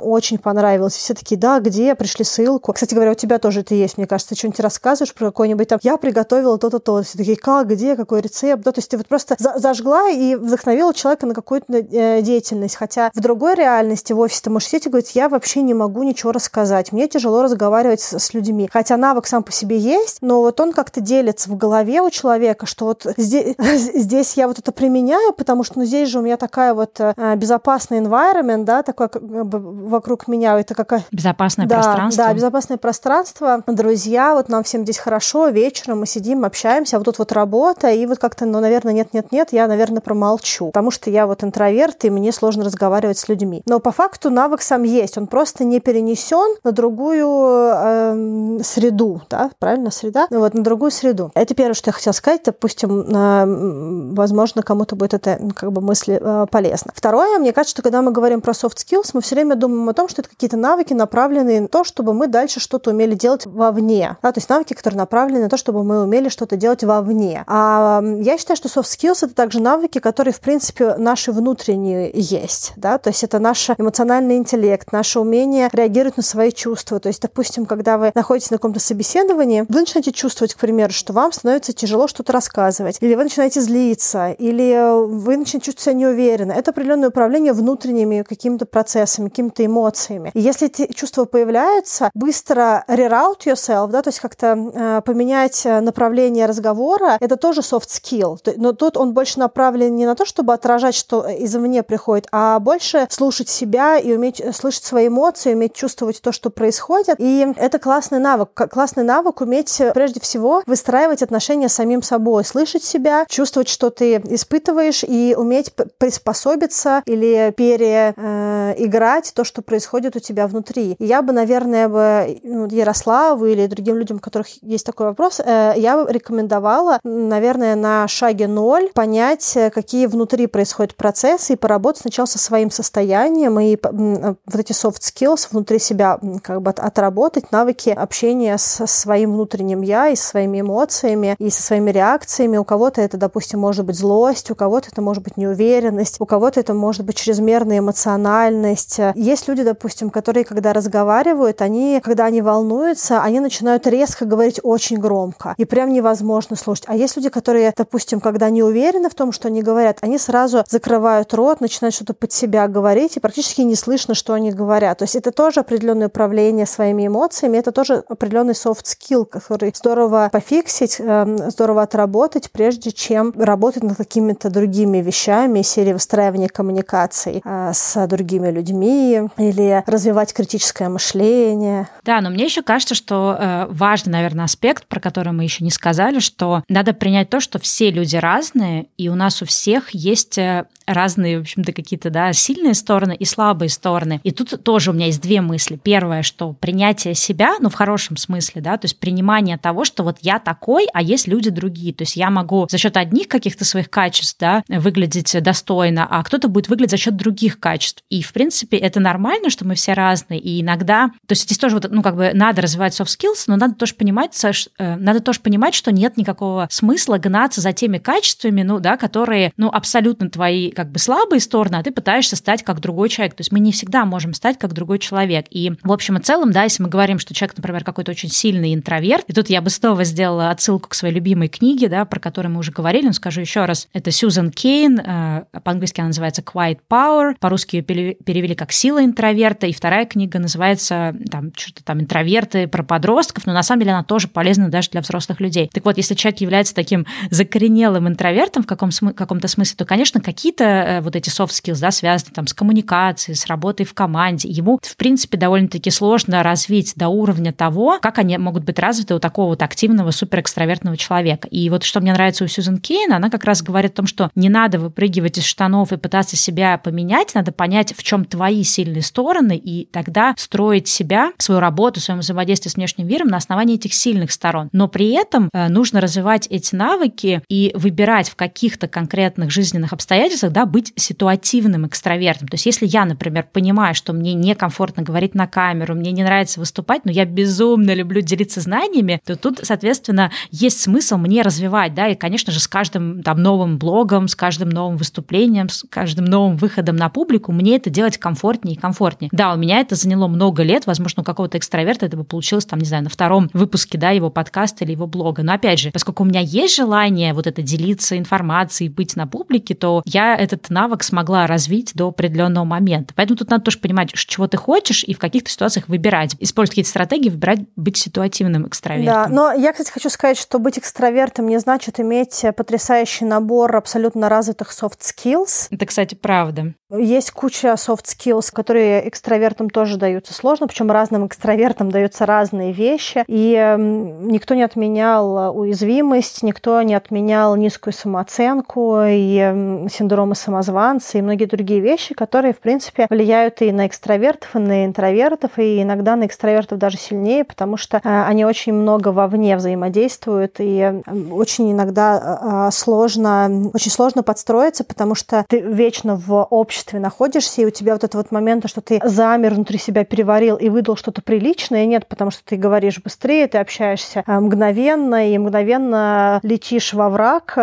очень 0.02 0.38
понравилось. 0.38 0.94
Все 0.94 1.13
такие, 1.13 1.38
да, 1.39 1.60
где, 1.60 1.96
пришли 1.96 2.26
ссылку. 2.26 2.74
Кстати 2.74 2.94
говоря, 2.94 3.12
у 3.12 3.15
тебя 3.15 3.39
тоже 3.39 3.62
это 3.62 3.76
есть, 3.76 3.98
мне 3.98 4.08
кажется, 4.08 4.19
что-нибудь 4.20 4.60
рассказываешь 4.60 5.14
про 5.14 5.28
какой-нибудь 5.28 5.68
там, 5.68 5.80
я 5.84 5.98
приготовила 5.98 6.58
то-то, 6.58 6.80
то. 6.80 7.04
Все 7.04 7.18
такие, 7.18 7.38
как, 7.38 7.68
где, 7.68 7.96
какой 7.96 8.22
рецепт. 8.22 8.64
Да, 8.64 8.72
то 8.72 8.80
есть 8.80 8.90
ты 8.90 8.98
вот 8.98 9.08
просто 9.08 9.36
зажгла 9.38 10.10
и 10.10 10.36
вдохновила 10.36 10.94
человека 10.94 11.26
на 11.26 11.34
какую-то 11.34 11.66
э, 11.74 12.22
деятельность. 12.22 12.76
Хотя 12.76 13.12
в 13.14 13.20
другой 13.20 13.56
реальности 13.56 14.14
в 14.14 14.20
офисе 14.20 14.42
ты 14.44 14.50
можешь 14.50 14.70
сидеть 14.70 14.88
и 14.88 14.90
говорить, 14.90 15.16
я 15.16 15.30
вообще 15.30 15.62
не 15.62 15.74
могу 15.74 16.04
ничего 16.04 16.32
рассказать. 16.32 16.92
Мне 16.92 17.08
тяжело 17.08 17.44
разговаривать 17.44 18.02
с, 18.02 18.20
с 18.20 18.34
людьми. 18.34 18.70
Хотя 18.72 18.98
навык 18.98 19.28
сам 19.28 19.44
по 19.44 19.52
себе 19.52 19.78
есть, 19.78 20.18
но 20.22 20.42
вот 20.42 20.60
он 20.60 20.74
как-то 20.74 21.02
делится 21.02 21.50
в 21.50 21.58
голове 21.58 22.02
у 22.02 22.10
человека, 22.10 22.66
что 22.66 22.86
вот 22.86 23.06
здесь, 23.18 23.56
здесь 23.60 24.34
я 24.34 24.48
вот 24.48 24.60
это 24.60 24.72
применяю, 24.72 25.34
потому 25.34 25.64
что 25.64 25.80
ну, 25.80 25.86
здесь 25.86 26.10
же 26.10 26.20
у 26.20 26.22
меня 26.22 26.38
такая 26.38 26.74
вот 26.74 27.00
э, 27.00 27.36
безопасный 27.36 28.00
environment, 28.00 28.64
да, 28.64 28.84
такой 28.84 29.10
как 29.10 29.24
бы 29.24 29.60
вокруг 29.60 30.28
меня. 30.28 30.60
Это 30.60 30.76
какая... 30.76 31.04
Безопасное 31.12 31.68
да, 31.68 31.76
пространство. 31.76 32.24
Да, 32.26 32.34
безопасное 32.34 32.78
пространство, 32.78 33.64
друзья 33.68 34.09
друзья, 34.10 34.34
вот 34.34 34.50
нам 34.50 34.63
всем 34.63 34.86
здесь 34.86 34.98
хорошо, 34.98 35.50
вечером 35.50 36.00
мы 36.00 36.08
сидим, 36.08 36.43
общаемся, 36.43 36.95
а 36.95 37.00
вот 37.00 37.06
тут 37.06 37.19
вот 37.19 37.32
работа, 37.32 37.91
и 37.91 38.08
вот 38.08 38.17
как-то, 38.17 38.45
ну, 38.45 38.60
наверное, 38.60 38.91
нет-нет-нет, 38.91 39.50
я, 39.52 39.67
наверное, 39.67 40.02
промолчу, 40.02 40.65
потому 40.67 40.89
что 40.89 41.12
я 41.12 41.28
вот 41.28 41.43
интроверт, 41.43 42.06
и 42.06 42.10
мне 42.10 42.32
сложно 42.32 42.63
разговаривать 42.63 43.19
с 43.19 43.30
людьми. 43.30 43.62
Но 43.67 43.80
по 43.80 43.91
факту 43.91 44.32
навык 44.32 44.63
сам 44.63 44.82
есть, 44.82 45.19
он 45.19 45.28
просто 45.28 45.63
не 45.63 45.80
перенесен 45.80 46.56
на 46.63 46.72
другую 46.72 47.28
э, 47.28 48.60
среду, 48.63 49.22
да, 49.30 49.52
правильно, 49.60 49.91
среда? 49.91 50.26
Ну 50.32 50.39
вот, 50.39 50.56
на 50.56 50.63
другую 50.63 50.89
среду. 50.89 51.32
Это 51.36 51.54
первое, 51.54 51.76
что 51.76 51.89
я 51.89 51.93
хотела 51.93 52.13
сказать, 52.13 52.41
допустим, 52.45 53.02
э, 53.02 54.15
возможно, 54.15 54.63
кому-то 54.63 54.95
будет 54.95 55.13
это, 55.13 55.39
как 55.56 55.72
бы, 55.72 55.82
мысли 55.82 56.19
э, 56.19 56.48
полезно. 56.50 56.93
Второе, 56.95 57.38
мне 57.38 57.54
кажется, 57.54 57.76
что 57.76 57.84
когда 57.84 58.02
мы 58.02 58.12
говорим 58.12 58.41
про 58.41 58.54
soft 58.54 58.78
skills, 58.78 59.12
мы 59.13 59.22
все 59.22 59.36
время 59.36 59.56
думаем 59.56 59.88
о 59.88 59.93
том, 59.93 60.10
что 60.10 60.24
это 60.24 60.32
какие-то 60.32 60.58
навыки, 60.58 60.93
направленные 60.93 61.62
на 61.62 61.67
то, 61.67 61.84
чтобы 61.84 62.15
мы 62.15 62.26
дальше 62.26 62.60
что-то 62.60 62.89
умели 62.89 63.13
делать 63.13 63.45
вовне. 63.45 63.99
Да, 64.22 64.32
то 64.32 64.38
есть 64.38 64.50
навыки, 64.50 64.74
которые 64.74 64.98
направлены 64.98 65.44
на 65.44 65.50
то, 65.50 65.58
чтобы 65.58 65.84
мы 65.84 66.04
умели 66.04 66.30
что-то 66.30 66.56
делать 66.56 66.84
вовне. 66.84 67.44
А 67.48 68.02
я 68.22 68.38
считаю, 68.38 68.58
что 68.58 68.68
soft 68.68 68.86
skills— 68.86 69.20
это 69.22 69.34
также 69.34 69.62
навыки, 69.62 70.00
которые, 70.00 70.34
в 70.34 70.40
принципе, 70.40 70.96
наши 70.98 71.32
внутренние 71.32 72.12
есть. 72.14 72.74
Да? 72.76 72.98
То 72.98 73.10
есть 73.10 73.24
это 73.24 73.40
наш 73.40 73.70
эмоциональный 73.72 74.38
интеллект, 74.38 74.92
наше 74.92 75.20
умение 75.20 75.70
реагировать 75.72 76.18
на 76.18 76.24
свои 76.24 76.52
чувства. 76.52 77.00
То 77.00 77.08
есть, 77.08 77.22
допустим, 77.22 77.66
когда 77.66 77.98
вы 77.98 78.12
находитесь 78.16 78.52
на 78.52 78.58
каком-то 78.58 78.80
собеседовании, 78.80 79.66
вы 79.68 79.82
начинаете 79.82 80.12
чувствовать, 80.12 80.54
к 80.54 80.60
примеру, 80.60 80.94
что 80.94 81.14
вам 81.14 81.32
становится 81.32 81.74
тяжело 81.74 82.08
что-то 82.08 82.34
рассказывать, 82.34 82.98
или 83.02 83.16
вы 83.16 83.24
начинаете 83.24 83.62
злиться, 83.62 84.32
или 84.32 85.06
вы 85.08 85.38
начинаете 85.38 85.66
чувствовать 85.66 85.80
себя 85.80 85.94
неуверенно. 85.94 86.52
Это 86.52 86.72
определенное 86.72 87.10
управление 87.10 87.54
внутренними 87.54 88.24
какими-то 88.28 88.66
процессами, 88.66 89.30
какими-то 89.30 89.66
эмоциями. 89.66 90.32
И 90.34 90.40
если 90.40 90.68
эти 90.68 90.92
чувства 90.94 91.26
появляются, 91.26 92.12
быстро 92.14 92.84
reroute 92.88 93.46
yourself, 93.46 93.88
да, 93.89 94.02
то 94.02 94.10
есть 94.10 94.19
как-то 94.19 94.47
э, 94.73 95.02
поменять 95.06 95.65
направление 95.65 96.45
разговора, 96.45 97.17
это 97.19 97.38
тоже 97.38 97.62
soft 97.62 97.88
skill. 97.88 98.39
Но 98.58 98.73
тут 98.73 98.97
он 98.97 99.13
больше 99.13 99.39
направлен 99.39 99.95
не 99.95 100.06
на 100.06 100.15
то, 100.15 100.25
чтобы 100.25 100.54
отражать, 100.54 100.95
что 100.95 101.25
извне 101.30 101.84
приходит, 101.84 102.28
а 102.32 102.60
больше 102.60 103.08
слушать 103.10 103.49
себя 103.49 103.97
и 103.97 104.13
уметь 104.13 104.41
слышать 104.54 104.84
свои 104.84 105.08
эмоции, 105.08 105.54
уметь 105.54 105.73
чувствовать 105.73 106.21
то, 106.21 106.32
что 106.32 106.49
происходит. 106.49 107.15
И 107.17 107.47
это 107.56 107.80
классный 107.80 108.19
навык. 108.19 108.49
Классный 108.54 109.04
навык 109.04 109.41
уметь 109.41 109.82
прежде 109.93 110.19
всего 110.19 110.62
выстраивать 110.65 111.23
отношения 111.23 111.69
с 111.69 111.73
самим 111.73 112.02
собой, 112.02 112.45
слышать 112.45 112.84
себя, 112.84 113.25
чувствовать, 113.28 113.69
что 113.69 113.89
ты 113.89 114.17
испытываешь, 114.17 115.04
и 115.04 115.36
уметь 115.38 115.73
приспособиться 115.97 117.02
или 117.06 117.54
переиграть 117.56 119.32
то, 119.34 119.43
что 119.43 119.62
происходит 119.62 120.15
у 120.15 120.19
тебя 120.19 120.47
внутри. 120.47 120.95
И 120.99 121.06
я 121.06 121.21
бы, 121.21 121.34
наверное, 121.34 121.88
бы 121.88 122.39
ну, 122.43 122.67
Ярославу 122.67 123.45
или 123.45 123.67
другим 123.80 123.98
людям, 123.98 124.18
у 124.18 124.20
которых 124.20 124.48
есть 124.62 124.86
такой 124.86 125.08
вопрос, 125.08 125.39
э, 125.39 125.74
я 125.78 126.06
рекомендовала, 126.08 127.00
наверное, 127.04 127.76
на 127.76 128.08
шаге 128.08 128.48
ноль 128.48 128.89
понять, 128.94 129.56
э, 129.56 129.70
какие 129.70 130.06
внутри 130.06 130.48
происходят 130.48 130.96
процессы 130.96 131.54
и 131.54 131.56
поработать 131.56 132.02
сначала 132.02 132.26
со 132.26 132.38
своим 132.38 132.72
состоянием 132.72 133.60
и 133.60 133.76
э, 133.76 133.78
вот 133.82 134.56
эти 134.56 134.74
soft 134.74 135.02
skills 135.02 135.48
внутри 135.52 135.80
себя 135.80 136.20
как 136.44 136.62
бы 136.62 136.72
отработать, 136.72 137.52
навыки 137.52 137.89
общения 137.89 138.58
со 138.58 138.86
своим 138.86 139.34
внутренним 139.34 139.82
я 139.82 140.10
и 140.10 140.15
со 140.15 140.30
своими 140.30 140.62
эмоциями 140.62 141.36
и 141.39 141.50
со 141.50 141.63
своими 141.63 141.92
реакциями. 141.92 142.58
У 142.58 142.63
кого-то 142.63 143.02
это, 143.02 143.18
допустим, 143.18 143.60
может 143.60 143.86
быть 143.86 143.96
злость, 143.96 144.52
у 144.52 144.56
кого-то 144.56 144.89
это 144.92 145.02
может 145.02 145.24
быть 145.24 145.38
неуверенность, 145.38 146.18
у 146.20 146.26
кого-то 146.26 146.60
это 146.60 146.74
может 146.74 147.06
быть 147.06 147.18
чрезмерная 147.18 147.80
эмоциональность. 147.80 149.00
Есть 149.15 149.48
люди, 149.48 149.63
допустим, 149.63 150.10
которые, 150.10 150.44
когда 150.44 150.74
разговаривают, 150.74 151.62
они, 151.62 152.02
когда 152.04 152.26
они 152.26 152.42
волнуются, 152.42 153.22
они 153.22 153.39
начинают 153.39 153.69
резко 153.78 154.26
говорить 154.26 154.60
очень 154.64 154.98
громко, 154.98 155.54
и 155.58 155.66
прям 155.66 155.92
невозможно 155.92 156.56
слушать. 156.56 156.86
А 156.88 156.96
есть 156.96 157.16
люди, 157.16 157.30
которые, 157.30 157.74
допустим, 157.76 158.20
когда 158.20 158.50
не 158.50 158.64
уверены 158.64 159.10
в 159.10 159.16
том, 159.16 159.32
что 159.32 159.48
они 159.48 159.62
говорят, 159.62 159.98
они 160.02 160.18
сразу 160.18 160.64
закрывают 160.68 161.34
рот, 161.34 161.62
начинают 161.62 161.96
что-то 161.96 162.14
под 162.14 162.32
себя 162.32 162.68
говорить, 162.68 163.18
и 163.18 163.20
практически 163.20 163.62
не 163.62 163.76
слышно, 163.76 164.16
что 164.16 164.34
они 164.34 164.52
говорят. 164.52 165.00
То 165.00 165.04
есть 165.04 165.16
это 165.16 165.32
тоже 165.32 165.62
определенное 165.62 166.08
управление 166.08 166.66
своими 166.66 167.08
эмоциями, 167.08 167.58
это 167.58 167.72
тоже 167.72 168.04
определенный 168.08 168.54
soft 168.54 168.84
skill, 168.84 169.26
который 169.26 169.72
здорово 169.76 170.30
пофиксить, 170.32 171.00
эм, 171.00 171.38
здорово 171.50 171.84
отработать, 171.84 172.52
прежде 172.52 172.92
чем 172.92 173.34
работать 173.38 173.84
над 173.84 173.98
какими-то 173.98 174.50
другими 174.50 175.00
вещами, 175.00 175.62
серии 175.62 175.94
выстраивания 175.94 176.48
коммуникаций 176.48 177.42
э, 177.44 177.72
с 177.74 178.08
другими 178.08 178.50
людьми 178.50 179.30
или 179.38 179.84
развивать 179.86 180.34
критическое 180.34 180.90
мышление. 180.90 181.88
Да, 182.04 182.22
но 182.22 182.30
мне 182.30 182.46
еще 182.46 182.62
кажется, 182.62 182.96
что 182.96 183.36
э, 183.40 183.49
важный, 183.70 184.14
наверное, 184.14 184.46
аспект, 184.46 184.88
про 184.88 185.00
который 185.00 185.34
мы 185.34 185.44
еще 185.44 185.64
не 185.64 185.72
сказали, 185.72 186.20
что 186.20 186.64
надо 186.68 186.94
принять 186.94 187.30
то, 187.30 187.40
что 187.40 187.60
все 187.60 187.92
люди 187.92 188.16
разные, 188.16 188.88
и 188.98 189.10
у 189.10 189.16
нас 189.16 189.42
у 189.42 189.46
всех 189.46 189.92
есть 189.92 190.38
э, 190.38 190.66
разные, 190.86 191.38
в 191.38 191.42
общем-то, 191.42 191.72
какие-то, 191.72 192.10
да, 192.10 192.34
сильные 192.34 192.74
стороны 192.74 193.16
и 193.16 193.26
слабые 193.26 193.70
стороны. 193.70 194.20
И 194.24 194.32
тут 194.32 194.64
тоже 194.64 194.92
у 194.92 194.94
меня 194.94 195.08
есть 195.08 195.22
две 195.22 195.42
мысли. 195.42 195.80
Первое, 195.82 196.24
что 196.24 196.54
принятие 196.54 197.14
себя, 197.14 197.56
ну, 197.60 197.70
в 197.70 197.74
хорошем 197.76 198.18
смысле, 198.18 198.62
да, 198.62 198.78
то 198.78 198.86
есть 198.86 199.00
принимание 199.00 199.58
того, 199.58 199.86
что 199.86 200.04
вот 200.04 200.18
я 200.22 200.40
такой, 200.40 200.88
а 200.94 201.02
есть 201.02 201.28
люди 201.28 201.50
другие. 201.50 201.94
То 201.94 202.04
есть 202.04 202.16
я 202.16 202.30
могу 202.30 202.68
за 202.70 202.78
счет 202.78 202.98
одних 202.98 203.28
каких-то 203.28 203.66
своих 203.66 203.90
качеств, 203.90 204.38
да, 204.40 204.64
выглядеть 204.68 205.36
достойно, 205.42 206.08
а 206.10 206.24
кто-то 206.24 206.48
будет 206.48 206.70
выглядеть 206.70 206.92
за 206.92 206.98
счет 206.98 207.16
других 207.16 207.60
качеств. 207.60 208.04
И, 208.10 208.22
в 208.22 208.34
принципе, 208.34 208.78
это 208.78 209.00
нормально, 209.00 209.50
что 209.50 209.66
мы 209.66 209.76
все 209.76 209.94
разные. 209.94 210.40
И 210.40 210.62
иногда, 210.62 211.10
то 211.28 211.34
есть 211.34 211.44
здесь 211.44 211.58
тоже 211.58 211.76
вот, 211.76 211.88
ну, 211.90 212.02
как 212.02 212.16
бы 212.16 212.32
надо 212.34 212.62
развивать 212.62 213.00
soft 213.00 213.08
skills, 213.08 213.38
но 213.47 213.56
надо 213.56 213.75
тоже 213.75 213.95
понимать, 213.95 214.39
э, 214.43 214.95
надо 214.95 215.19
тоже 215.19 215.39
понимать, 215.39 215.73
что 215.75 215.91
нет 215.91 216.17
никакого 216.17 216.67
смысла 216.69 217.17
гнаться 217.17 217.62
за 217.62 217.73
теми 217.73 217.97
качествами, 217.97 218.63
ну, 218.63 218.80
да, 218.80 218.97
которые, 218.97 219.52
ну, 219.58 219.69
абсолютно 219.69 220.30
твои 220.30 220.71
как 220.71 220.91
бы 220.91 220.99
слабые 220.99 221.39
стороны, 221.39 221.75
а 221.75 221.84
ты 221.84 221.91
пытаешься 221.91 222.36
стать 222.36 222.63
как 222.63 222.80
другой 222.80 223.10
человек. 223.10 223.36
То 223.36 223.41
есть 223.41 223.52
мы 223.52 223.60
не 223.60 223.71
всегда 223.71 224.06
можем 224.06 224.34
стать 224.34 224.58
как 224.58 224.73
другой 224.73 224.99
человек. 224.99 225.45
И 225.49 225.73
в 225.84 225.91
общем 225.91 226.17
и 226.17 226.21
целом, 226.21 226.52
да, 226.52 226.63
если 226.63 226.84
мы 226.84 226.89
говорим, 226.89 227.19
что 227.19 227.34
человек, 227.34 227.58
например, 227.58 227.84
какой-то 227.84 228.12
очень 228.12 228.30
сильный 228.30 228.73
интроверт, 228.73 229.25
и 229.28 229.34
тут 229.34 229.49
я 229.49 229.62
бы 229.62 229.69
снова 229.69 230.04
сделала 230.04 230.52
отсылку 230.52 230.89
к 230.89 230.93
своей 230.93 231.13
любимой 231.13 231.47
книге, 231.47 231.89
да, 231.89 232.06
про 232.06 232.19
которую 232.19 232.54
мы 232.54 232.60
уже 232.60 232.71
говорили, 232.71 233.08
но 233.08 233.13
скажу 233.13 233.41
еще 233.41 233.65
раз, 233.65 233.88
это 233.93 234.12
Сьюзан 234.12 234.52
Кейн, 234.52 234.99
э, 234.99 235.43
по-английски 235.63 236.02
она 236.02 236.08
называется 236.08 236.41
Quiet 236.41 236.80
Power, 236.89 237.36
по-русски 237.39 237.78
ее 237.78 237.84
перевели 237.84 238.56
как 238.56 238.71
«Сила 238.71 239.04
интроверта», 239.04 239.67
и 239.67 239.73
вторая 239.73 240.06
книга 240.06 240.39
называется 240.39 241.15
там 241.32 241.52
что-то 241.56 241.84
там 241.84 242.02
«Интроверты» 242.02 242.67
про 242.67 242.84
подростков, 242.84 243.29
но 243.46 243.54
на 243.54 243.63
самом 243.63 243.82
деле 243.82 243.94
она 243.94 244.04
тоже 244.04 244.28
полезна 244.28 244.70
даже 244.70 244.89
для 244.89 245.02
взрослых 245.02 245.39
людей. 245.39 245.70
Так 245.74 245.86
вот, 245.86 245.98
если 245.98 246.13
человек 246.15 246.42
является 246.42 246.74
таким 246.74 247.06
закоренелым 247.30 248.08
интровертом 248.08 248.63
в 248.63 248.68
каком 248.68 248.89
каком-то 249.15 249.48
смысле, 249.48 249.76
то, 249.78 249.86
конечно, 249.86 250.20
какие-то 250.22 250.80
Э, 250.89 251.02
вот 251.02 251.15
эти 251.15 251.30
soft 251.30 251.50
skills, 251.50 251.80
да, 251.80 251.92
связаны 251.92 252.32
там 252.34 252.48
с 252.48 252.54
коммуникацией, 252.54 253.36
с 253.36 253.46
работой 253.48 253.86
в 253.86 253.94
команде, 253.94 254.50
ему, 254.50 254.80
в 254.82 254.96
принципе, 254.96 255.38
довольно-таки 255.38 255.89
сложно 255.92 256.44
развить 256.44 256.94
до 256.96 257.10
уровня 257.10 257.54
того, 257.54 258.00
как 258.02 258.18
они 258.20 258.38
могут 258.38 258.63
быть 258.63 258.80
развиты 258.80 259.15
у 259.15 259.20
такого 259.20 259.50
вот 259.50 259.62
активного, 259.62 260.12
суперэкстравертного 260.12 260.98
человека. 260.98 261.48
И 261.48 261.70
вот 261.70 261.84
что 261.84 262.00
мне 262.00 262.13
нравится 262.13 262.44
у 262.44 262.48
Сьюзен 262.48 262.78
Кейн, 262.78 263.13
она 263.13 263.30
как 263.30 263.44
раз 263.44 263.62
говорит 263.62 263.92
о 263.94 263.96
том, 263.98 264.08
что 264.08 264.30
не 264.36 264.50
надо 264.50 264.80
выпрыгивать 264.80 265.38
из 265.38 265.44
штанов 265.44 265.92
и 265.92 265.98
пытаться 265.98 266.36
себя 266.36 266.78
поменять, 266.78 267.36
надо 267.36 267.52
понять, 267.52 267.94
в 267.96 268.04
чем 268.04 268.26
твои 268.26 268.63
сильные 268.63 269.02
стороны, 269.02 269.58
и 269.58 269.86
тогда 269.86 270.34
строить 270.38 270.88
себя, 270.88 271.32
свою 271.38 271.60
работу, 271.60 272.00
свое 272.00 272.20
взаимодействие 272.20 272.72
с 272.72 272.76
внешним 272.76 273.08
миром 273.08 273.19
на 273.28 273.38
основании 273.38 273.76
этих 273.76 273.94
сильных 273.94 274.32
сторон. 274.32 274.70
Но 274.72 274.88
при 274.88 275.12
этом 275.12 275.50
э, 275.54 275.68
нужно 275.68 276.02
развивать 276.02 276.48
эти 276.50 276.76
навыки 276.76 277.42
и 277.50 277.72
выбирать 277.76 278.30
в 278.30 278.36
каких-то 278.36 278.88
конкретных 278.88 279.52
жизненных 279.52 279.94
обстоятельствах, 279.94 280.52
да, 280.52 280.66
быть 280.66 280.94
ситуативным 280.96 281.88
экстравертом. 281.88 282.48
То 282.48 282.56
есть 282.56 282.66
если 282.66 282.86
я, 282.86 283.06
например, 283.06 283.48
понимаю, 283.52 283.96
что 283.96 284.14
мне 284.14 284.34
некомфортно 284.34 285.04
говорить 285.04 285.36
на 285.36 285.48
камеру, 285.48 285.96
мне 285.96 286.12
не 286.12 286.24
нравится 286.24 286.60
выступать, 286.60 287.06
но 287.06 287.12
я 287.12 287.26
безумно 287.26 287.94
люблю 287.94 288.22
делиться 288.22 288.62
знаниями, 288.62 289.20
то 289.26 289.36
тут, 289.36 289.60
соответственно, 289.64 290.32
есть 290.52 290.80
смысл 290.82 291.18
мне 291.18 291.42
развивать, 291.42 291.94
да, 291.94 292.08
и, 292.08 292.16
конечно 292.16 292.52
же, 292.52 292.60
с 292.60 292.68
каждым 292.68 293.24
там 293.24 293.42
новым 293.42 293.78
блогом, 293.78 294.28
с 294.28 294.36
каждым 294.36 294.70
новым 294.70 294.98
выступлением, 294.98 295.70
с 295.70 295.86
каждым 295.90 296.26
новым 296.26 296.58
выходом 296.58 296.96
на 296.96 297.10
публику 297.10 297.52
мне 297.52 297.76
это 297.76 297.90
делать 297.90 298.18
комфортнее 298.18 298.76
и 298.76 298.80
комфортнее. 298.80 299.30
Да, 299.32 299.54
у 299.54 299.58
меня 299.58 299.80
это 299.80 299.96
заняло 299.96 300.28
много 300.28 300.64
лет, 300.64 300.86
возможно, 300.86 301.22
у 301.22 301.26
какого-то 301.26 301.58
экстраверта 301.58 302.06
это 302.06 302.18
бы 302.18 302.24
получилось, 302.24 302.66
там, 302.66 302.80
не 302.80 302.86
знаю, 302.86 303.04
на 303.10 303.13
втором 303.13 303.50
выпуске, 303.54 303.98
да, 303.98 304.12
его 304.12 304.30
подкаста 304.30 304.86
или 304.86 304.91
его 304.91 305.08
блога. 305.08 305.43
Но 305.43 305.54
опять 305.54 305.80
же, 305.80 305.91
поскольку 305.91 306.24
у 306.24 306.26
меня 306.26 306.39
есть 306.39 306.76
желание 306.76 307.34
вот 307.34 307.48
это 307.48 307.62
делиться 307.62 308.17
информацией, 308.17 308.89
быть 308.89 309.15
на 309.15 309.28
публике, 309.28 309.76
то 309.76 310.02
я 310.06 310.36
этот 310.36 310.69
навык 310.69 311.04
смогла 311.04 311.48
развить 311.48 311.91
до 311.95 312.10
определенного 312.10 312.65
момента. 312.65 313.13
Поэтому 313.15 313.38
тут 313.38 313.50
надо 313.50 313.63
тоже 313.63 313.80
понимать, 313.80 314.13
чего 314.13 314.48
ты 314.48 314.58
хочешь, 314.58 315.04
и 315.04 315.13
в 315.13 315.19
каких-то 315.19 315.50
ситуациях 315.50 315.88
выбирать. 315.88 316.36
Использовать 316.39 316.72
какие-то 316.72 316.89
стратегии, 316.89 317.30
выбирать 317.30 317.62
быть 317.76 317.98
ситуативным 317.98 318.67
экстравертом. 318.67 319.13
Да, 319.13 319.28
но 319.28 319.52
я, 319.52 319.72
кстати, 319.72 319.91
хочу 319.91 320.10
сказать, 320.10 320.38
что 320.38 320.60
быть 320.60 320.78
экстравертом 320.78 321.48
не 321.48 321.60
значит 321.60 322.00
иметь 322.00 322.45
потрясающий 322.56 323.26
набор 323.26 323.76
абсолютно 323.76 324.30
развитых 324.30 324.72
soft 324.72 325.00
skills. 325.00 325.67
Это, 325.72 325.86
кстати, 325.86 326.15
правда. 326.15 326.74
Есть 326.91 327.32
куча 327.32 327.69
soft 327.74 328.06
skills, 328.06 328.52
которые 328.52 329.08
экстравертам 329.08 329.69
тоже 329.69 329.98
даются 329.98 330.34
сложно, 330.34 330.67
причем 330.67 330.91
разным 330.91 331.28
экстравертам 331.28 331.91
даются 331.91 332.26
разные 332.26 332.74
вещи. 332.74 332.99
Вещи. 333.00 333.24
И 333.28 333.76
никто 334.20 334.56
не 334.56 334.64
отменял 334.64 335.58
уязвимость, 335.58 336.44
никто 336.44 336.82
не 336.82 336.96
отменял 336.96 337.56
низкую 337.56 337.94
самооценку 337.94 339.02
и 339.08 339.88
синдромы 339.90 340.36
самозванца 340.36 341.18
и 341.18 341.22
многие 341.22 341.46
другие 341.46 341.80
вещи, 341.80 342.14
которые, 342.14 342.54
в 342.54 342.60
принципе, 342.60 343.08
влияют 343.10 343.62
и 343.62 343.72
на 343.72 343.88
экстравертов, 343.88 344.56
и 344.56 344.60
на 344.60 344.86
интровертов, 344.86 345.52
и 345.58 345.82
иногда 345.82 346.16
на 346.16 346.26
экстравертов 346.26 346.78
даже 346.78 346.98
сильнее, 346.98 347.44
потому 347.44 347.78
что 347.78 347.98
э, 347.98 348.24
они 348.28 348.46
очень 348.46 348.74
много 348.74 349.10
вовне 349.10 349.56
взаимодействуют, 349.56 350.56
и 350.60 351.02
очень 351.32 351.72
иногда 351.72 352.68
э, 352.68 352.72
сложно, 352.72 353.70
очень 353.74 353.92
сложно 353.92 354.24
подстроиться, 354.24 354.84
потому 354.84 355.16
что 355.16 355.46
ты 355.48 355.60
вечно 355.60 356.16
в 356.16 356.44
обществе 356.50 357.00
находишься, 357.00 357.62
и 357.62 357.66
у 357.66 357.70
тебя 357.70 357.94
вот 357.94 358.04
этот 358.04 358.16
вот 358.16 358.32
момент, 358.32 358.68
что 358.68 358.82
ты 358.82 359.00
замер 359.04 359.54
внутри 359.54 359.78
себя, 359.78 360.04
переварил 360.04 360.56
и 360.58 360.70
выдал 360.70 360.98
что-то 360.98 361.22
приличное, 361.22 361.86
нет, 361.86 362.08
потому 362.08 362.32
что 362.32 362.42
ты 362.46 362.56
говоришь 362.56 362.88
быстрее, 362.97 363.47
ты 363.47 363.58
общаешься 363.60 364.23
э, 364.25 364.39
мгновенно, 364.39 365.30
и 365.30 365.38
мгновенно 365.38 366.39
летишь 366.43 366.93
во 366.93 367.10
враг 367.10 367.58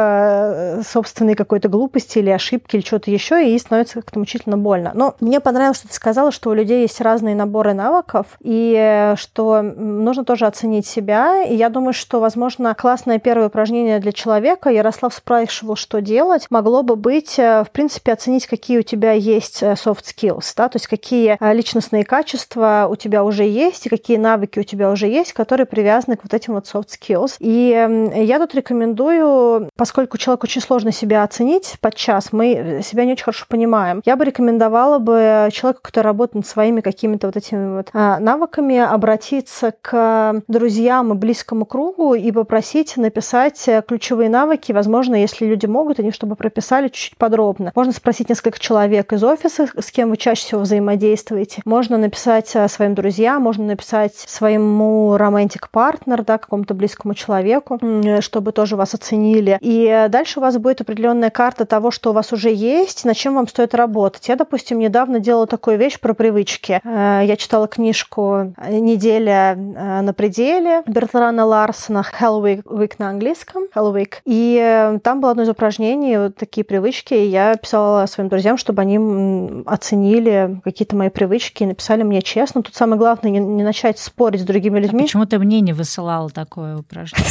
собственной 0.86 1.34
какой-то 1.34 1.68
глупости 1.68 2.18
или 2.18 2.30
ошибки, 2.30 2.76
или 2.76 2.84
что-то 2.84 3.10
еще, 3.10 3.48
и 3.48 3.58
становится 3.58 4.00
как-то 4.00 4.18
мучительно 4.18 4.56
больно. 4.56 4.92
Но 4.94 5.16
мне 5.20 5.40
понравилось, 5.40 5.78
что 5.78 5.88
ты 5.88 5.94
сказала, 5.94 6.30
что 6.30 6.50
у 6.50 6.54
людей 6.54 6.82
есть 6.82 7.00
разные 7.00 7.34
наборы 7.34 7.74
навыков, 7.74 8.26
и 8.40 9.14
что 9.16 9.62
нужно 9.62 10.24
тоже 10.24 10.46
оценить 10.46 10.86
себя. 10.86 11.42
И 11.42 11.54
я 11.54 11.68
думаю, 11.68 11.92
что, 11.92 12.20
возможно, 12.20 12.74
классное 12.74 13.18
первое 13.18 13.48
упражнение 13.48 13.98
для 13.98 14.12
человека, 14.12 14.70
Ярослав 14.70 15.14
спрашивал, 15.14 15.76
что 15.76 16.00
делать, 16.00 16.46
могло 16.50 16.82
бы 16.82 16.96
быть, 16.96 17.38
э, 17.38 17.64
в 17.64 17.70
принципе, 17.70 18.12
оценить, 18.12 18.46
какие 18.46 18.78
у 18.78 18.82
тебя 18.82 19.12
есть 19.12 19.62
э, 19.62 19.72
soft 19.72 20.04
skills, 20.04 20.52
да, 20.56 20.68
то 20.68 20.76
есть 20.76 20.86
какие 20.86 21.36
э, 21.38 21.54
личностные 21.54 22.04
качества 22.04 22.86
у 22.90 22.96
тебя 22.96 23.24
уже 23.24 23.44
есть, 23.44 23.86
и 23.86 23.88
какие 23.88 24.16
навыки 24.16 24.58
у 24.58 24.62
тебя 24.62 24.90
уже 24.90 25.06
которые 25.32 25.66
привязаны 25.66 26.16
к 26.16 26.22
вот 26.22 26.34
этим 26.34 26.54
вот 26.54 26.64
soft 26.64 26.88
skills. 26.88 27.36
И 27.38 27.68
я 28.14 28.38
тут 28.38 28.54
рекомендую, 28.54 29.70
поскольку 29.76 30.18
человеку 30.18 30.46
очень 30.46 30.60
сложно 30.60 30.92
себя 30.92 31.22
оценить 31.22 31.76
подчас, 31.80 32.32
мы 32.32 32.80
себя 32.82 33.04
не 33.04 33.12
очень 33.12 33.24
хорошо 33.24 33.46
понимаем, 33.48 34.02
я 34.04 34.16
бы 34.16 34.24
рекомендовала 34.24 34.98
бы 34.98 35.48
человеку, 35.52 35.80
который 35.82 36.06
работает 36.06 36.36
над 36.36 36.46
своими 36.46 36.80
какими-то 36.80 37.28
вот 37.28 37.36
этими 37.36 37.76
вот 37.76 37.90
а, 37.92 38.18
навыками, 38.18 38.78
обратиться 38.78 39.72
к 39.80 40.42
друзьям 40.48 41.12
и 41.12 41.16
близкому 41.16 41.64
кругу 41.64 42.14
и 42.14 42.32
попросить 42.32 42.96
написать 42.96 43.68
ключевые 43.86 44.28
навыки. 44.28 44.72
Возможно, 44.72 45.14
если 45.14 45.46
люди 45.46 45.66
могут, 45.66 46.00
они 46.00 46.12
чтобы 46.12 46.36
прописали 46.36 46.88
чуть-чуть 46.88 47.16
подробно. 47.16 47.72
Можно 47.74 47.92
спросить 47.92 48.28
несколько 48.28 48.58
человек 48.58 49.12
из 49.12 49.22
офиса, 49.22 49.66
с 49.78 49.90
кем 49.90 50.10
вы 50.10 50.16
чаще 50.16 50.42
всего 50.42 50.60
взаимодействуете. 50.62 51.62
Можно 51.64 51.98
написать 51.98 52.50
э, 52.54 52.68
своим 52.68 52.94
друзьям, 52.94 53.42
можно 53.42 53.64
написать 53.64 54.14
своему 54.16 55.05
романтик 55.16 55.70
партнер, 55.70 56.24
да, 56.24 56.38
какому-то 56.38 56.74
близкому 56.74 57.14
человеку, 57.14 57.78
чтобы 58.20 58.52
тоже 58.52 58.76
вас 58.76 58.94
оценили. 58.94 59.58
И 59.60 60.06
дальше 60.08 60.40
у 60.40 60.42
вас 60.42 60.56
будет 60.58 60.80
определенная 60.80 61.30
карта 61.30 61.66
того, 61.66 61.90
что 61.90 62.10
у 62.10 62.12
вас 62.12 62.32
уже 62.32 62.52
есть, 62.52 63.04
над 63.04 63.16
чем 63.16 63.34
вам 63.34 63.48
стоит 63.48 63.74
работать. 63.74 64.28
Я, 64.28 64.36
допустим, 64.36 64.78
недавно 64.78 65.20
делала 65.20 65.46
такую 65.46 65.78
вещь 65.78 66.00
про 66.00 66.14
привычки. 66.14 66.80
Э, 66.84 67.22
я 67.24 67.36
читала 67.36 67.68
книжку 67.68 68.54
«Неделя 68.68 69.54
э, 69.56 70.00
на 70.00 70.12
пределе» 70.12 70.82
Бертрана 70.86 71.44
Ларсона 71.44 72.04
«Hell 72.20 72.42
Week, 72.42 72.62
Week» 72.64 72.94
на 72.98 73.10
английском, 73.10 73.64
Hell 73.74 73.94
Week. 73.94 74.14
И 74.24 74.58
э, 74.62 74.98
там 75.02 75.20
было 75.20 75.32
одно 75.32 75.42
из 75.42 75.48
упражнений, 75.48 76.16
вот 76.18 76.36
такие 76.36 76.64
привычки, 76.64 77.14
и 77.14 77.26
я 77.26 77.56
писала 77.56 78.06
своим 78.06 78.28
друзьям, 78.28 78.56
чтобы 78.56 78.82
они 78.82 79.62
оценили 79.66 80.60
какие-то 80.64 80.96
мои 80.96 81.10
привычки 81.10 81.62
и 81.62 81.66
написали 81.66 82.02
мне 82.02 82.22
честно. 82.22 82.62
Тут 82.62 82.74
самое 82.74 82.98
главное 82.98 83.30
не, 83.30 83.38
не 83.38 83.62
начать 83.62 83.98
спорить 83.98 84.40
с 84.40 84.44
другими 84.44 84.78
людьми. 84.78 84.85
А 84.90 84.98
почему 84.98 85.26
ты 85.26 85.38
мне 85.38 85.60
не 85.60 85.72
высылала 85.72 86.30
такое 86.30 86.78
упражнение? 86.78 87.26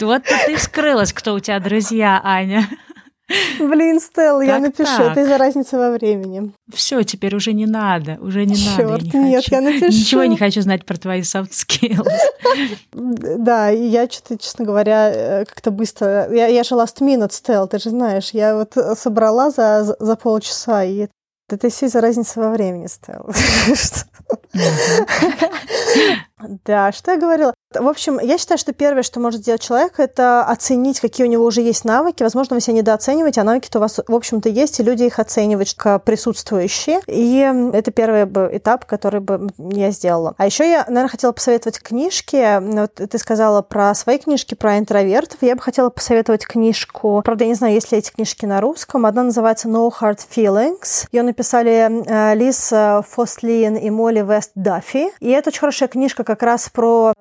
Вот-то 0.00 0.34
ты 0.46 0.56
вскрылась, 0.56 1.12
кто 1.12 1.34
у 1.34 1.40
тебя 1.40 1.60
друзья, 1.60 2.20
Аня. 2.22 2.68
Блин, 3.58 3.98
Стелл, 3.98 4.40
я 4.40 4.58
напишу. 4.60 4.96
Так. 4.96 5.12
Это 5.12 5.22
из-за 5.22 5.36
разницы 5.36 5.76
во 5.76 5.90
времени. 5.90 6.52
Все, 6.72 7.02
теперь 7.02 7.34
уже 7.34 7.52
не 7.52 7.66
надо. 7.66 8.18
Уже 8.20 8.44
не 8.44 8.54
Черт, 8.54 9.02
надо. 9.02 9.04
Я 9.04 9.18
не 9.20 9.30
нет, 9.30 9.44
хочу. 9.44 9.54
я 9.56 9.60
напишу. 9.60 9.86
Ничего 9.86 10.24
не 10.24 10.36
хочу 10.36 10.60
знать 10.60 10.84
про 10.84 10.96
твои 10.96 11.22
soft 11.22 11.50
skills. 11.50 12.08
Да, 12.92 13.72
и 13.72 13.84
я 13.84 14.08
что-то, 14.08 14.38
честно 14.38 14.64
говоря, 14.64 15.10
э, 15.12 15.44
как-то 15.44 15.72
быстро... 15.72 16.32
Я, 16.32 16.46
я 16.46 16.62
же 16.62 16.76
last 16.76 17.00
minute, 17.00 17.32
Стелл, 17.32 17.66
ты 17.66 17.80
же 17.80 17.90
знаешь. 17.90 18.30
Я 18.30 18.54
вот 18.54 18.76
собрала 18.96 19.50
за, 19.50 19.96
за 19.98 20.16
полчаса, 20.16 20.84
и 20.84 21.08
это 21.48 21.68
все 21.68 21.86
из-за 21.86 22.00
разницы 22.00 22.40
во 22.40 22.50
времени, 22.50 22.86
Стелл. 22.86 23.30
Да, 26.64 26.92
что 26.92 27.12
я 27.12 27.18
говорила? 27.18 27.54
В 27.80 27.88
общем, 27.88 28.18
я 28.18 28.38
считаю, 28.38 28.58
что 28.58 28.72
первое, 28.72 29.02
что 29.02 29.20
может 29.20 29.40
сделать 29.40 29.60
человек, 29.60 29.98
это 29.98 30.44
оценить, 30.44 31.00
какие 31.00 31.26
у 31.26 31.30
него 31.30 31.44
уже 31.44 31.60
есть 31.60 31.84
навыки. 31.84 32.22
Возможно, 32.22 32.56
вы 32.56 32.60
себя 32.60 32.74
недооцениваете, 32.74 33.40
а 33.40 33.44
навыки-то 33.44 33.78
у 33.78 33.80
вас, 33.80 34.00
в 34.06 34.14
общем-то, 34.14 34.48
есть, 34.48 34.80
и 34.80 34.82
люди 34.82 35.04
их 35.04 35.18
оценивают 35.18 35.74
как 35.74 36.04
присутствующие. 36.04 37.00
И 37.06 37.38
это 37.72 37.90
первый 37.90 38.24
бы 38.26 38.48
этап, 38.52 38.84
который 38.84 39.20
бы 39.20 39.48
я 39.58 39.90
сделала. 39.90 40.34
А 40.36 40.46
еще 40.46 40.68
я, 40.68 40.84
наверное, 40.86 41.08
хотела 41.08 41.32
посоветовать 41.32 41.80
книжки. 41.80 42.60
Вот 42.60 42.94
ты 42.94 43.18
сказала 43.18 43.62
про 43.62 43.94
свои 43.94 44.18
книжки, 44.18 44.54
про 44.54 44.78
интровертов. 44.78 45.38
Я 45.40 45.56
бы 45.56 45.62
хотела 45.62 45.90
посоветовать 45.90 46.46
книжку. 46.46 47.22
Правда, 47.24 47.44
я 47.44 47.48
не 47.48 47.54
знаю, 47.54 47.74
есть 47.74 47.92
ли 47.92 47.98
эти 47.98 48.10
книжки 48.10 48.46
на 48.46 48.60
русском. 48.60 49.06
Одна 49.06 49.24
называется 49.24 49.68
No 49.68 49.90
Hard 49.90 50.20
Feelings. 50.34 51.06
Ее 51.12 51.22
написали 51.22 52.04
э, 52.06 52.34
Лиз 52.34 52.72
Фослин 53.10 53.76
и 53.76 53.90
Молли 53.90 54.22
Вест 54.22 54.52
Даффи. 54.54 55.08
И 55.20 55.30
это 55.30 55.50
очень 55.50 55.60
хорошая 55.60 55.88
книжка 55.88 56.24
как 56.24 56.42
раз 56.42 56.68
про 56.68 57.12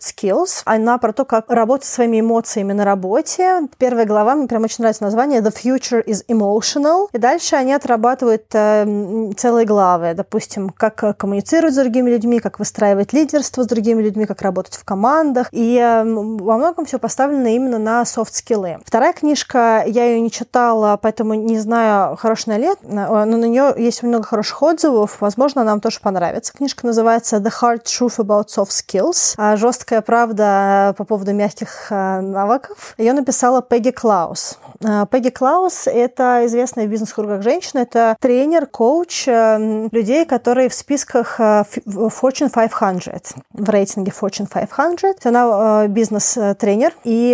soft 0.00 0.16
skills. 0.16 0.62
Она 0.64 0.98
про 0.98 1.12
то, 1.12 1.24
как 1.24 1.50
работать 1.50 1.86
своими 1.86 2.20
эмоциями 2.20 2.72
на 2.72 2.84
работе. 2.84 3.68
Первая 3.78 4.06
глава, 4.06 4.34
мне 4.34 4.48
прям 4.48 4.64
очень 4.64 4.76
нравится 4.78 5.02
название 5.02 5.40
The 5.40 5.54
Future 5.54 6.04
is 6.04 6.24
Emotional. 6.28 7.08
И 7.12 7.18
дальше 7.18 7.56
они 7.56 7.72
отрабатывают 7.72 8.44
э, 8.52 9.32
целые 9.36 9.66
главы. 9.66 10.14
Допустим, 10.14 10.70
как 10.70 11.16
коммуницировать 11.16 11.74
с 11.74 11.76
другими 11.76 12.10
людьми, 12.10 12.40
как 12.40 12.58
выстраивать 12.58 13.12
лидерство 13.12 13.62
с 13.62 13.66
другими 13.66 14.02
людьми, 14.02 14.26
как 14.26 14.42
работать 14.42 14.74
в 14.74 14.84
командах. 14.84 15.48
И 15.52 15.76
э, 15.76 16.04
во 16.04 16.56
многом 16.56 16.84
все 16.86 16.98
поставлено 16.98 17.48
именно 17.48 17.78
на 17.78 18.02
soft 18.02 18.32
skills. 18.32 18.80
Вторая 18.84 19.12
книжка, 19.12 19.84
я 19.86 20.04
ее 20.04 20.20
не 20.20 20.30
читала, 20.30 20.98
поэтому 21.00 21.34
не 21.34 21.58
знаю, 21.58 22.16
хорошая 22.16 22.58
ли, 22.58 22.70
но 22.82 23.24
на 23.24 23.44
нее 23.44 23.74
есть 23.76 24.02
много 24.02 24.24
хороших 24.24 24.62
отзывов. 24.62 25.18
Возможно, 25.20 25.64
нам 25.64 25.80
тоже 25.80 26.00
понравится. 26.00 26.52
Книжка 26.52 26.86
называется 26.86 27.36
The 27.36 27.50
Hard 27.60 27.84
Truth 27.84 28.18
About 28.18 28.46
Soft 28.48 28.70
Skills. 28.70 29.34
А 29.36 29.56
жесткая 29.80 30.02
правда 30.02 30.94
по 30.98 31.04
поводу 31.04 31.32
мягких 31.32 31.86
а, 31.90 32.20
навыков. 32.20 32.94
Ее 32.98 33.14
написала 33.14 33.62
Пегги 33.62 33.90
Клаус. 33.90 34.58
А, 34.84 35.06
Пегги 35.06 35.30
Клаус– 35.30 35.86
это 35.86 36.42
известная 36.44 36.86
в 36.86 36.90
бизнес-кругах 36.90 37.42
женщина. 37.42 37.80
Это 37.80 38.14
тренер, 38.20 38.66
коуч 38.66 39.26
э, 39.26 39.88
людей, 39.90 40.26
которые 40.26 40.68
в 40.68 40.74
списках 40.74 41.40
э, 41.40 41.64
Fortune 41.86 42.50
500, 42.52 43.42
в 43.54 43.70
рейтинге 43.70 44.12
Fortune 44.12 44.48
500. 44.52 45.24
Она 45.24 45.84
э, 45.84 45.88
бизнес-тренер. 45.88 46.92
И 47.04 47.30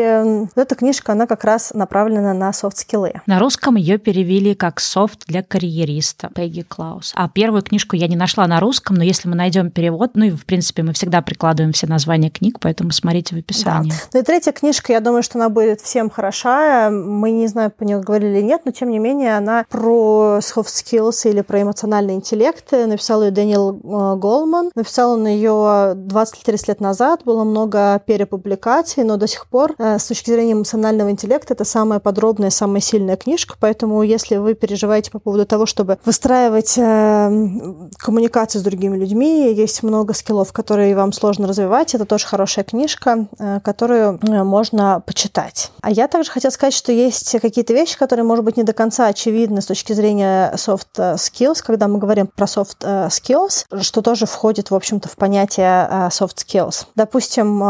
эта 0.55 0.75
книжка, 0.77 1.13
она 1.13 1.27
как 1.27 1.43
раз 1.43 1.73
направлена 1.75 2.33
на 2.33 2.53
софт-скиллы. 2.53 3.23
На 3.27 3.41
русском 3.41 3.75
ее 3.75 3.99
перевели 3.99 4.55
как 4.55 4.79
«Софт 4.79 5.27
для 5.27 5.43
карьериста» 5.43 6.31
Пегги 6.33 6.63
Клаус. 6.63 7.13
А 7.17 7.29
первую 7.29 7.63
книжку 7.63 7.97
я 7.97 8.07
не 8.07 8.17
нашла 8.17 8.47
на 8.47 8.61
русском, 8.61 8.95
но 8.95 9.03
если 9.03 9.29
мы 9.29 9.35
найдем 9.35 9.73
перевод, 9.73 10.13
ну 10.15 10.27
и, 10.27 10.31
в 10.31 10.47
принципе, 10.47 10.85
мы 10.85 10.93
всегда 10.93 11.23
прикладываем 11.23 11.73
все 11.73 11.89
названия 11.89 12.31
книг, 12.39 12.59
поэтому 12.61 12.93
смотрите 12.93 13.35
в 13.35 13.39
описании. 13.39 13.91
Да. 13.91 13.97
Ну 14.15 14.21
и 14.21 14.23
третья 14.23 14.53
книжка, 14.53 14.93
я 14.93 15.01
думаю, 15.01 15.23
что 15.23 15.39
она 15.39 15.49
будет 15.49 15.81
всем 15.81 16.11
хороша. 16.11 16.91
Мы 16.91 17.31
не 17.31 17.47
знаю, 17.47 17.71
по 17.71 17.85
ней 17.85 17.97
говорили 17.97 18.39
или 18.39 18.43
нет, 18.43 18.63
но 18.65 18.73
тем 18.73 18.91
не 18.91 18.99
менее 18.99 19.37
она 19.37 19.65
про 19.69 20.39
soft 20.41 20.67
skills 20.67 21.29
или 21.29 21.41
про 21.41 21.63
эмоциональный 21.63 22.15
интеллект. 22.15 22.71
Написал 22.73 23.23
ее 23.23 23.31
Дэниел 23.31 23.71
э, 23.71 24.19
Голман. 24.19 24.71
Написал 24.75 25.13
он 25.13 25.27
ее 25.27 25.51
20-30 25.51 26.65
лет 26.69 26.81
назад. 26.81 27.23
Было 27.25 27.45
много 27.45 28.01
перепубликаций, 28.07 29.05
но 29.05 29.17
до 29.17 29.27
сих 29.27 29.47
пор 29.47 29.75
э, 29.79 29.99
с 29.99 30.07
точки 30.07 30.31
зрения 30.31 30.53
эмоционального 30.53 31.11
интеллекта 31.11 31.55
это 31.55 31.65
самая 31.65 32.01
подробная, 32.01 32.51
самая 32.51 32.81
сильная 32.81 33.17
книжка. 33.17 33.57
Поэтому 33.59 34.03
если 34.03 34.37
вы 34.37 34.55
переживаете 34.55 35.11
по 35.11 35.19
поводу 35.19 35.47
того, 35.47 35.67
чтобы 35.67 35.99
выстраивать 36.05 36.75
э, 36.77 37.89
коммуникацию 37.99 38.61
с 38.61 38.65
другими 38.65 38.97
людьми, 38.97 39.53
есть 39.53 39.83
много 39.83 40.15
скиллов, 40.15 40.53
которые 40.53 40.95
вам 40.95 41.13
сложно 41.13 41.47
развивать, 41.47 41.95
это 41.95 42.05
тоже 42.05 42.26
очень 42.27 42.31
хорошая 42.31 42.65
книжка, 42.65 43.27
э, 43.39 43.61
которую 43.61 44.19
э, 44.21 44.43
можно 44.43 45.01
почитать. 45.07 45.71
А 45.81 45.91
я 45.91 46.09
также 46.09 46.31
хотела 46.31 46.51
сказать, 46.51 46.75
что 46.75 46.91
есть 46.91 47.37
какие-то 47.41 47.73
вещи, 47.73 47.97
которые, 47.97 48.25
может 48.25 48.45
быть, 48.45 48.57
не 48.57 48.65
до 48.65 48.73
конца 48.73 49.07
очевидны 49.07 49.61
с 49.61 49.67
точки 49.67 49.93
зрения 49.93 50.53
soft 50.57 50.89
skills, 50.97 51.63
когда 51.65 51.87
мы 51.87 51.99
говорим 51.99 52.27
про 52.27 52.47
soft 52.47 52.79
skills, 53.09 53.67
что 53.81 54.03
тоже 54.03 54.27
входит, 54.27 54.71
в 54.71 54.75
общем-то, 54.75 55.09
в 55.09 55.17
понятие 55.17 55.89
soft 56.11 56.37
skills. 56.37 56.87
Допустим, 56.95 57.63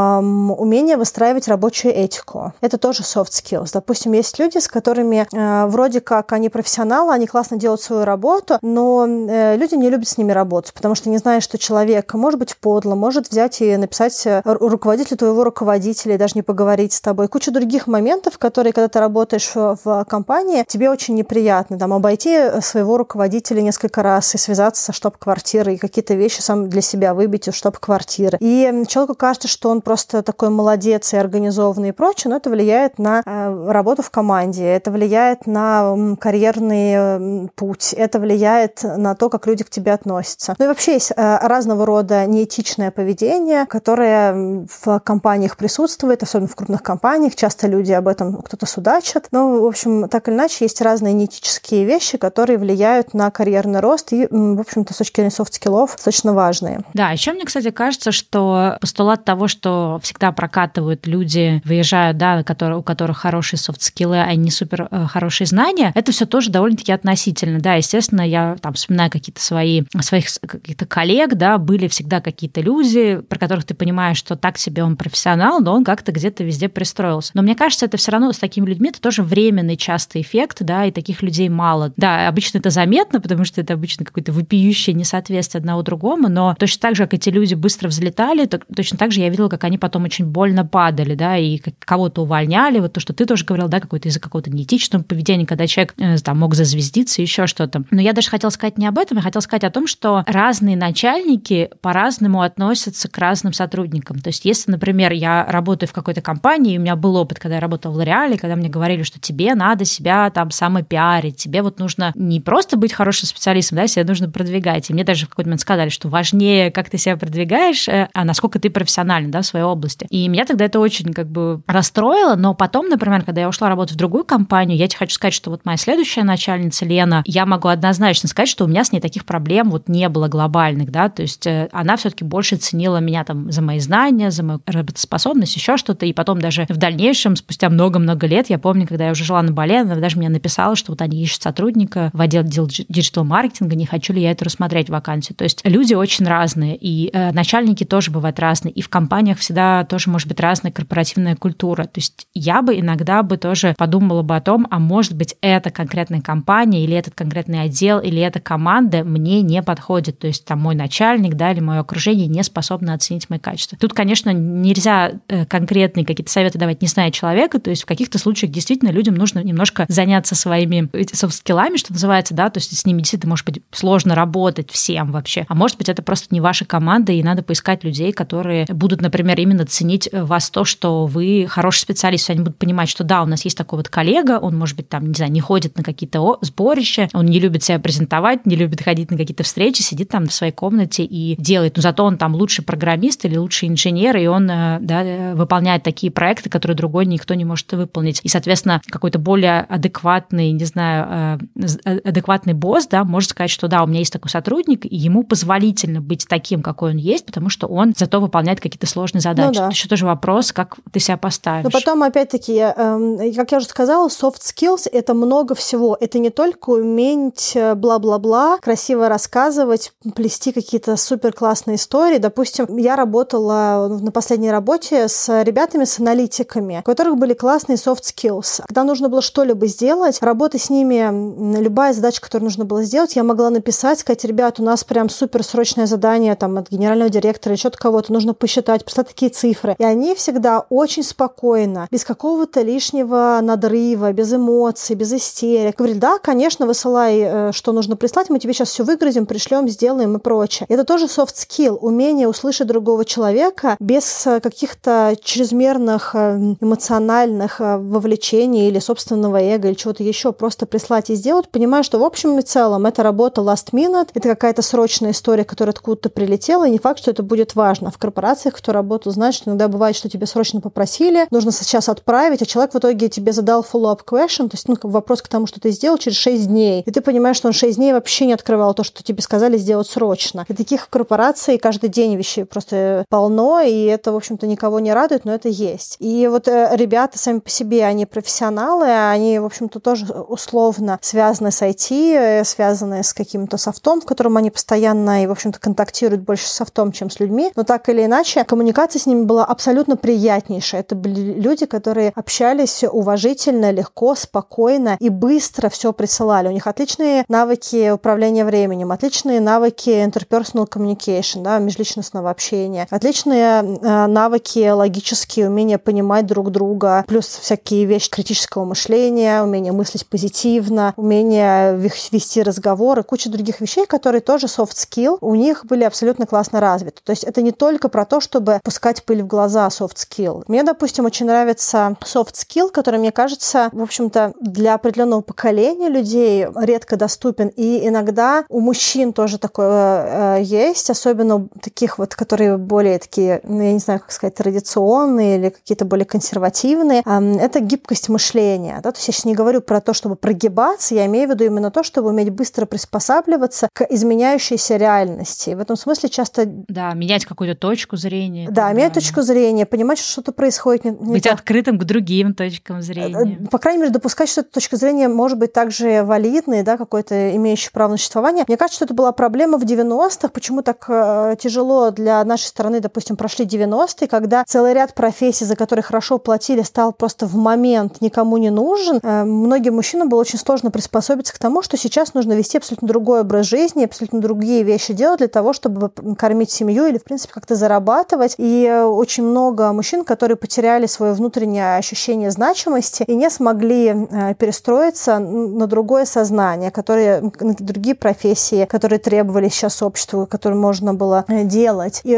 умение 0.53 0.97
выстраивать 0.97 1.49
рабочую 1.49 1.95
этику. 1.95 2.53
Это 2.61 2.79
тоже 2.79 3.03
soft 3.03 3.31
skills. 3.31 3.71
Допустим, 3.73 4.13
есть 4.13 4.39
люди, 4.39 4.59
с 4.59 4.69
которыми 4.69 5.27
вроде 5.69 6.01
как 6.01 6.33
они 6.33 6.49
профессионалы, 6.49 7.13
они 7.13 7.27
классно 7.27 7.57
делают 7.57 7.83
свою 7.83 8.05
работу, 8.05 8.59
но 8.63 9.05
люди 9.07 9.75
не 9.75 9.91
любят 9.91 10.09
с 10.09 10.19
ними 10.19 10.33
работать, 10.33 10.73
потому 10.73 10.95
что 10.95 11.11
не 11.11 11.19
знают, 11.19 11.45
что 11.45 11.59
человек 11.59 12.15
может 12.15 12.39
быть 12.39 12.57
подло, 12.57 12.95
может 12.95 13.31
взять 13.31 13.61
и 13.61 13.77
написать 13.77 14.27
э, 14.47 14.57
руководителю 14.61 15.19
твоего 15.19 15.45
руководителя 15.45 16.15
и 16.15 16.19
даже 16.19 16.35
не 16.37 16.43
поговорить 16.43 16.93
с 16.93 17.01
тобой. 17.01 17.29
Куча 17.29 17.51
других 17.51 17.87
моментов, 17.87 18.39
которые, 18.39 18.73
когда 18.73 18.89
ты 18.89 18.99
работаешь 19.01 19.53
в 19.55 20.05
компании, 20.09 20.65
тебе 20.67 20.91
очень 20.91 21.15
неприятно. 21.15 21.79
Там 21.79 21.93
обойти 21.93 22.31
э, 22.31 22.61
своего 22.61 22.97
руководителя 22.97 23.61
несколько 23.61 24.03
раз 24.03 24.35
и 24.35 24.39
связаться 24.39 24.83
со 24.83 24.93
штаб-квартирой, 24.93 25.75
и 25.75 25.79
какие-то 25.79 26.15
вещи 26.15 26.41
сам 26.41 26.69
для 26.69 26.81
себя 26.81 27.15
выбить 27.15 27.49
из 27.49 27.55
штаб-квартиры. 27.55 28.39
И 28.41 28.85
человеку 28.89 29.15
кажется, 29.15 29.49
что 29.49 29.71
он 29.71 29.81
просто 29.81 30.23
такой 30.23 30.51
молодец 30.51 31.13
и 31.13 31.17
организованный 31.17 31.89
и 31.89 31.93
прочее, 31.93 32.31
но 32.31 32.37
это 32.37 32.51
влияет 32.51 32.99
на 32.99 33.23
э, 33.25 33.71
работу 33.71 34.03
в 34.03 34.11
команде, 34.11 34.65
это 34.65 34.91
влияет 34.91 35.47
на 35.47 36.17
карьерный 36.21 37.51
путь, 37.57 37.93
это 37.93 38.21
влияет 38.21 38.83
на 38.83 39.15
то, 39.15 39.29
как 39.29 39.47
люди 39.47 39.65
к 39.65 39.71
тебе 39.71 39.93
относятся. 39.93 40.55
Ну 40.59 40.65
и 40.65 40.69
вообще 40.69 40.95
есть 40.95 41.13
разного 41.17 41.87
рода 41.87 42.27
неэтичное 42.27 42.91
поведение, 42.91 43.67
которое 43.67 44.36
в 44.69 45.01
компаниях 45.01 45.57
присутствует, 45.57 46.23
особенно 46.23 46.49
в 46.49 46.57
крупных 46.57 46.83
компаниях. 46.83 47.35
Часто 47.37 47.67
люди 47.67 47.93
об 47.93 48.09
этом 48.09 48.43
кто-то 48.43 48.67
судачат. 48.67 49.29
Но, 49.33 49.61
в 49.61 49.67
общем, 49.67 50.09
так 50.09 50.29
или 50.29 50.35
иначе, 50.35 50.65
есть 50.65 50.81
разные 50.81 51.13
неэтические 51.13 51.85
вещи, 51.85 52.19
которые 52.19 52.59
влияют 52.59 53.15
на 53.15 53.31
карьерный 53.31 53.81
рост 53.81 54.13
и, 54.13 54.27
в 54.31 54.61
общем-то, 54.61 54.95
с 54.95 54.99
точки 54.99 55.17
зрения 55.17 55.31
soft 55.31 55.53
skill 55.53 55.81
ов 55.81 55.93
достаточно 55.93 56.33
важные. 56.33 56.81
Да, 56.95 57.11
еще 57.11 57.33
мне, 57.33 57.45
кстати, 57.45 57.71
кажется, 57.71 58.13
что 58.13 58.77
постулат 58.81 59.25
того, 59.25 59.49
что 59.49 59.99
всегда 60.03 60.33
прокатывают 60.33 61.07
люди, 61.07 61.63
выезжают, 61.65 62.19
да, 62.19 62.45
у 62.77 62.83
которых 62.83 63.19
хорошие 63.19 63.59
софт-скиллы, 63.59 64.19
а 64.19 64.35
не 64.35 64.51
супер 64.51 64.89
э, 64.91 65.07
хорошие 65.07 65.47
знания, 65.47 65.93
это 65.95 66.13
все 66.13 66.27
тоже 66.27 66.51
довольно-таки 66.51 66.93
относительно. 66.93 67.61
Да, 67.61 67.75
естественно, 67.75 68.21
я 68.21 68.57
там 68.61 68.75
вспоминаю 68.75 69.11
какие-то 69.11 69.41
свои, 69.41 69.83
своих 70.01 70.27
каких-то 70.47 70.87
коллег, 70.87 71.35
да, 71.35 71.59
были 71.59 71.89
всегда 71.89 72.21
какие-то 72.21 72.61
люди, 72.61 73.21
про 73.29 73.39
которых 73.39 73.65
ты 73.65 73.75
понимаешь, 73.75 74.19
что 74.27 74.35
так 74.35 74.59
себе 74.59 74.83
он 74.83 74.97
профессионал, 74.97 75.61
но 75.61 75.73
он 75.73 75.85
как-то 75.85 76.11
где-то 76.11 76.43
везде 76.43 76.69
пристроился. 76.69 77.31
Но 77.35 77.43
мне 77.43 77.55
кажется, 77.55 77.87
это 77.87 77.97
все 77.97 78.11
равно 78.11 78.33
с 78.33 78.39
такими 78.39 78.67
людьми 78.67 78.89
это 78.89 79.01
тоже 79.01 79.23
временный 79.23 79.77
частый 79.77 80.23
эффект, 80.23 80.59
да, 80.61 80.85
и 80.85 80.91
таких 80.91 81.23
людей 81.23 81.49
мало. 81.49 81.93
Да, 81.97 82.27
обычно 82.27 82.59
это 82.59 82.71
заметно, 82.71 83.21
потому 83.21 83.45
что 83.45 83.61
это 83.61 83.75
обычно 83.75 84.05
какое-то 84.05 84.33
вопиющее 84.33 84.95
несоответствие 84.95 85.61
одного 85.61 85.83
другому, 85.83 86.29
но 86.29 86.57
точно 86.59 86.81
так 86.81 86.97
же, 86.97 87.05
как 87.05 87.15
эти 87.15 87.29
люди 87.29 87.55
быстро 87.55 87.89
взлетали, 87.89 88.47
то, 88.47 88.61
точно 88.75 88.99
так 88.99 89.13
же 89.13 89.21
я 89.21 89.29
видела, 89.29 89.49
как 89.49 89.63
они 89.63 89.79
потом 89.79 90.05
очень 90.05 90.27
больно 90.27 90.67
падали, 90.67 91.15
да, 91.15 91.37
и 91.37 91.61
кого-то 91.79 92.23
увольняли, 92.23 92.81
вот 92.81 92.95
то, 92.95 93.01
что 93.01 93.13
ты 93.13 93.27
тоже 93.27 93.45
говорил, 93.45 93.69
да, 93.69 93.79
какой-то 93.79 94.09
из-за 94.09 94.19
какого-то 94.19 94.51
неэтичного 94.51 95.05
поведения, 95.05 95.47
когда 95.47 95.69
человек 95.69 95.95
э, 95.99 96.19
там 96.19 96.41
мог 96.41 96.57
зазвездиться, 96.57 97.23
еще 97.23 97.47
что-то. 97.47 97.85
Но 97.93 98.01
я 98.01 98.13
даже 98.13 98.29
хотела 98.29 98.51
сказать 98.51 98.77
не 98.77 98.87
об 98.89 98.99
этом, 98.99 99.19
я 99.19 99.23
хотела 99.23 99.41
сказать 99.41 99.63
о 99.63 99.71
том, 99.71 99.87
что 99.87 100.25
разные 100.27 100.77
начальники 100.77 101.71
по-разному 101.81 102.43
относятся 102.43 103.09
к 103.09 103.17
разным 103.19 103.53
сотрудникам. 103.53 104.16
То 104.21 104.29
есть, 104.29 104.45
если, 104.45 104.71
например, 104.71 105.13
я 105.13 105.45
работаю 105.49 105.89
в 105.89 105.93
какой-то 105.93 106.21
компании, 106.21 106.75
и 106.75 106.79
у 106.79 106.81
меня 106.81 106.97
был 106.97 107.17
опыт, 107.17 107.39
когда 107.39 107.57
я 107.57 107.61
работала 107.61 107.93
в 107.93 107.97
Лореале, 107.97 108.39
когда 108.39 108.57
мне 108.57 108.69
говорили, 108.69 109.03
что 109.03 109.21
тебе 109.21 109.55
надо 109.55 109.85
себя 109.85 110.31
там 110.31 110.51
самопиарить, 110.51 111.37
тебе 111.37 111.63
вот 111.63 111.79
нужно 111.79 112.13
не 112.15 112.41
просто 112.41 112.77
быть 112.77 112.93
хорошим 112.93 113.29
специалистом, 113.29 113.77
да, 113.77 113.87
себя 113.87 114.05
нужно 114.05 114.31
продвигать. 114.31 114.91
И 114.91 114.93
мне 114.93 115.05
даже 115.05 115.27
в 115.27 115.31
какой-то 115.31 115.49
момент 115.49 115.61
сказали, 115.61 115.89
что 115.89 116.09
важнее, 116.09 116.71
как 116.71 116.91
ты 116.91 116.99
себя 116.99 117.17
продвигаешь, 117.17 117.89
э, 117.89 118.09
а 118.13 118.25
насколько 118.25 118.59
ты 118.59 118.71
профессиональный, 118.71 119.31
да, 119.31 119.43
в 119.43 119.47
своей 119.47 119.65
области. 119.65 120.07
И 120.11 120.29
меня 120.29 120.45
тогда 120.45 120.65
это 120.65 120.81
очень 120.81 121.13
как 121.13 121.29
бы 121.29 121.61
расстроило, 121.67 122.37
но 122.37 122.55
потом, 122.55 122.89
например, 122.89 123.23
когда 123.25 123.43
я 123.43 123.49
ушла 123.49 123.69
работать 123.69 123.95
в 123.95 123.99
другую 123.99 124.25
компанию, 124.25 124.79
я 124.79 124.89
тебе 124.89 124.99
хочу 124.99 125.15
сказать, 125.15 125.35
что 125.35 125.51
вот 125.51 125.65
моя 125.65 125.77
следующая 125.77 126.25
начальница 126.25 126.85
Лена, 126.85 127.23
я 127.27 127.47
могу 127.47 127.69
однозначно 127.69 128.29
сказать, 128.29 128.49
что 128.49 128.65
у 128.65 128.69
меня 128.69 128.85
с 128.85 128.93
ней 128.93 129.01
таких 129.01 129.25
проблем 129.25 129.71
вот 129.71 129.89
не 129.89 130.09
было 130.09 130.29
глобальных, 130.29 130.91
да, 130.91 131.09
то 131.09 131.23
есть 131.23 131.47
э, 131.47 131.69
она 131.73 131.97
все-таки 131.97 132.25
больше 132.25 132.57
ценила 132.57 132.99
меня 132.99 133.25
там 133.25 133.51
за 133.51 133.63
мои 133.63 133.79
знания, 133.79 134.06
за 134.31 134.43
мою 134.43 134.61
работоспособность, 134.67 135.57
еще 135.57 135.77
что-то. 135.77 136.07
И 136.07 136.13
потом 136.13 136.41
даже 136.41 136.67
в 136.69 136.77
дальнейшем, 136.77 137.37
спустя 137.37 137.69
много-много 137.69 138.27
лет, 138.27 138.51
я 138.51 138.59
помню, 138.59 138.87
когда 138.87 139.07
я 139.07 139.13
уже 139.13 139.25
жила 139.25 139.43
на 139.43 139.53
Бали, 139.53 139.75
она 139.75 139.97
даже 139.97 140.19
мне 140.19 140.29
написала, 140.29 140.77
что 140.77 140.93
вот 140.93 141.03
они 141.03 141.23
ищут 141.23 141.43
сотрудника 141.43 142.11
в 142.13 142.21
отдел 142.21 142.45
диджитал-маркетинга, 142.45 143.77
не 143.77 143.87
хочу 143.87 144.13
ли 144.13 144.23
я 144.23 144.31
это 144.31 144.45
рассмотреть 144.45 144.91
вакансию. 144.91 145.37
То 145.37 145.45
есть 145.45 145.61
люди 145.65 145.95
очень 145.95 146.27
разные, 146.27 146.77
и 146.77 147.11
э, 147.13 147.33
начальники 147.33 147.85
тоже 147.85 148.11
бывают 148.11 148.39
разные, 148.39 148.73
и 148.73 148.83
в 148.83 148.89
компаниях 148.89 149.39
всегда 149.39 149.85
тоже 149.85 150.11
может 150.11 150.29
быть 150.29 150.41
разная 150.41 150.73
корпоративная 150.73 151.37
культура. 151.37 151.85
То 151.85 151.99
есть 152.01 152.27
я 152.35 152.63
бы 152.63 152.79
иногда 152.79 153.23
бы 153.23 153.37
тоже 153.37 153.75
подумала 153.77 154.23
бы 154.23 154.37
о 154.37 154.41
том, 154.41 154.67
а 154.71 154.79
может 154.79 155.15
быть 155.15 155.37
эта 155.41 155.71
конкретная 155.71 156.21
компания 156.21 156.85
или 156.85 156.97
этот 156.97 157.15
конкретный 157.15 157.63
отдел 157.63 158.01
или 158.01 158.21
эта 158.21 158.41
команда 158.41 159.05
мне 159.05 159.43
не 159.43 159.63
подходит. 159.63 160.19
То 160.19 160.27
есть 160.27 160.45
там 160.45 160.61
мой 160.61 160.75
начальник, 160.75 161.35
да, 161.35 161.53
или 161.53 161.61
мое 161.61 161.81
окружение 161.81 162.27
не 162.27 162.43
способно 162.43 162.95
оценить 162.95 163.29
мои 163.31 163.39
качества. 163.39 163.79
Конечно, 163.93 164.31
нельзя 164.31 165.13
э, 165.29 165.47
конкретные 165.47 166.05
какие-то 166.05 166.31
советы 166.31 166.59
давать, 166.59 166.83
не 166.83 166.89
зная 166.89 167.11
человека, 167.11 167.59
то 167.59 167.71
есть 167.71 167.83
в 167.83 167.87
каких-то 167.87 168.19
случаях 168.19 168.53
действительно 168.53 168.91
людям 168.91 169.15
нужно 169.15 169.41
немножко 169.41 169.87
заняться 169.89 170.35
своими 170.35 170.89
софт-скиллами, 171.13 171.77
что 171.77 171.93
называется, 171.93 172.35
да, 172.35 172.51
то 172.51 172.59
есть 172.59 172.77
с 172.77 172.85
ними 172.85 172.99
действительно, 172.99 173.31
может 173.31 173.47
быть, 173.47 173.63
сложно 173.71 174.15
работать 174.15 174.71
всем 174.71 175.13
вообще, 175.13 175.47
а 175.49 175.55
может 175.55 175.79
быть, 175.79 175.89
это 175.89 176.03
просто 176.03 176.29
не 176.31 176.41
ваша 176.41 176.65
команда, 176.65 177.13
и 177.13 177.23
надо 177.23 177.43
поискать 177.43 177.85
людей, 177.85 178.13
которые 178.13 178.67
будут, 178.69 179.01
например, 179.01 179.39
именно 179.41 179.67
ценить 179.67 180.09
э, 180.11 180.23
вас 180.25 180.51
то, 180.51 180.65
что 180.65 181.07
вы 181.07 181.47
хороший 181.49 181.81
специалист, 181.81 182.31
они 182.31 182.41
будут 182.41 182.59
понимать, 182.59 182.89
что 182.89 183.05
да, 183.05 183.23
у 183.23 183.27
нас 183.27 183.45
есть 183.45 183.57
такой 183.57 183.79
вот 183.79 183.89
коллега, 183.89 184.39
он, 184.39 184.57
может 184.57 184.77
быть, 184.77 184.89
там, 184.89 185.07
не 185.07 185.15
знаю, 185.15 185.33
не 185.33 185.41
ходит 185.41 185.77
на 185.77 185.85
какие-то 185.85 186.39
сборища, 186.41 187.09
он 187.13 187.27
не 187.27 187.41
любит 187.41 187.63
себя 187.63 187.79
презентовать, 187.79 188.47
не 188.47 188.57
любит 188.57 188.83
ходить 188.83 189.11
на 189.11 189.17
какие-то 189.17 189.43
встречи, 189.43 189.83
сидит 189.83 190.09
там 190.09 190.27
в 190.27 190.33
своей 190.33 190.53
комнате 190.53 191.05
и 191.05 191.37
делает, 191.41 191.77
но 191.77 191.83
зато 191.83 192.05
он 192.05 192.19
там 192.19 192.35
лучший 192.35 192.65
программист 192.65 193.25
или 193.25 193.37
лучший 193.37 193.69
инженер, 193.77 194.17
и 194.17 194.27
он 194.27 194.51
э, 194.51 194.79
да, 194.81 195.05
э, 195.05 195.35
выполняет 195.35 195.83
такие 195.83 196.11
проекты, 196.11 196.51
которые 196.51 196.77
другой 196.77 197.07
никто 197.07 197.35
не 197.35 197.45
может 197.45 197.71
выполнить. 197.73 198.21
И, 198.23 198.29
соответственно, 198.29 198.81
какой-то 198.91 199.19
более 199.19 199.61
адекватный, 199.61 200.51
не 200.53 200.65
знаю, 200.65 201.39
э, 201.55 201.99
адекватный 202.05 202.55
босс, 202.55 202.87
да, 202.87 203.05
может 203.05 203.31
сказать, 203.31 203.51
что 203.51 203.69
да, 203.69 203.83
у 203.83 203.87
меня 203.87 204.01
есть 204.01 204.13
такой 204.13 204.31
сотрудник, 204.31 204.85
и 204.85 204.97
ему 204.97 205.23
позволительно 205.23 206.01
быть 206.01 206.27
таким, 206.29 206.63
какой 206.63 206.91
он 206.93 206.97
есть, 206.97 207.27
потому 207.27 207.51
что 207.51 207.67
он 207.67 207.95
зато 207.97 208.21
выполняет 208.21 208.61
какие-то 208.61 208.87
сложные 208.87 209.21
задачи. 209.21 209.49
Ну, 209.49 209.53
да. 209.53 209.65
Это 209.67 209.75
еще 209.75 209.89
тоже 209.89 210.07
вопрос, 210.07 210.53
как 210.53 210.77
ты 210.91 210.99
себя 211.01 211.17
поставишь. 211.17 211.65
Но 211.65 211.71
потом, 211.71 212.03
опять-таки, 212.03 212.55
эм, 212.55 213.35
как 213.35 213.53
я 213.53 213.59
уже 213.59 213.67
сказала, 213.67 214.09
soft 214.09 214.41
skills— 214.41 214.89
это 214.93 215.15
много 215.15 215.55
всего. 215.55 215.97
Это 216.01 216.19
не 216.19 216.31
только 216.31 216.71
уметь 216.71 217.57
бла-бла-бла, 217.77 218.59
красиво 218.59 219.09
рассказывать, 219.09 219.93
плести 220.15 220.53
какие-то 220.53 220.97
супер 220.97 221.33
классные 221.33 221.77
истории. 221.77 222.19
Допустим, 222.19 222.77
я 222.77 222.97
работала 222.97 223.66
на 223.89 224.11
последней 224.13 224.51
работе 224.51 225.09
с 225.09 225.43
ребятами, 225.43 225.85
с 225.85 225.99
аналитиками, 225.99 226.79
у 226.81 226.83
которых 226.83 227.17
были 227.17 227.35
классные 227.35 227.77
soft 227.77 228.03
skills. 228.03 228.63
Когда 228.67 228.85
нужно 228.85 229.09
было 229.09 229.23
что-либо 229.23 229.67
сделать, 229.67 230.19
работать 230.23 230.63
с 230.63 230.71
ними, 230.71 231.59
любая 231.61 231.93
задача, 231.93 232.21
которую 232.21 232.47
нужно 232.47 232.65
было 232.65 232.83
сделать, 232.83 233.17
я 233.17 233.25
могла 233.25 233.51
написать, 233.51 233.99
сказать, 233.99 234.25
ребят, 234.25 234.61
у 234.61 234.63
нас 234.63 234.85
прям 234.85 235.09
супер 235.09 235.43
срочное 235.43 235.87
задание 235.87 236.35
там 236.37 236.59
от 236.59 236.71
генерального 236.71 237.11
директора 237.11 237.55
или 237.55 237.59
что-то 237.59 237.79
кого-то, 237.79 238.13
нужно 238.13 238.35
посчитать, 238.35 238.85
прислать 238.85 239.09
такие 239.09 239.31
цифры. 239.31 239.75
И 239.79 239.85
они 239.85 240.15
всегда 240.15 240.67
очень 240.71 241.03
спокойно, 241.03 241.89
без 241.91 242.05
какого-то 242.05 242.63
лишнего 242.63 243.39
надрыва, 243.43 244.13
без 244.13 244.33
эмоций, 244.33 244.97
без 244.97 245.13
истерик. 245.13 245.77
Говорили, 245.77 245.99
да, 245.99 246.19
конечно, 246.19 246.67
высылай, 246.67 247.21
э, 247.21 247.53
что 247.53 247.73
нужно 247.73 247.97
прислать, 247.97 248.31
мы 248.31 248.39
тебе 248.39 248.53
сейчас 248.53 248.71
все 248.71 248.85
выгрузим, 248.85 249.27
пришлем, 249.27 249.69
сделаем 249.69 250.17
и 250.17 250.21
прочее. 250.21 250.67
Это 250.69 250.85
тоже 250.85 251.07
soft 251.07 251.35
skill, 251.35 251.79
умение 251.81 252.29
услышать 252.29 252.67
другого 252.67 253.05
человека 253.05 253.56
без 253.81 254.27
э, 254.27 254.41
каких-то 254.41 255.17
чрезмерных 255.23 256.11
э, 256.15 256.37
эмоциональных 256.61 257.61
э, 257.61 257.79
вовлечений 257.79 258.69
или 258.69 258.79
собственного 258.79 259.41
эго 259.41 259.69
или 259.69 259.75
чего-то 259.75 260.03
еще, 260.03 260.33
просто 260.33 260.67
прислать 260.67 261.11
и 261.11 261.15
сделать, 261.15 261.49
понимая, 261.49 261.83
что 261.83 261.99
в 261.99 262.05
общем 262.05 262.39
и 262.39 262.43
целом 262.43 262.87
это 262.87 263.03
работа 263.03 263.41
last 263.41 263.73
minute, 263.73 264.09
это 264.15 264.29
какая-то 264.29 264.63
срочная 264.63 265.13
история, 265.13 265.45
которая 265.45 265.73
откуда-то 265.73 266.11
прилетела, 266.11 266.67
и 266.67 266.71
не 266.71 266.79
факт, 266.79 267.01
что 267.01 267.11
это 267.11 267.23
будет 267.23 267.55
важно. 267.55 267.91
В 267.91 267.99
корпорациях, 267.99 268.55
кто 268.55 268.73
работал, 268.73 269.13
знает, 269.13 269.35
что 269.35 269.51
иногда 269.51 269.69
бывает, 269.69 269.97
что 269.97 270.09
тебе 270.09 270.27
срочно 270.27 270.61
попросили, 270.61 271.27
нужно 271.31 271.53
сейчас 271.53 271.89
отправить, 271.89 272.43
а 272.43 272.47
человек 272.47 272.75
в 272.75 272.79
итоге 272.79 273.09
тебе 273.09 273.33
задал 273.33 273.65
follow-up 273.71 274.01
question, 274.05 274.49
то 274.49 274.55
есть 274.55 274.69
ну, 274.69 274.77
вопрос 274.83 275.23
к 275.23 275.29
тому, 275.29 275.47
что 275.47 275.61
ты 275.61 275.71
сделал 275.71 275.99
через 275.99 276.17
6 276.17 276.49
дней, 276.49 276.83
и 276.85 276.91
ты 276.91 277.01
понимаешь, 277.01 277.37
что 277.37 277.49
он 277.49 277.53
6 277.53 277.77
дней 277.77 277.93
вообще 277.93 278.27
не 278.27 278.33
открывал 278.33 278.75
то, 278.75 278.85
что 278.85 279.03
тебе 279.03 279.23
сказали 279.23 279.57
сделать 279.57 279.87
срочно. 279.87 280.45
И 280.49 280.55
таких 280.55 280.89
корпораций 280.89 281.59
каждый 281.59 281.89
день 281.89 282.17
вещей 282.17 282.45
просто 282.45 283.05
полно, 283.09 283.46
смешно, 283.47 283.61
и 283.61 283.85
это, 283.85 284.13
в 284.13 284.17
общем-то, 284.17 284.47
никого 284.47 284.81
не 284.81 284.93
радует, 284.93 285.25
но 285.25 285.35
это 285.35 285.49
есть. 285.49 285.97
И 285.99 286.29
вот 286.29 286.49
э, 286.49 286.71
ребята 286.73 287.19
сами 287.19 287.39
по 287.39 287.51
себе, 287.51 287.85
они 287.85 288.07
профессионалы, 288.07 288.89
они, 288.89 289.39
в 289.39 289.45
общем-то, 289.45 289.81
тоже 289.81 290.07
условно 290.07 290.99
связаны 291.03 291.51
с 291.51 291.63
IT, 291.63 292.45
связаны 292.45 293.03
с 293.03 293.13
каким-то 293.13 293.57
софтом, 293.57 294.01
в 294.01 294.07
котором 294.07 294.37
они 294.37 294.51
постоянно 294.51 295.23
и, 295.23 295.27
в 295.27 295.31
общем-то, 295.31 295.61
контактируют 295.61 296.23
больше 296.23 296.47
с 296.47 296.53
софтом, 296.53 296.93
чем 296.93 297.11
с 297.11 297.21
людьми. 297.21 297.53
Но 297.57 297.65
так 297.65 297.89
или 297.89 298.05
иначе, 298.05 298.45
коммуникация 298.45 299.01
с 299.01 299.07
ними 299.07 299.25
была 299.25 299.45
абсолютно 299.45 299.97
приятнейшая. 299.97 300.81
Это 300.81 300.95
были 300.95 301.41
люди, 301.41 301.67
которые 301.67 302.13
общались 302.15 302.85
уважительно, 302.85 303.71
легко, 303.71 304.15
спокойно 304.15 304.97
и 305.01 305.09
быстро 305.09 305.69
все 305.69 305.93
присылали. 305.93 306.49
У 306.49 306.53
них 306.53 306.67
отличные 306.67 307.25
навыки 307.29 307.91
управления 307.91 308.45
временем, 308.45 308.93
отличные 308.93 309.41
навыки 309.41 309.91
interpersonal 309.91 310.69
communication, 310.69 311.43
да, 311.43 311.59
межличностного 311.59 312.31
общения, 312.31 312.87
отличные 312.91 313.36
э, 313.37 314.07
навыки 314.07 314.69
логические, 314.69 315.49
умение 315.49 315.79
понимать 315.79 316.27
друг 316.27 316.51
друга, 316.51 317.05
плюс 317.07 317.27
всякие 317.27 317.85
вещи 317.85 318.11
критического 318.11 318.65
мышления, 318.65 319.43
умение 319.43 319.73
мыслить 319.73 320.07
позитивно, 320.07 320.95
умение 320.97 321.77
вести 321.77 322.43
разговоры, 322.43 323.03
куча 323.03 323.31
других 323.31 323.61
вещей, 323.61 323.87
которые 323.87 324.21
тоже 324.21 324.47
soft 324.47 324.75
skill, 324.75 325.19
у 325.21 325.35
них 325.35 325.65
были 325.67 325.85
абсолютно 325.85 326.27
классно 326.27 326.61
развиты. 326.61 327.01
То 327.05 327.11
есть 327.11 327.25
это 327.25 327.43
не 327.43 327.53
только 327.53 327.89
про 327.89 328.05
то, 328.05 328.21
чтобы 328.21 328.61
пускать 328.63 329.05
пыль 329.05 329.23
в 329.23 329.27
глаза 329.27 329.67
soft 329.69 329.97
skill. 329.97 330.45
Мне, 330.49 330.63
допустим, 330.63 331.05
очень 331.05 331.27
нравится 331.27 331.97
soft 332.03 332.35
skill, 332.35 332.71
который, 332.71 332.99
мне 332.99 333.13
кажется, 333.13 333.71
в 333.73 333.83
общем-то, 333.83 334.33
для 334.41 334.75
определенного 334.75 335.21
поколения 335.21 335.89
людей 335.89 336.47
редко 336.55 336.97
доступен. 336.97 337.49
И 337.49 337.87
иногда 337.87 338.45
у 338.49 338.61
мужчин 338.61 339.13
тоже 339.13 339.39
такое 339.39 340.39
э, 340.39 340.43
есть, 340.43 340.91
особенно 340.91 341.49
таких 341.63 341.99
вот, 341.99 342.15
которые 342.15 342.57
более 342.57 342.99
такие, 342.99 343.26
ну, 343.43 343.63
я 343.63 343.73
не 343.73 343.79
знаю, 343.79 344.01
как 344.01 344.13
сказать, 344.13 344.35
традиционные 344.35 345.39
или 345.39 345.49
какие-то 345.51 345.85
более 345.85 346.05
консервативные. 346.05 347.03
Это 347.05 347.61
гибкость 347.61 348.09
мышления. 348.09 348.81
Да? 348.83 348.93
То 348.93 348.99
есть 348.99 349.09
я 349.09 349.13
сейчас 349.13 349.25
не 349.25 349.35
говорю 349.35 349.61
про 349.61 349.81
то, 349.81 349.93
чтобы 349.93 350.17
прогибаться, 350.17 350.95
я 350.95 351.07
имею 351.07 351.29
в 351.29 351.33
виду 351.33 351.45
именно 351.45 351.71
то, 351.71 351.83
чтобы 351.83 352.11
уметь 352.11 352.31
быстро 352.31 352.67
приспосабливаться 352.67 353.69
к 353.73 353.83
изменяющейся 353.83 354.77
реальности. 354.77 355.51
И 355.51 355.55
в 355.55 355.61
этом 355.61 355.77
смысле 355.77 356.09
часто... 356.09 356.45
Да, 356.47 356.93
менять 356.95 357.25
какую-то 357.25 357.59
точку 357.59 357.97
зрения. 357.97 358.49
Да, 358.51 358.73
менять 358.73 358.95
точку 358.95 359.23
зрения, 359.23 359.67
понимать, 359.67 359.99
что 359.99 360.09
что-то 360.09 360.33
происходит 360.33 360.85
не, 360.85 360.91
не 360.91 361.13
Быть 361.15 361.25
так. 361.25 361.35
открытым 361.35 361.79
к 361.79 361.85
другим 361.85 362.35
точкам 362.35 362.83
зрения. 362.83 363.39
Э, 363.43 363.47
по 363.47 363.59
крайней 363.59 363.81
мере, 363.81 363.93
допускать, 363.93 364.29
что 364.29 364.43
эта 364.43 364.53
точка 364.53 364.77
зрения 364.77 365.09
может 365.09 365.39
быть 365.39 365.53
также 365.53 366.03
валидной, 366.03 366.63
да, 366.63 366.77
какой-то 366.77 367.35
имеющий 367.37 367.71
право 367.71 367.93
на 367.93 367.97
существование. 367.97 368.45
Мне 368.47 368.57
кажется, 368.57 368.77
что 368.77 368.85
это 368.85 368.95
была 368.95 369.13
проблема 369.13 369.59
в 369.59 369.65
90-х. 369.65 370.29
Почему 370.29 370.63
так 370.63 370.85
э, 370.89 371.37
тяжело 371.39 371.91
для 371.91 372.25
нашей 372.25 372.45
страны, 372.47 372.81
допустим, 372.81 373.16
прошли 373.17 373.45
90-е, 373.45 374.09
когда 374.09 374.45
целый 374.45 374.75
ряд 374.75 374.95
профессий, 374.95 375.45
за 375.45 375.57
которые 375.57 375.83
хорошо 375.83 376.19
платили, 376.19 376.63
стал 376.63 376.93
просто 376.93 377.27
в 377.27 377.37
момент 377.37 378.01
никому 378.01 378.37
не 378.37 378.51
нужен. 378.51 379.01
Э, 379.03 379.25
многим 379.25 379.77
мужчинам 379.77 380.09
было 380.09 380.21
очень 380.21 380.39
сложно 380.39 380.71
приспособиться 380.71 381.35
к 381.35 381.39
тому, 381.39 381.63
что 381.63 381.77
сейчас 381.77 382.15
нужно 382.15 382.35
вести 382.35 382.59
абсолютно 382.59 382.89
другой 382.89 383.21
образ 383.21 383.47
жизни, 383.47 383.85
абсолютно 383.85 384.21
другие 384.21 384.63
вещи 384.63 384.93
делать 384.93 385.19
для 385.19 385.29
того, 385.29 385.53
чтобы 385.53 385.91
кормить 386.19 386.51
семью 386.51 386.87
или, 386.87 386.99
в 386.99 387.05
принципе, 387.05 387.33
как-то 387.33 387.55
зарабатывать. 387.55 388.35
И 388.39 388.65
э, 388.65 388.85
очень 388.85 389.25
много 389.25 389.73
мужчин, 389.73 390.05
которые 390.05 390.37
потеряли 390.37 390.87
свое 390.87 391.13
внутреннее 391.13 391.77
ощущение 391.77 392.31
значимости 392.31 393.05
и 393.07 393.15
не 393.15 393.31
смогли 393.31 393.89
э, 393.89 394.35
перестроиться 394.35 395.19
на 395.19 395.67
другое 395.67 396.05
сознание, 396.05 396.71
которые, 396.71 397.21
на 397.21 397.55
другие 397.55 397.95
профессии, 397.95 398.65
которые 398.67 398.99
требовали 398.99 399.49
сейчас 399.49 399.83
обществу, 399.83 400.27
которые 400.27 400.59
можно 400.59 400.95
было 400.95 401.25
делать. 401.29 402.01
И 402.05 402.17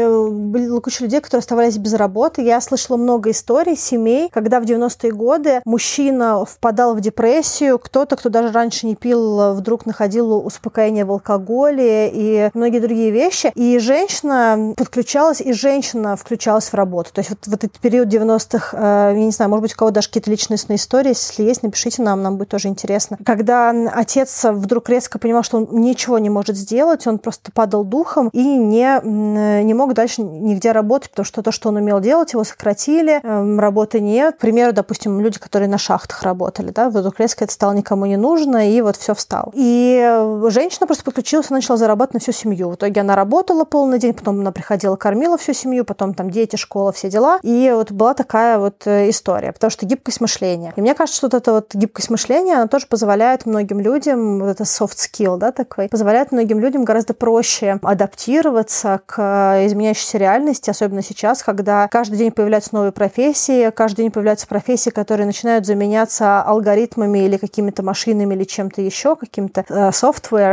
было 0.79 0.81
куча 0.81 1.03
людей, 1.03 1.19
которые 1.19 1.39
оставались 1.39 1.77
без 1.77 1.93
работы. 1.93 2.41
Я 2.41 2.61
слышала 2.61 2.97
много 2.97 3.31
историй 3.31 3.75
семей, 3.75 4.29
когда 4.31 4.59
в 4.59 4.63
90-е 4.63 5.11
годы 5.11 5.61
мужчина 5.65 6.45
впадал 6.45 6.95
в 6.95 7.01
депрессию, 7.01 7.79
кто-то, 7.79 8.15
кто 8.15 8.29
даже 8.29 8.51
раньше 8.51 8.87
не 8.87 8.95
пил, 8.95 9.53
вдруг 9.53 9.85
находил 9.85 10.45
успокоение 10.45 11.05
в 11.05 11.11
алкоголе 11.11 12.09
и 12.09 12.49
многие 12.53 12.79
другие 12.79 13.11
вещи. 13.11 13.51
И 13.55 13.77
женщина 13.79 14.73
подключалась, 14.77 15.41
и 15.41 15.51
женщина 15.53 16.15
включалась 16.15 16.69
в 16.69 16.73
работу. 16.73 17.11
То 17.13 17.19
есть 17.19 17.29
вот, 17.29 17.39
вот 17.47 17.63
этот 17.63 17.79
период 17.79 18.07
90-х, 18.07 18.77
э, 18.77 19.13
я 19.17 19.25
не 19.25 19.31
знаю, 19.31 19.49
может 19.49 19.63
быть, 19.63 19.73
у 19.73 19.77
кого 19.77 19.91
даже 19.91 20.07
какие-то 20.07 20.31
личностные 20.31 20.77
истории, 20.77 21.09
если 21.09 21.43
есть, 21.43 21.63
напишите 21.63 22.01
нам, 22.01 22.21
нам 22.21 22.37
будет 22.37 22.49
тоже 22.49 22.69
интересно. 22.69 23.17
Когда 23.25 23.71
отец 23.93 24.45
вдруг 24.45 24.89
резко 24.89 25.19
понимал, 25.19 25.43
что 25.43 25.57
он 25.57 25.67
ничего 25.71 26.19
не 26.19 26.29
может 26.29 26.55
сделать, 26.55 27.05
он 27.07 27.19
просто 27.19 27.51
падал 27.51 27.83
духом 27.83 28.29
и 28.31 28.43
не, 28.43 29.01
не 29.03 29.73
мог 29.73 29.93
дальше 29.93 30.21
нигде 30.21 30.68
работать, 30.73 31.11
потому 31.11 31.25
что 31.25 31.41
то, 31.41 31.51
что 31.51 31.69
он 31.69 31.77
умел 31.77 31.99
делать, 31.99 32.33
его 32.33 32.43
сократили, 32.43 33.19
эм, 33.23 33.59
работы 33.59 33.99
нет. 33.99 34.35
К 34.35 34.39
примеру, 34.39 34.73
допустим, 34.73 35.19
люди, 35.19 35.39
которые 35.39 35.69
на 35.69 35.77
шахтах 35.77 36.23
работали, 36.23 36.71
да, 36.71 36.89
вдруг 36.89 37.19
резко 37.19 37.43
это 37.43 37.53
стало 37.53 37.73
никому 37.73 38.05
не 38.05 38.17
нужно, 38.17 38.69
и 38.69 38.81
вот 38.81 38.95
все 38.95 39.13
встал. 39.13 39.51
И 39.53 40.39
женщина 40.47 40.87
просто 40.87 41.03
подключилась 41.03 41.49
и 41.49 41.53
начала 41.53 41.77
зарабатывать 41.77 42.15
на 42.15 42.19
всю 42.19 42.31
семью. 42.31 42.69
В 42.69 42.75
итоге 42.75 43.01
она 43.01 43.15
работала 43.15 43.65
полный 43.65 43.99
день, 43.99 44.13
потом 44.13 44.39
она 44.39 44.51
приходила, 44.51 44.95
кормила 44.95 45.37
всю 45.37 45.53
семью, 45.53 45.85
потом 45.85 46.13
там 46.13 46.29
дети, 46.29 46.55
школа, 46.55 46.91
все 46.91 47.09
дела. 47.09 47.39
И 47.43 47.71
вот 47.73 47.91
была 47.91 48.13
такая 48.13 48.59
вот 48.59 48.85
э, 48.85 49.09
история, 49.09 49.51
потому 49.51 49.71
что 49.71 49.85
гибкость 49.85 50.21
мышления. 50.21 50.73
И 50.75 50.81
мне 50.81 50.93
кажется, 50.93 51.17
что 51.17 51.27
вот 51.27 51.33
эта 51.33 51.53
вот 51.53 51.73
гибкость 51.73 52.09
мышления, 52.09 52.55
она 52.55 52.67
тоже 52.67 52.87
позволяет 52.87 53.45
многим 53.45 53.79
людям, 53.79 54.39
вот 54.39 54.49
это 54.49 54.63
soft 54.63 54.97
skill, 54.97 55.37
да, 55.37 55.51
такой, 55.51 55.89
позволяет 55.89 56.31
многим 56.31 56.59
людям 56.59 56.83
гораздо 56.83 57.13
проще 57.13 57.79
адаптироваться 57.81 59.01
к 59.05 59.15
э, 59.55 59.67
изменяющейся 59.67 60.17
реальности, 60.17 60.58
особенно 60.67 61.01
сейчас, 61.01 61.43
когда 61.43 61.87
каждый 61.87 62.17
день 62.17 62.31
появляются 62.31 62.73
новые 62.73 62.91
профессии, 62.91 63.69
каждый 63.69 64.03
день 64.03 64.11
появляются 64.11 64.47
профессии, 64.47 64.89
которые 64.89 65.27
начинают 65.27 65.65
заменяться 65.65 66.41
алгоритмами 66.41 67.19
или 67.19 67.37
какими-то 67.37 67.83
машинами 67.83 68.33
или 68.33 68.43
чем-то 68.43 68.81
еще, 68.81 69.15
каким-то 69.15 69.63
э, 69.69 69.91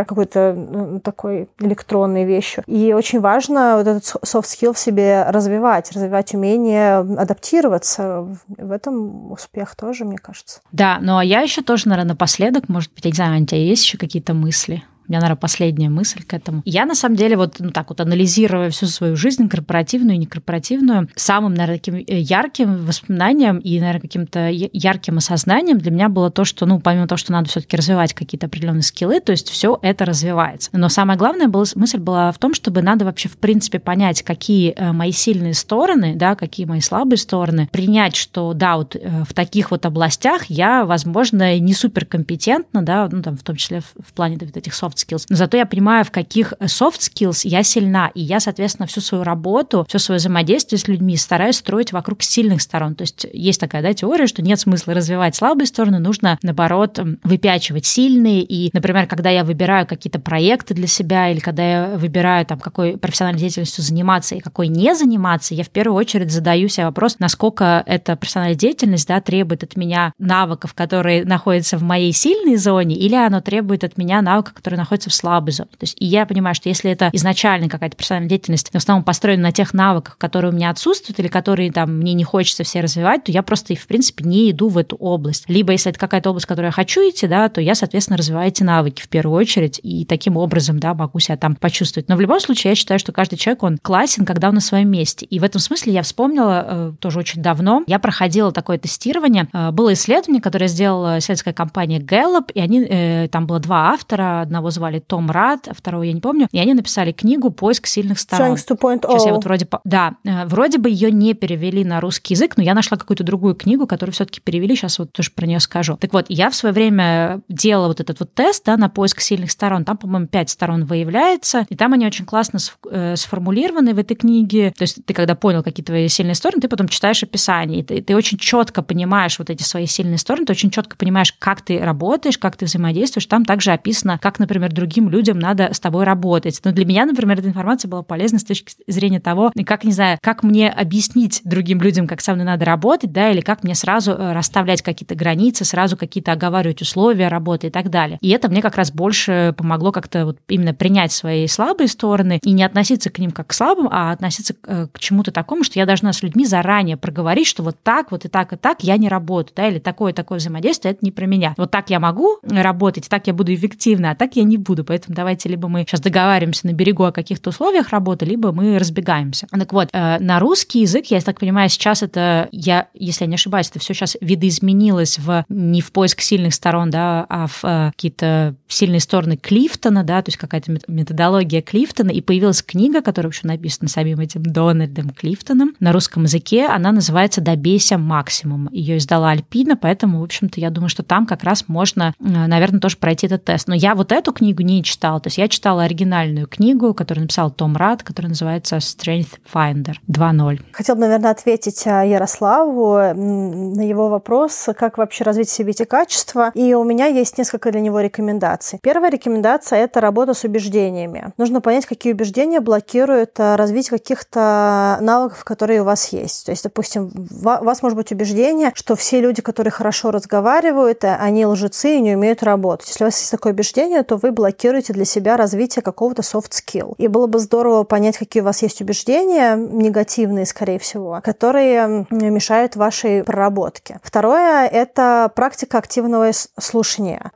какой-то 0.04 0.52
ну, 0.54 1.00
такой 1.00 1.48
электронной 1.58 2.24
вещью. 2.24 2.62
И 2.66 2.92
очень 2.92 3.20
важно 3.20 3.76
вот 3.78 3.86
этот 3.86 4.04
soft 4.04 4.44
skill 4.44 4.74
в 4.74 4.78
себе 4.78 5.24
развивать, 5.28 5.90
развивать 5.92 6.34
умение 6.34 6.98
адаптироваться. 6.98 8.28
В 8.48 8.70
этом 8.70 9.32
успех 9.32 9.74
тоже, 9.74 10.04
мне 10.04 10.18
кажется. 10.18 10.60
Да, 10.72 10.98
ну 11.00 11.16
а 11.18 11.24
я 11.24 11.40
еще 11.40 11.62
тоже, 11.62 11.88
наверное, 11.88 12.10
напоследок, 12.10 12.68
может 12.68 12.92
быть, 12.94 13.04
я 13.04 13.10
не 13.10 13.14
знаю, 13.16 13.42
у 13.42 13.46
тебя 13.46 13.60
есть 13.60 13.84
еще 13.84 13.98
какие-то 13.98 14.34
мысли? 14.34 14.84
У 15.08 15.12
меня, 15.12 15.20
наверное, 15.20 15.40
последняя 15.40 15.88
мысль 15.88 16.22
к 16.24 16.34
этому. 16.34 16.62
Я, 16.64 16.84
на 16.84 16.94
самом 16.94 17.16
деле, 17.16 17.36
вот 17.36 17.56
ну, 17.60 17.70
так 17.70 17.90
вот 17.90 18.00
анализируя 18.00 18.70
всю 18.70 18.86
свою 18.86 19.16
жизнь, 19.16 19.48
корпоративную 19.48 20.16
и 20.16 20.18
некорпоративную, 20.18 21.08
самым, 21.14 21.54
наверное, 21.54 21.78
таким 21.78 21.94
э, 21.94 22.20
ярким 22.20 22.84
воспоминанием 22.84 23.58
и, 23.58 23.78
наверное, 23.78 24.00
каким-то 24.00 24.48
ярким 24.48 25.18
осознанием 25.18 25.78
для 25.78 25.92
меня 25.92 26.08
было 26.08 26.30
то, 26.30 26.44
что, 26.44 26.66
ну, 26.66 26.80
помимо 26.80 27.06
того, 27.06 27.18
что 27.18 27.32
надо 27.32 27.48
все 27.48 27.60
таки 27.60 27.76
развивать 27.76 28.14
какие-то 28.14 28.46
определенные 28.46 28.82
скиллы, 28.82 29.20
то 29.20 29.30
есть 29.30 29.48
все 29.48 29.78
это 29.80 30.04
развивается. 30.04 30.70
Но 30.72 30.88
самая 30.88 31.16
главная 31.16 31.46
была, 31.46 31.64
мысль 31.76 31.98
была 31.98 32.32
в 32.32 32.38
том, 32.38 32.52
чтобы 32.52 32.82
надо 32.82 33.04
вообще, 33.04 33.28
в 33.28 33.36
принципе, 33.36 33.78
понять, 33.78 34.22
какие 34.22 34.72
э, 34.72 34.92
мои 34.92 35.12
сильные 35.12 35.54
стороны, 35.54 36.14
да, 36.16 36.34
какие 36.34 36.66
мои 36.66 36.80
слабые 36.80 37.18
стороны, 37.18 37.68
принять, 37.70 38.16
что, 38.16 38.54
да, 38.54 38.76
вот 38.76 38.96
э, 38.96 39.24
в 39.28 39.32
таких 39.34 39.70
вот 39.70 39.86
областях 39.86 40.46
я, 40.46 40.84
возможно, 40.84 41.58
не 41.60 41.74
суперкомпетентна, 41.74 42.82
да, 42.82 43.08
ну, 43.10 43.22
там, 43.22 43.36
в 43.36 43.44
том 43.44 43.54
числе 43.54 43.80
в, 43.80 43.94
в 44.04 44.12
плане 44.12 44.36
вот 44.40 44.56
этих 44.56 44.74
софт 44.74 44.95
soft 44.96 45.06
skills. 45.06 45.26
Но 45.28 45.36
зато 45.36 45.56
я 45.56 45.66
понимаю, 45.66 46.04
в 46.04 46.10
каких 46.10 46.52
soft 46.60 47.00
skills 47.00 47.40
я 47.44 47.62
сильна, 47.62 48.10
и 48.14 48.20
я, 48.20 48.40
соответственно, 48.40 48.86
всю 48.86 49.00
свою 49.00 49.24
работу, 49.24 49.84
все 49.88 49.98
свое 49.98 50.18
взаимодействие 50.18 50.78
с 50.78 50.88
людьми 50.88 51.16
стараюсь 51.16 51.56
строить 51.56 51.92
вокруг 51.92 52.22
сильных 52.22 52.62
сторон. 52.62 52.94
То 52.94 53.02
есть 53.02 53.26
есть 53.32 53.60
такая 53.60 53.82
да, 53.82 53.92
теория, 53.92 54.26
что 54.26 54.42
нет 54.42 54.58
смысла 54.58 54.94
развивать 54.94 55.36
слабые 55.36 55.66
стороны, 55.66 55.98
нужно, 55.98 56.38
наоборот, 56.42 56.98
выпячивать 57.22 57.86
сильные. 57.86 58.42
И, 58.42 58.70
например, 58.72 59.06
когда 59.06 59.30
я 59.30 59.44
выбираю 59.44 59.86
какие-то 59.86 60.18
проекты 60.18 60.74
для 60.74 60.86
себя, 60.86 61.30
или 61.30 61.40
когда 61.40 61.62
я 61.62 61.96
выбираю, 61.96 62.46
там, 62.46 62.58
какой 62.58 62.96
профессиональной 62.96 63.40
деятельностью 63.40 63.84
заниматься 63.84 64.34
и 64.34 64.40
какой 64.40 64.68
не 64.68 64.94
заниматься, 64.94 65.54
я 65.54 65.64
в 65.64 65.70
первую 65.70 65.96
очередь 65.96 66.30
задаю 66.30 66.68
себе 66.68 66.86
вопрос, 66.86 67.16
насколько 67.18 67.82
эта 67.86 68.16
профессиональная 68.16 68.56
деятельность 68.56 69.08
да, 69.08 69.20
требует 69.20 69.62
от 69.62 69.76
меня 69.76 70.12
навыков, 70.18 70.74
которые 70.74 71.24
находятся 71.24 71.78
в 71.78 71.82
моей 71.82 72.12
сильной 72.12 72.56
зоне, 72.56 72.96
или 72.96 73.14
оно 73.14 73.40
требует 73.40 73.84
от 73.84 73.96
меня 73.96 74.22
навыков, 74.22 74.54
которые 74.54 74.78
находится 74.86 75.10
в 75.10 75.14
слабой 75.14 75.52
зоне. 75.52 75.70
То 75.72 75.84
есть, 75.84 75.96
и 75.98 76.06
я 76.06 76.26
понимаю, 76.26 76.54
что 76.54 76.68
если 76.68 76.90
это 76.90 77.10
изначально 77.12 77.68
какая-то 77.68 77.96
профессиональная 77.96 78.30
деятельность, 78.30 78.70
в 78.70 78.74
основном 78.76 79.04
построена 79.04 79.42
на 79.42 79.52
тех 79.52 79.74
навыках, 79.74 80.16
которые 80.16 80.52
у 80.52 80.54
меня 80.54 80.70
отсутствуют 80.70 81.18
или 81.18 81.28
которые 81.28 81.72
там 81.72 81.98
мне 81.98 82.14
не 82.14 82.24
хочется 82.24 82.64
все 82.64 82.80
развивать, 82.80 83.24
то 83.24 83.32
я 83.32 83.42
просто, 83.42 83.74
в 83.74 83.86
принципе, 83.86 84.24
не 84.24 84.50
иду 84.50 84.68
в 84.68 84.78
эту 84.78 84.96
область. 84.96 85.44
Либо 85.48 85.72
если 85.72 85.90
это 85.90 85.98
какая-то 85.98 86.30
область, 86.30 86.46
в 86.46 86.48
которую 86.48 86.68
я 86.68 86.72
хочу 86.72 87.00
идти, 87.00 87.26
да, 87.26 87.48
то 87.48 87.60
я, 87.60 87.74
соответственно, 87.74 88.16
развиваю 88.16 88.48
эти 88.48 88.62
навыки 88.62 89.02
в 89.02 89.08
первую 89.08 89.36
очередь, 89.36 89.80
и 89.82 90.04
таким 90.04 90.36
образом, 90.36 90.78
да, 90.78 90.94
могу 90.94 91.18
себя 91.18 91.36
там 91.36 91.56
почувствовать. 91.56 92.08
Но 92.08 92.16
в 92.16 92.20
любом 92.20 92.40
случае, 92.40 92.70
я 92.70 92.74
считаю, 92.76 93.00
что 93.00 93.12
каждый 93.12 93.36
человек, 93.36 93.62
он 93.62 93.78
классен, 93.80 94.24
когда 94.24 94.48
он 94.48 94.54
на 94.54 94.60
своем 94.60 94.88
месте. 94.88 95.26
И 95.26 95.38
в 95.38 95.44
этом 95.44 95.60
смысле 95.60 95.92
я 95.92 96.02
вспомнила 96.02 96.64
э, 96.66 96.92
тоже 97.00 97.18
очень 97.18 97.42
давно, 97.42 97.82
я 97.86 97.98
проходила 97.98 98.52
такое 98.52 98.78
тестирование, 98.78 99.48
э, 99.52 99.70
было 99.72 99.92
исследование, 99.92 100.40
которое 100.40 100.68
сделала 100.68 101.20
сельская 101.20 101.52
компания 101.52 101.98
Gallup, 101.98 102.52
и 102.54 102.60
они, 102.60 102.86
э, 102.88 103.28
там 103.28 103.46
было 103.46 103.58
два 103.58 103.90
автора, 103.90 104.42
одного 104.42 104.70
звали 104.76 105.00
Том 105.00 105.30
Рад, 105.30 105.68
а 105.68 105.74
второго 105.74 106.04
я 106.04 106.12
не 106.12 106.20
помню, 106.20 106.48
и 106.52 106.58
они 106.58 106.74
написали 106.74 107.12
книгу 107.12 107.50
«Поиск 107.50 107.86
сильных 107.86 108.18
сторон». 108.18 108.54
Strengths 108.54 108.76
2.0. 108.76 109.00
Сейчас 109.10 109.26
я 109.26 109.34
вот 109.34 109.44
вроде... 109.44 109.68
Да, 109.84 110.14
э, 110.24 110.46
вроде 110.46 110.78
бы 110.78 110.88
ее 110.88 111.10
не 111.10 111.34
перевели 111.34 111.84
на 111.84 112.00
русский 112.00 112.34
язык, 112.34 112.56
но 112.56 112.62
я 112.62 112.74
нашла 112.74 112.96
какую-то 112.96 113.24
другую 113.24 113.54
книгу, 113.54 113.86
которую 113.86 114.12
все-таки 114.12 114.40
перевели, 114.40 114.76
сейчас 114.76 114.98
вот 114.98 115.12
тоже 115.12 115.30
про 115.30 115.46
нее 115.46 115.60
скажу. 115.60 115.96
Так 115.96 116.12
вот, 116.12 116.26
я 116.28 116.50
в 116.50 116.54
свое 116.54 116.72
время 116.72 117.40
делала 117.48 117.88
вот 117.88 118.00
этот 118.00 118.20
вот 118.20 118.34
тест 118.34 118.64
да, 118.64 118.76
на 118.76 118.88
поиск 118.88 119.20
сильных 119.20 119.50
сторон. 119.50 119.84
Там, 119.84 119.96
по-моему, 119.96 120.26
пять 120.26 120.50
сторон 120.50 120.84
выявляется, 120.84 121.66
и 121.68 121.76
там 121.76 121.92
они 121.92 122.06
очень 122.06 122.24
классно 122.24 122.58
э, 122.90 123.16
сформулированы 123.16 123.94
в 123.94 123.98
этой 123.98 124.16
книге. 124.16 124.72
То 124.76 124.82
есть 124.82 125.04
ты 125.04 125.14
когда 125.14 125.34
понял 125.34 125.62
какие 125.62 125.84
твои 125.84 126.08
сильные 126.08 126.34
стороны, 126.34 126.60
ты 126.60 126.68
потом 126.68 126.88
читаешь 126.88 127.22
описание, 127.22 127.80
и 127.80 127.82
ты, 127.82 128.02
ты 128.02 128.14
очень 128.14 128.38
четко 128.38 128.82
понимаешь 128.82 129.38
вот 129.38 129.50
эти 129.50 129.62
свои 129.62 129.86
сильные 129.86 130.18
стороны, 130.18 130.46
ты 130.46 130.52
очень 130.52 130.70
четко 130.70 130.96
понимаешь, 130.96 131.32
как 131.38 131.62
ты 131.62 131.78
работаешь, 131.78 132.38
как 132.38 132.56
ты 132.56 132.66
взаимодействуешь. 132.66 133.26
Там 133.26 133.44
также 133.44 133.72
описано, 133.72 134.18
как, 134.18 134.38
например, 134.38 134.65
другим 134.72 135.08
людям 135.08 135.38
надо 135.38 135.70
с 135.72 135.80
тобой 135.80 136.04
работать. 136.04 136.60
Но 136.64 136.72
для 136.72 136.84
меня, 136.84 137.06
например, 137.06 137.38
эта 137.38 137.48
информация 137.48 137.88
была 137.88 138.02
полезна 138.02 138.38
с 138.38 138.44
точки 138.44 138.74
зрения 138.86 139.20
того, 139.20 139.52
как, 139.64 139.84
не 139.84 139.92
знаю, 139.92 140.18
как 140.22 140.42
мне 140.42 140.70
объяснить 140.70 141.40
другим 141.44 141.80
людям, 141.80 142.06
как 142.06 142.20
со 142.20 142.34
мной 142.34 142.46
надо 142.46 142.64
работать, 142.64 143.12
да, 143.12 143.30
или 143.30 143.40
как 143.40 143.64
мне 143.64 143.74
сразу 143.74 144.12
э, 144.12 144.32
расставлять 144.32 144.82
какие-то 144.82 145.14
границы, 145.14 145.64
сразу 145.64 145.96
какие-то 145.96 146.32
оговаривать 146.32 146.82
условия 146.82 147.28
работы 147.28 147.68
и 147.68 147.70
так 147.70 147.90
далее. 147.90 148.18
И 148.20 148.30
это 148.30 148.48
мне 148.48 148.62
как 148.62 148.76
раз 148.76 148.92
больше 148.92 149.54
помогло 149.56 149.92
как-то 149.92 150.26
вот 150.26 150.38
именно 150.48 150.74
принять 150.74 151.12
свои 151.12 151.46
слабые 151.46 151.88
стороны 151.88 152.40
и 152.42 152.52
не 152.52 152.62
относиться 152.62 153.10
к 153.10 153.18
ним 153.18 153.30
как 153.30 153.48
к 153.48 153.52
слабым, 153.52 153.88
а 153.90 154.12
относиться 154.12 154.54
э, 154.66 154.86
к 154.92 154.98
чему-то 154.98 155.30
такому, 155.32 155.64
что 155.64 155.78
я 155.78 155.86
должна 155.86 156.12
с 156.12 156.22
людьми 156.22 156.46
заранее 156.46 156.96
проговорить, 156.96 157.46
что 157.46 157.62
вот 157.62 157.76
так, 157.82 158.10
вот 158.10 158.24
и 158.24 158.28
так, 158.28 158.52
и 158.52 158.56
так 158.56 158.82
я 158.82 158.96
не 158.96 159.08
работаю, 159.08 159.54
да, 159.56 159.68
или 159.68 159.78
такое-такое 159.78 160.38
взаимодействие, 160.38 160.92
это 160.92 161.04
не 161.04 161.10
про 161.10 161.26
меня. 161.26 161.54
Вот 161.56 161.70
так 161.70 161.90
я 161.90 162.00
могу 162.00 162.38
работать, 162.42 163.08
так 163.08 163.26
я 163.26 163.32
буду 163.32 163.54
эффективна, 163.54 164.12
а 164.12 164.14
так 164.14 164.36
я 164.36 164.44
не 164.44 164.55
буду. 164.56 164.84
Поэтому 164.84 165.14
давайте 165.14 165.48
либо 165.48 165.68
мы 165.68 165.80
сейчас 165.80 166.00
договариваемся 166.00 166.66
на 166.66 166.72
берегу 166.72 167.04
о 167.04 167.12
каких-то 167.12 167.50
условиях 167.50 167.90
работы, 167.90 168.24
либо 168.24 168.52
мы 168.52 168.78
разбегаемся. 168.78 169.46
Так 169.50 169.72
вот, 169.72 169.88
э, 169.92 170.18
на 170.18 170.38
русский 170.38 170.80
язык, 170.80 171.06
я 171.06 171.20
так 171.20 171.40
понимаю, 171.40 171.68
сейчас 171.68 172.02
это, 172.02 172.48
я, 172.52 172.88
если 172.94 173.24
я 173.24 173.28
не 173.28 173.34
ошибаюсь, 173.34 173.68
это 173.70 173.78
все 173.78 173.94
сейчас 173.94 174.16
видоизменилось 174.20 175.18
в, 175.18 175.44
не 175.48 175.80
в 175.80 175.92
поиск 175.92 176.20
сильных 176.20 176.54
сторон, 176.54 176.90
да, 176.90 177.26
а 177.28 177.46
в 177.46 177.64
э, 177.64 177.90
какие-то 177.92 178.54
сильные 178.68 179.00
стороны 179.00 179.36
Клифтона, 179.36 180.04
да, 180.04 180.22
то 180.22 180.28
есть 180.28 180.38
какая-то 180.38 180.78
методология 180.88 181.62
Клифтона, 181.62 182.10
и 182.10 182.20
появилась 182.20 182.62
книга, 182.62 183.02
которая 183.02 183.28
вообще 183.28 183.46
написана 183.46 183.88
самим 183.88 184.20
этим 184.20 184.42
Дональдом 184.42 185.10
Клифтоном 185.10 185.74
на 185.80 185.92
русском 185.92 186.24
языке, 186.24 186.66
она 186.66 186.92
называется 186.92 187.40
«Добейся 187.40 187.98
максимум». 187.98 188.68
Ее 188.72 188.98
издала 188.98 189.30
Альпина, 189.30 189.76
поэтому, 189.76 190.20
в 190.20 190.24
общем-то, 190.24 190.60
я 190.60 190.70
думаю, 190.70 190.88
что 190.88 191.02
там 191.02 191.26
как 191.26 191.44
раз 191.44 191.64
можно, 191.68 192.14
наверное, 192.18 192.80
тоже 192.80 192.96
пройти 192.96 193.26
этот 193.26 193.44
тест. 193.44 193.68
Но 193.68 193.74
я 193.74 193.94
вот 193.94 194.12
эту 194.12 194.32
книгу 194.36 194.62
не 194.62 194.82
читала, 194.82 195.20
то 195.20 195.28
есть 195.28 195.38
я 195.38 195.48
читала 195.48 195.84
оригинальную 195.84 196.46
книгу, 196.46 196.94
которую 196.94 197.24
написал 197.24 197.50
Том 197.50 197.76
Рад, 197.76 198.02
которая 198.02 198.30
называется 198.30 198.76
Strength 198.76 199.38
Finder 199.52 199.94
2.0. 200.08 200.60
Хотел 200.72 200.94
бы, 200.94 201.02
наверное, 201.02 201.30
ответить 201.30 201.86
а, 201.86 202.04
Ярославу 202.04 203.14
на 203.14 203.80
его 203.80 204.08
вопрос, 204.08 204.68
как 204.76 204.98
вообще 204.98 205.24
развить 205.24 205.48
в 205.48 205.52
себе 205.52 205.70
эти 205.70 205.84
качества. 205.84 206.50
И 206.54 206.74
у 206.74 206.84
меня 206.84 207.06
есть 207.06 207.38
несколько 207.38 207.72
для 207.72 207.80
него 207.80 208.00
рекомендаций. 208.00 208.78
Первая 208.82 209.10
рекомендация– 209.10 209.78
это 209.84 210.00
работа 210.00 210.34
с 210.34 210.44
убеждениями. 210.44 211.32
Нужно 211.38 211.60
понять, 211.60 211.86
какие 211.86 212.12
убеждения 212.12 212.60
блокируют 212.60 213.32
а, 213.38 213.56
развитие 213.56 213.98
каких-то 213.98 214.98
навыков, 215.00 215.44
которые 215.44 215.80
у 215.82 215.84
вас 215.84 216.12
есть. 216.12 216.46
То 216.46 216.52
есть, 216.52 216.64
допустим, 216.64 217.10
у 217.30 217.64
вас 217.64 217.82
может 217.82 217.96
быть 217.96 218.12
убеждение, 218.12 218.72
что 218.74 218.96
все 218.96 219.20
люди, 219.20 219.40
которые 219.42 219.70
хорошо 219.70 220.10
разговаривают, 220.10 221.04
э, 221.04 221.16
они 221.16 221.46
лжецы 221.46 221.96
и 221.96 222.00
не 222.00 222.14
умеют 222.14 222.42
работать. 222.42 222.88
Если 222.88 223.04
у 223.04 223.06
вас 223.06 223.18
есть 223.18 223.30
такое 223.30 223.52
убеждение, 223.52 224.02
то 224.02 224.16
вы 224.16 224.25
блокируете 224.30 224.92
для 224.92 225.04
себя 225.04 225.36
развитие 225.36 225.82
какого-то 225.82 226.22
soft 226.22 226.50
skill. 226.50 226.94
И 226.98 227.08
было 227.08 227.26
бы 227.26 227.38
здорово 227.38 227.84
понять, 227.84 228.18
какие 228.18 228.42
у 228.42 228.44
вас 228.44 228.62
есть 228.62 228.80
убеждения, 228.80 229.56
негативные, 229.56 230.46
скорее 230.46 230.78
всего, 230.78 231.20
которые 231.22 232.06
мешают 232.10 232.76
вашей 232.76 233.24
проработке. 233.24 233.98
Второе– 234.02 234.66
это 234.72 235.30
практика 235.34 235.78
активного 235.78 236.30
слушания 236.58 237.32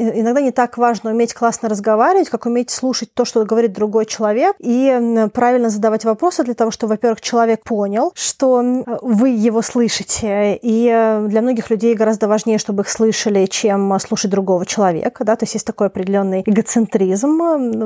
иногда 0.00 0.40
не 0.40 0.50
так 0.50 0.78
важно 0.78 1.10
уметь 1.10 1.34
классно 1.34 1.68
разговаривать, 1.68 2.30
как 2.30 2.46
уметь 2.46 2.70
слушать 2.70 3.12
то, 3.14 3.24
что 3.24 3.44
говорит 3.44 3.72
другой 3.72 4.06
человек, 4.06 4.56
и 4.58 5.28
правильно 5.32 5.70
задавать 5.70 6.04
вопросы 6.04 6.44
для 6.44 6.54
того, 6.54 6.70
чтобы, 6.70 6.94
во-первых, 6.94 7.20
человек 7.20 7.62
понял, 7.64 8.12
что 8.14 8.62
вы 9.02 9.30
его 9.30 9.62
слышите. 9.62 10.56
И 10.56 10.90
э, 10.92 11.26
для 11.28 11.42
многих 11.42 11.70
людей 11.70 11.94
гораздо 11.94 12.28
важнее, 12.28 12.58
чтобы 12.58 12.82
их 12.82 12.88
слышали, 12.88 13.46
чем 13.46 13.98
слушать 14.00 14.30
другого 14.30 14.66
человека. 14.66 15.24
Да? 15.24 15.36
То 15.36 15.44
есть 15.44 15.54
есть 15.54 15.66
такой 15.66 15.88
определенный 15.88 16.42
эгоцентризм 16.46 17.38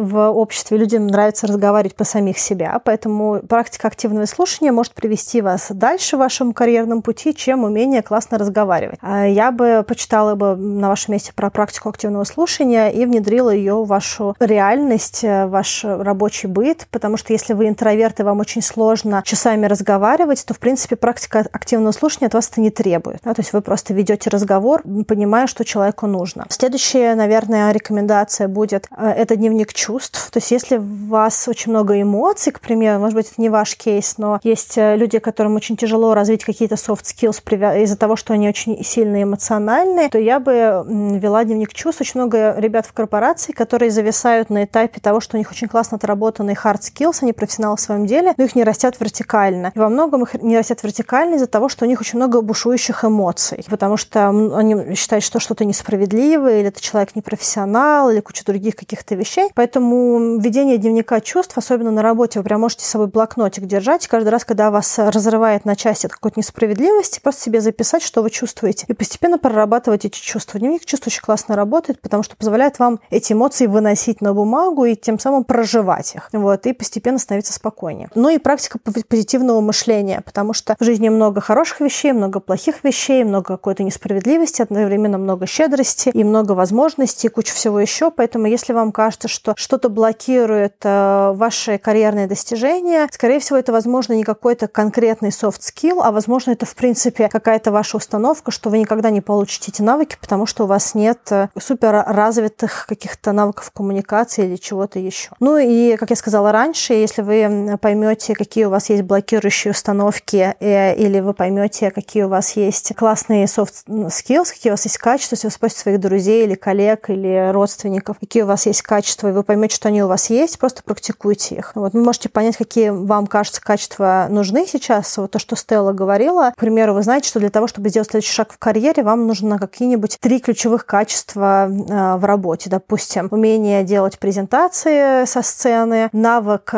в 0.07 0.31
обществе. 0.31 0.77
Людям 0.77 1.07
нравится 1.07 1.47
разговаривать 1.47 1.97
по 1.97 2.05
самих 2.05 2.39
себя, 2.39 2.81
поэтому 2.85 3.41
практика 3.49 3.89
активного 3.89 4.27
слушания 4.27 4.73
может 4.73 4.93
привести 4.95 5.41
вас 5.41 5.69
дальше 5.71 6.17
в 6.17 6.21
вашем 6.21 6.53
карьерном 6.53 7.03
пути, 7.03 7.35
чем 7.35 7.65
умение 7.65 8.03
классно 8.03 8.39
разговаривать. 8.39 8.99
А 9.03 9.27
я 9.27 9.51
бы 9.51 9.85
почитала 9.87 10.35
бы 10.35 10.57
на 10.57 10.89
вашем 10.89 11.12
месте 11.12 11.33
про 11.35 11.51
практику 11.51 11.89
активного 11.89 12.04
слушания 12.25 12.89
и 12.89 13.05
внедрила 13.07 13.51
ее 13.51 13.75
в 13.75 13.87
вашу 13.87 14.37
реальность, 14.41 15.25
э, 15.25 15.47
ваш 15.47 15.85
рабочий 15.85 16.49
быт, 16.49 16.87
потому 16.91 17.17
что 17.17 17.33
если 17.33 17.55
вы 17.55 17.69
интроверт 17.69 18.21
и 18.21 18.23
вам 18.23 18.41
очень 18.41 18.63
сложно 18.63 19.23
часами 19.25 19.67
разговаривать, 19.67 20.45
то, 20.47 20.55
в 20.55 20.59
принципе, 20.59 20.97
практика 20.97 21.45
активного 21.53 21.93
слушания 21.93 22.27
от 22.27 22.35
вас 22.35 22.49
это 22.51 22.61
не 22.61 22.71
требует. 22.71 23.21
Да? 23.25 23.35
То 23.35 23.41
есть 23.41 23.53
вы 23.53 23.61
просто 23.61 23.95
ведете 23.95 24.31
разговор, 24.31 24.83
понимая, 25.07 25.47
что 25.47 25.65
человеку 25.65 26.07
нужно. 26.07 26.47
Следующая, 26.49 27.15
наверное, 27.15 27.73
рекомендация 27.73 28.49
будет 28.49 28.87
э,– 28.97 29.09
это 29.17 29.37
дневник 29.37 29.73
чувств. 29.73 30.31
То 30.31 30.39
есть 30.39 30.51
если 30.51 30.77
у 30.77 31.09
вас 31.09 31.49
очень 31.49 31.71
много 31.71 32.01
эмоций, 32.01 32.53
к 32.53 32.61
примеру, 32.61 33.01
может 33.01 33.15
быть, 33.15 33.31
это 33.31 33.41
не 33.41 33.49
ваш 33.49 33.77
кейс, 33.77 34.19
но 34.19 34.41
есть 34.43 34.77
э, 34.77 34.97
люди, 34.97 35.19
которым 35.19 35.57
очень 35.57 35.77
тяжело 35.77 36.15
развить 36.15 36.45
какие-то 36.45 36.75
soft 36.75 37.05
skills 37.05 37.83
из-за 37.83 37.97
того, 37.97 38.17
что 38.17 38.33
они 38.33 38.49
очень 38.49 38.83
сильно 38.85 39.23
эмоциональные, 39.23 40.09
то 40.09 40.19
я 40.19 40.41
бы 40.41 40.85
вела 40.87 41.45
дневник 41.45 41.73
чувств 41.73 41.84
чувств. 41.85 42.01
Очень 42.01 42.20
много 42.20 42.55
ребят 42.59 42.87
в 42.87 42.93
корпорации, 42.95 43.53
которые 43.53 43.91
зависают 43.91 44.49
на 44.49 44.64
этапе 44.64 45.01
того, 45.01 45.20
что 45.20 45.37
у 45.37 45.39
них 45.39 45.51
очень 45.51 45.68
классно 45.68 45.97
отработанные 45.97 46.57
hard 46.57 46.80
skills, 46.80 47.18
они 47.20 47.35
профессионалы 47.35 47.76
в 47.76 47.80
своем 47.80 48.07
деле, 48.07 48.32
но 48.39 48.45
их 48.45 48.55
не 48.55 48.64
растят 48.64 48.99
вертикально. 48.99 49.70
И 49.74 49.78
во 49.78 49.91
многом 49.91 50.22
их 50.22 50.35
не 50.35 50.57
растят 50.57 50.82
вертикально 50.82 51.35
из-за 51.35 51.47
того, 51.47 51.68
что 51.68 51.85
у 51.85 51.89
них 51.89 52.01
очень 52.01 52.16
много 52.16 52.41
бушующих 52.41 53.05
эмоций, 53.05 53.64
потому 53.68 53.99
что 53.99 54.28
они 54.28 54.95
считают, 54.95 55.24
что 55.24 55.41
что-то 55.41 55.66
несправедливое, 55.66 56.61
или 56.61 56.68
это 56.68 56.80
человек 56.80 57.14
непрофессионал, 57.16 58.11
или 58.11 58.20
куча 58.20 58.45
других 58.47 58.76
каких-то 58.76 59.14
вещей. 59.14 59.51
Поэтому 59.55 60.39
ведение 60.39 60.78
дневника 60.78 61.20
чувств, 61.20 61.59
особенно 61.59 61.91
на 61.91 62.01
работе, 62.01 62.39
вы 62.39 62.45
прям 62.45 62.62
можете 62.62 62.85
с 62.85 62.89
собой 62.89 63.09
блокнотик 63.09 63.66
держать, 63.66 64.09
каждый 64.09 64.30
раз, 64.30 64.47
когда 64.47 64.70
вас 64.70 64.99
разрывает 64.99 65.66
на 65.66 65.76
части 65.76 66.07
от 66.07 66.12
какой-то 66.12 66.41
несправедливости, 66.41 67.20
просто 67.20 67.43
себе 67.43 67.61
записать, 67.61 68.03
что 68.03 68.22
вы 68.22 68.30
чувствуете, 68.30 68.87
и 68.89 68.95
постепенно 68.95 69.39
прорабатывать 69.39 70.07
эти 70.07 70.18
чувства. 70.18 70.59
Дневник 70.59 70.87
чувств 70.87 71.07
очень 71.07 71.20
классно 71.20 71.57
работает, 71.57 71.74
работает, 71.75 72.01
потому 72.01 72.22
что 72.22 72.37
позволяет 72.37 72.79
вам 72.79 73.01
эти 73.11 73.33
эмоции 73.33 73.66
выносить 73.66 74.20
на 74.20 74.33
бумагу 74.33 74.85
и 74.85 74.95
тем 74.95 75.18
самым 75.18 75.43
проживать 75.43 76.14
их. 76.14 76.29
Вот, 76.33 76.66
и 76.66 76.72
постепенно 76.72 77.18
становиться 77.18 77.53
спокойнее. 77.53 78.09
Ну 78.14 78.29
и 78.29 78.39
практика 78.39 78.79
позитивного 78.79 79.61
мышления, 79.61 80.22
потому 80.25 80.53
что 80.53 80.77
в 80.79 80.85
жизни 80.85 81.09
много 81.09 81.41
хороших 81.41 81.81
вещей, 81.81 82.12
много 82.12 82.39
плохих 82.39 82.85
вещей, 82.85 83.25
много 83.25 83.47
какой-то 83.47 83.83
несправедливости, 83.83 84.62
одновременно 84.62 85.18
много 85.18 85.47
щедрости 85.47 86.11
и 86.11 86.22
много 86.22 86.53
возможностей, 86.53 87.29
куча 87.29 87.55
всего 87.55 87.81
еще. 87.81 88.12
Поэтому 88.12 88.47
если 88.47 88.72
вам 88.72 88.93
кажется, 88.93 89.27
что 89.27 89.55
что-то 89.57 89.89
блокирует 89.89 90.77
э, 90.85 91.33
ваши 91.35 91.79
карьерные 91.79 92.29
достижения, 92.29 93.09
скорее 93.11 93.41
всего, 93.41 93.59
это, 93.59 93.72
возможно, 93.72 94.12
не 94.12 94.22
какой-то 94.22 94.68
конкретный 94.68 95.31
soft 95.31 95.61
skill, 95.61 96.01
а, 96.03 96.12
возможно, 96.12 96.53
это, 96.53 96.66
в 96.66 96.75
принципе, 96.77 97.29
какая-то 97.29 97.72
ваша 97.72 97.97
установка, 97.97 98.53
что 98.53 98.70
вы 98.70 98.79
никогда 98.79 99.11
не 99.11 99.20
получите 99.20 99.72
эти 99.72 99.83
навыки, 99.83 100.16
потому 100.20 100.47
что 100.47 100.64
у 100.64 100.66
вас 100.66 100.95
нет 100.95 101.18
э, 101.31 101.49
супер 101.65 102.05
развитых 102.07 102.87
каких-то 102.87 103.33
навыков 103.33 103.71
коммуникации 103.75 104.47
или 104.47 104.57
чего-то 104.57 104.99
еще. 104.99 105.31
Ну 105.41 105.59
и, 105.59 105.97
как 105.97 106.11
я 106.11 106.17
сказала 106.17 106.53
раньше, 106.53 106.95
если 106.95 107.23
вы 107.23 107.79
поймете, 107.79 108.35
какие 108.35 108.65
у 108.65 108.71
вас 108.71 108.91
есть 108.91 109.03
блокирующие 109.03 109.73
установки, 109.73 110.55
э, 110.61 110.95
или 110.97 111.21
вы 111.21 111.35
поймете, 111.35 111.91
какие 111.91 112.25
у 112.25 112.29
вас 112.29 112.57
есть 112.57 112.95
классные 112.95 113.47
soft 113.47 113.87
skills, 113.89 114.51
какие 114.53 114.71
у 114.71 114.75
вас 114.75 114.85
есть 114.85 114.99
качества, 114.99 115.35
если 115.37 115.47
вы 115.47 115.53
спросите 115.53 115.83
своих 115.83 116.01
друзей 116.01 116.45
или 116.45 116.55
коллег 116.55 117.11
или 117.11 117.51
родственников, 117.53 118.19
какие 118.19 118.43
у 118.43 118.47
вас 118.47 118.67
есть 118.67 118.83
качества, 118.83 119.29
и 119.29 119.33
вы 119.33 119.43
поймете, 119.43 119.75
что 119.75 119.89
они 119.89 120.03
у 120.03 120.09
вас 120.09 120.31
есть, 120.31 120.59
просто 120.59 120.83
практикуйте 120.83 121.57
их. 121.57 121.73
Вот 121.75 121.95
вы 121.95 122.03
можете 122.03 122.29
понять, 122.29 122.57
какие 122.57 122.91
вам, 122.91 123.27
кажется, 123.27 123.61
качества 123.61 124.27
нужны 124.31 124.67
сейчас. 124.67 125.17
Вот 125.17 125.31
то, 125.31 125.39
что 125.39 125.57
Стелла 125.57 125.93
говорила. 125.93 126.53
К 126.57 126.61
примеру, 126.61 126.95
вы 126.95 127.03
знаете, 127.03 127.29
что 127.29 127.41
для 127.41 127.51
того, 127.51 127.67
чтобы 127.67 127.89
сделать 127.89 128.11
следующий 128.11 128.33
шаг 128.33 128.53
в 128.53 128.59
карьере, 128.59 129.03
вам 129.03 129.27
нужно 129.27 129.59
какие-нибудь 129.59 130.19
три 130.21 130.41
ключевых 130.41 130.87
качества 130.87 131.54
в 131.69 132.25
работе. 132.25 132.71
Допустим, 132.71 133.29
умение 133.31 133.85
делать 133.85 134.19
презентации 134.19 135.25
со 135.25 135.43
сцены, 135.43 136.09
навык 136.13 136.73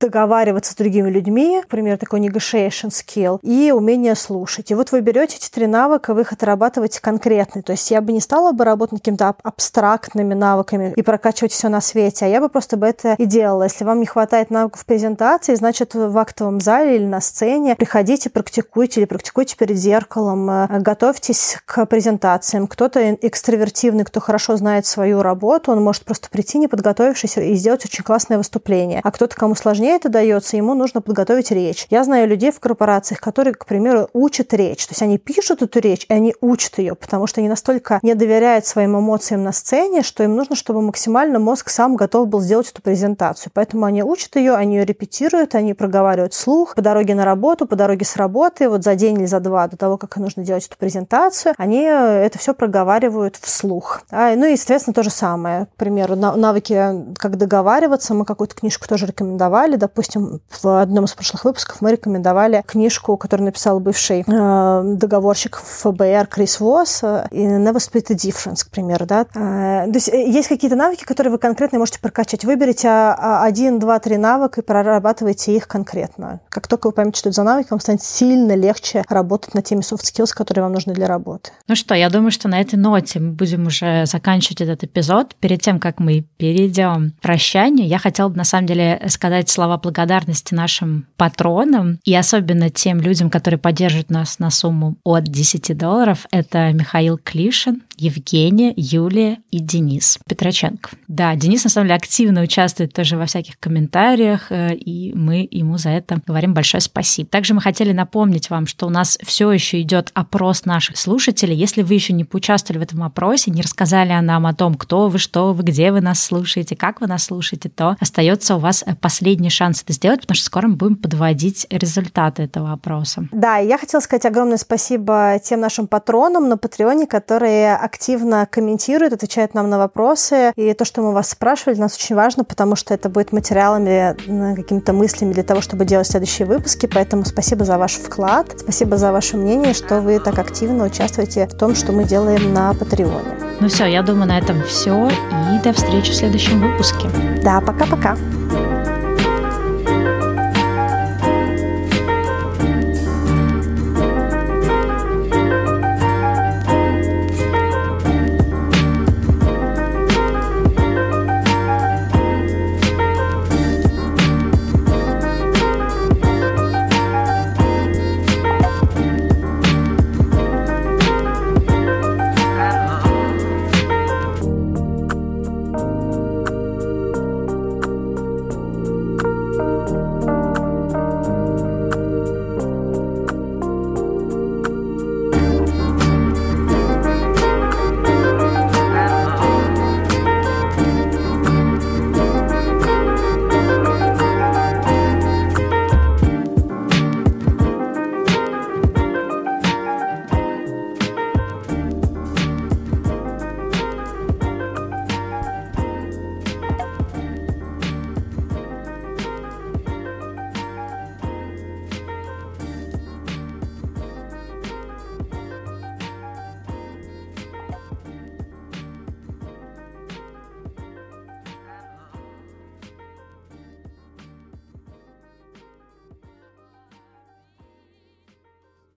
договариваться 0.00 0.72
с 0.72 0.76
другими 0.76 1.10
людьми, 1.10 1.60
например, 1.62 1.98
такой 1.98 2.20
negotiation 2.20 2.88
skill, 2.88 3.38
и 3.42 3.72
умение 3.72 4.14
слушать. 4.14 4.70
И 4.70 4.74
вот 4.74 4.92
вы 4.92 5.00
берете 5.00 5.36
эти 5.36 5.50
три 5.50 5.66
навыка, 5.66 6.14
вы 6.14 6.22
их 6.22 6.32
отрабатываете 6.32 7.00
конкретно. 7.00 7.62
То 7.62 7.72
есть 7.72 7.90
я 7.90 8.00
бы 8.00 8.12
не 8.12 8.20
стала 8.20 8.52
бы 8.52 8.64
работать 8.64 9.00
какими-то 9.00 9.34
абстрактными 9.42 10.34
навыками 10.34 10.92
и 10.96 11.02
прокачивать 11.02 11.52
все 11.52 11.68
на 11.68 11.80
свете, 11.80 12.24
а 12.24 12.28
я 12.28 12.40
бы 12.40 12.48
просто 12.48 12.76
бы 12.76 12.86
это 12.86 13.14
и 13.18 13.24
делала. 13.24 13.64
Если 13.64 13.84
вам 13.84 14.00
не 14.00 14.06
хватает 14.06 14.50
навыков 14.50 14.84
презентации, 14.84 15.54
значит, 15.54 15.94
в 15.94 16.16
актовом 16.18 16.60
зале 16.60 16.96
или 16.96 17.06
на 17.06 17.20
сцене 17.20 17.76
приходите, 17.76 18.30
практикуйте 18.30 19.00
или 19.00 19.06
практикуйте 19.06 19.56
перед 19.56 19.76
зеркалом, 19.76 20.50
э, 20.50 20.80
готовьтесь 20.80 21.58
к 21.64 21.86
презентациям. 21.86 22.66
Кто-то 22.66 23.14
экстравертивный, 23.14 24.04
кто 24.14 24.20
хорошо 24.20 24.56
знает 24.56 24.86
свою 24.86 25.22
работу, 25.22 25.72
он 25.72 25.82
может 25.82 26.04
просто 26.04 26.30
прийти, 26.30 26.58
не 26.58 26.68
подготовившись, 26.68 27.36
и 27.36 27.54
сделать 27.54 27.84
очень 27.84 28.04
классное 28.04 28.38
выступление. 28.38 29.00
А 29.02 29.10
кто-то, 29.10 29.34
кому 29.34 29.56
сложнее 29.56 29.96
это 29.96 30.08
дается, 30.08 30.56
ему 30.56 30.74
нужно 30.74 31.00
подготовить 31.00 31.50
речь. 31.50 31.88
Я 31.90 32.04
знаю 32.04 32.28
людей 32.28 32.52
в 32.52 32.60
корпорациях, 32.60 33.20
которые, 33.20 33.54
к 33.54 33.66
примеру, 33.66 34.08
учат 34.12 34.54
речь. 34.54 34.86
То 34.86 34.92
есть 34.92 35.02
они 35.02 35.18
пишут 35.18 35.62
эту 35.62 35.80
речь, 35.80 36.06
и 36.08 36.12
они 36.12 36.32
учат 36.40 36.78
ее, 36.78 36.94
потому 36.94 37.26
что 37.26 37.40
они 37.40 37.48
настолько 37.48 37.98
не 38.02 38.14
доверяют 38.14 38.66
своим 38.66 38.96
эмоциям 38.96 39.42
на 39.42 39.50
сцене, 39.50 40.04
что 40.04 40.22
им 40.22 40.36
нужно, 40.36 40.54
чтобы 40.54 40.80
максимально 40.80 41.40
мозг 41.40 41.68
сам 41.68 41.96
готов 41.96 42.28
был 42.28 42.40
сделать 42.40 42.70
эту 42.70 42.82
презентацию. 42.82 43.50
Поэтому 43.52 43.84
они 43.84 44.04
учат 44.04 44.36
ее, 44.36 44.54
они 44.54 44.76
ее 44.76 44.84
репетируют, 44.84 45.56
они 45.56 45.74
проговаривают 45.74 46.34
слух 46.34 46.76
по 46.76 46.82
дороге 46.82 47.16
на 47.16 47.24
работу, 47.24 47.66
по 47.66 47.74
дороге 47.74 48.04
с 48.04 48.14
работы, 48.14 48.68
вот 48.68 48.84
за 48.84 48.94
день 48.94 49.18
или 49.18 49.26
за 49.26 49.40
два 49.40 49.66
до 49.66 49.76
того, 49.76 49.98
как 49.98 50.18
нужно 50.18 50.44
делать 50.44 50.68
эту 50.68 50.78
презентацию, 50.78 51.54
они 51.58 51.80
это 51.80 52.38
все 52.38 52.54
проговаривают 52.54 53.34
вслух. 53.34 54.02
А, 54.10 54.34
ну 54.36 54.46
и, 54.46 54.52
естественно, 54.52 54.94
то 54.94 55.02
же 55.02 55.10
самое. 55.10 55.66
К 55.66 55.76
примеру, 55.76 56.16
навыки, 56.16 57.14
как 57.16 57.36
договариваться, 57.36 58.14
мы 58.14 58.24
какую-то 58.24 58.54
книжку 58.54 58.86
тоже 58.88 59.06
рекомендовали. 59.06 59.76
Допустим, 59.76 60.40
в 60.62 60.80
одном 60.80 61.04
из 61.04 61.14
прошлых 61.14 61.44
выпусков 61.44 61.80
мы 61.80 61.92
рекомендовали 61.92 62.62
книжку, 62.66 63.16
которую 63.16 63.46
написал 63.46 63.80
бывший 63.80 64.24
э, 64.26 64.82
договорщик 64.96 65.56
ФБР 65.56 66.26
Крис 66.28 66.60
Восс, 66.60 67.00
э, 67.02 67.26
Never 67.30 67.76
Split 67.76 68.08
the 68.10 68.16
Difference, 68.16 68.64
к 68.64 68.70
примеру. 68.70 69.06
Да? 69.06 69.26
Э, 69.34 69.86
то 69.86 69.94
есть 69.94 70.08
э, 70.08 70.28
есть 70.28 70.48
какие-то 70.48 70.76
навыки, 70.76 71.04
которые 71.04 71.32
вы 71.32 71.38
конкретно 71.38 71.78
можете 71.78 72.00
прокачать. 72.00 72.44
Выберите 72.44 72.88
а, 72.88 73.14
а, 73.18 73.44
один, 73.44 73.78
два, 73.78 73.98
три 73.98 74.16
навыка 74.16 74.60
и 74.60 74.64
прорабатывайте 74.64 75.54
их 75.56 75.68
конкретно. 75.68 76.40
Как 76.48 76.66
только 76.68 76.88
вы 76.88 76.92
поймете, 76.92 77.18
что 77.18 77.28
это 77.28 77.36
за 77.36 77.42
навыки, 77.42 77.68
вам 77.70 77.80
станет 77.80 78.02
сильно 78.02 78.54
легче 78.54 79.04
работать 79.08 79.54
над 79.54 79.64
теми 79.64 79.80
soft 79.80 80.02
skills, 80.02 80.34
которые 80.34 80.64
вам 80.64 80.72
нужны 80.72 80.92
для 80.94 81.06
работы. 81.06 81.50
Ну 81.68 81.74
что, 81.74 81.94
я 81.94 82.10
думаю, 82.10 82.30
что 82.30 82.48
на 82.48 82.60
этой 82.60 82.76
ноте 82.76 83.20
мы 83.20 83.32
будем 83.32 83.66
уже 83.66 83.93
заканчивать 84.04 84.60
этот 84.60 84.84
эпизод. 84.84 85.34
Перед 85.40 85.62
тем, 85.62 85.78
как 85.78 86.00
мы 86.00 86.24
перейдем 86.36 87.12
к 87.12 87.20
прощанию, 87.22 87.86
я 87.86 87.98
хотела 87.98 88.28
бы 88.28 88.36
на 88.36 88.44
самом 88.44 88.66
деле 88.66 89.02
сказать 89.08 89.48
слова 89.48 89.78
благодарности 89.78 90.54
нашим 90.54 91.06
патронам 91.16 91.98
и 92.04 92.14
особенно 92.14 92.70
тем 92.70 93.00
людям, 93.00 93.30
которые 93.30 93.58
поддерживают 93.58 94.10
нас 94.10 94.38
на 94.38 94.50
сумму 94.50 94.96
от 95.04 95.24
10 95.24 95.76
долларов. 95.76 96.26
Это 96.30 96.72
Михаил 96.72 97.18
Клишин, 97.22 97.82
Евгения, 97.96 98.72
Юлия 98.76 99.38
и 99.50 99.60
Денис 99.60 100.18
Петроченко. 100.28 100.90
Да, 101.08 101.34
Денис 101.36 101.64
на 101.64 101.70
самом 101.70 101.86
деле 101.86 101.96
активно 101.96 102.42
участвует 102.42 102.92
тоже 102.92 103.16
во 103.16 103.26
всяких 103.26 103.58
комментариях, 103.58 104.50
э, 104.50 104.74
и 104.74 105.12
мы 105.14 105.46
ему 105.50 105.78
за 105.78 105.90
это 105.90 106.20
говорим 106.26 106.54
большое 106.54 106.80
спасибо. 106.80 107.28
Также 107.28 107.54
мы 107.54 107.60
хотели 107.60 107.92
напомнить 107.92 108.50
вам, 108.50 108.66
что 108.66 108.86
у 108.86 108.90
нас 108.90 109.18
все 109.22 109.50
еще 109.52 109.80
идет 109.80 110.10
опрос 110.14 110.64
наших 110.64 110.96
слушателей. 110.96 111.56
Если 111.56 111.82
вы 111.82 111.94
еще 111.94 112.12
не 112.12 112.24
поучаствовали 112.24 112.80
в 112.80 112.82
этом 112.82 113.02
опросе, 113.02 113.50
не 113.50 113.62
рассказали 113.62 113.83
нам 114.22 114.46
о 114.46 114.54
том, 114.54 114.74
кто 114.74 115.08
вы, 115.08 115.18
что 115.18 115.52
вы, 115.52 115.62
где 115.62 115.92
вы 115.92 116.00
нас 116.00 116.22
слушаете, 116.22 116.76
как 116.76 117.00
вы 117.00 117.06
нас 117.06 117.24
слушаете, 117.24 117.68
то 117.68 117.96
остается 118.00 118.56
у 118.56 118.58
вас 118.58 118.82
э, 118.86 118.94
последний 118.94 119.50
шанс 119.50 119.82
это 119.82 119.92
сделать, 119.92 120.20
потому 120.20 120.36
что 120.36 120.46
скоро 120.46 120.68
мы 120.68 120.76
будем 120.76 120.96
подводить 120.96 121.66
результаты 121.70 122.42
этого 122.42 122.72
опроса. 122.72 123.28
Да, 123.32 123.56
я 123.56 123.78
хотела 123.78 124.00
сказать 124.00 124.26
огромное 124.26 124.56
спасибо 124.56 125.38
тем 125.42 125.60
нашим 125.60 125.86
патронам 125.86 126.48
на 126.48 126.56
Патреоне, 126.56 127.06
которые 127.06 127.74
активно 127.74 128.46
комментируют, 128.46 129.12
отвечают 129.12 129.54
нам 129.54 129.70
на 129.70 129.78
вопросы. 129.78 130.52
И 130.56 130.72
то, 130.74 130.84
что 130.84 131.02
мы 131.02 131.12
вас 131.12 131.30
спрашивали, 131.30 131.74
для 131.74 131.84
нас 131.84 131.96
очень 131.96 132.16
важно, 132.16 132.44
потому 132.44 132.76
что 132.76 132.94
это 132.94 133.08
будет 133.08 133.32
материалами, 133.32 134.14
какими-то 134.54 134.92
мыслями 134.92 135.32
для 135.32 135.42
того, 135.42 135.60
чтобы 135.60 135.84
делать 135.84 136.06
следующие 136.06 136.46
выпуски. 136.46 136.86
Поэтому 136.86 137.24
спасибо 137.24 137.64
за 137.64 137.78
ваш 137.78 137.94
вклад, 137.94 138.54
спасибо 138.58 138.96
за 138.96 139.12
ваше 139.12 139.36
мнение, 139.36 139.74
что 139.74 140.00
вы 140.00 140.18
так 140.18 140.38
активно 140.38 140.84
участвуете 140.84 141.46
в 141.46 141.56
том, 141.56 141.74
что 141.74 141.92
мы 141.92 142.04
делаем 142.04 142.52
на 142.52 142.74
Патреоне. 142.74 143.43
Ну 143.60 143.68
все, 143.68 143.86
я 143.86 144.02
думаю, 144.02 144.28
на 144.28 144.38
этом 144.38 144.62
все. 144.64 145.08
И 145.08 145.62
до 145.62 145.72
встречи 145.72 146.10
в 146.10 146.14
следующем 146.14 146.60
выпуске. 146.60 147.08
Да, 147.42 147.60
пока-пока. 147.60 148.16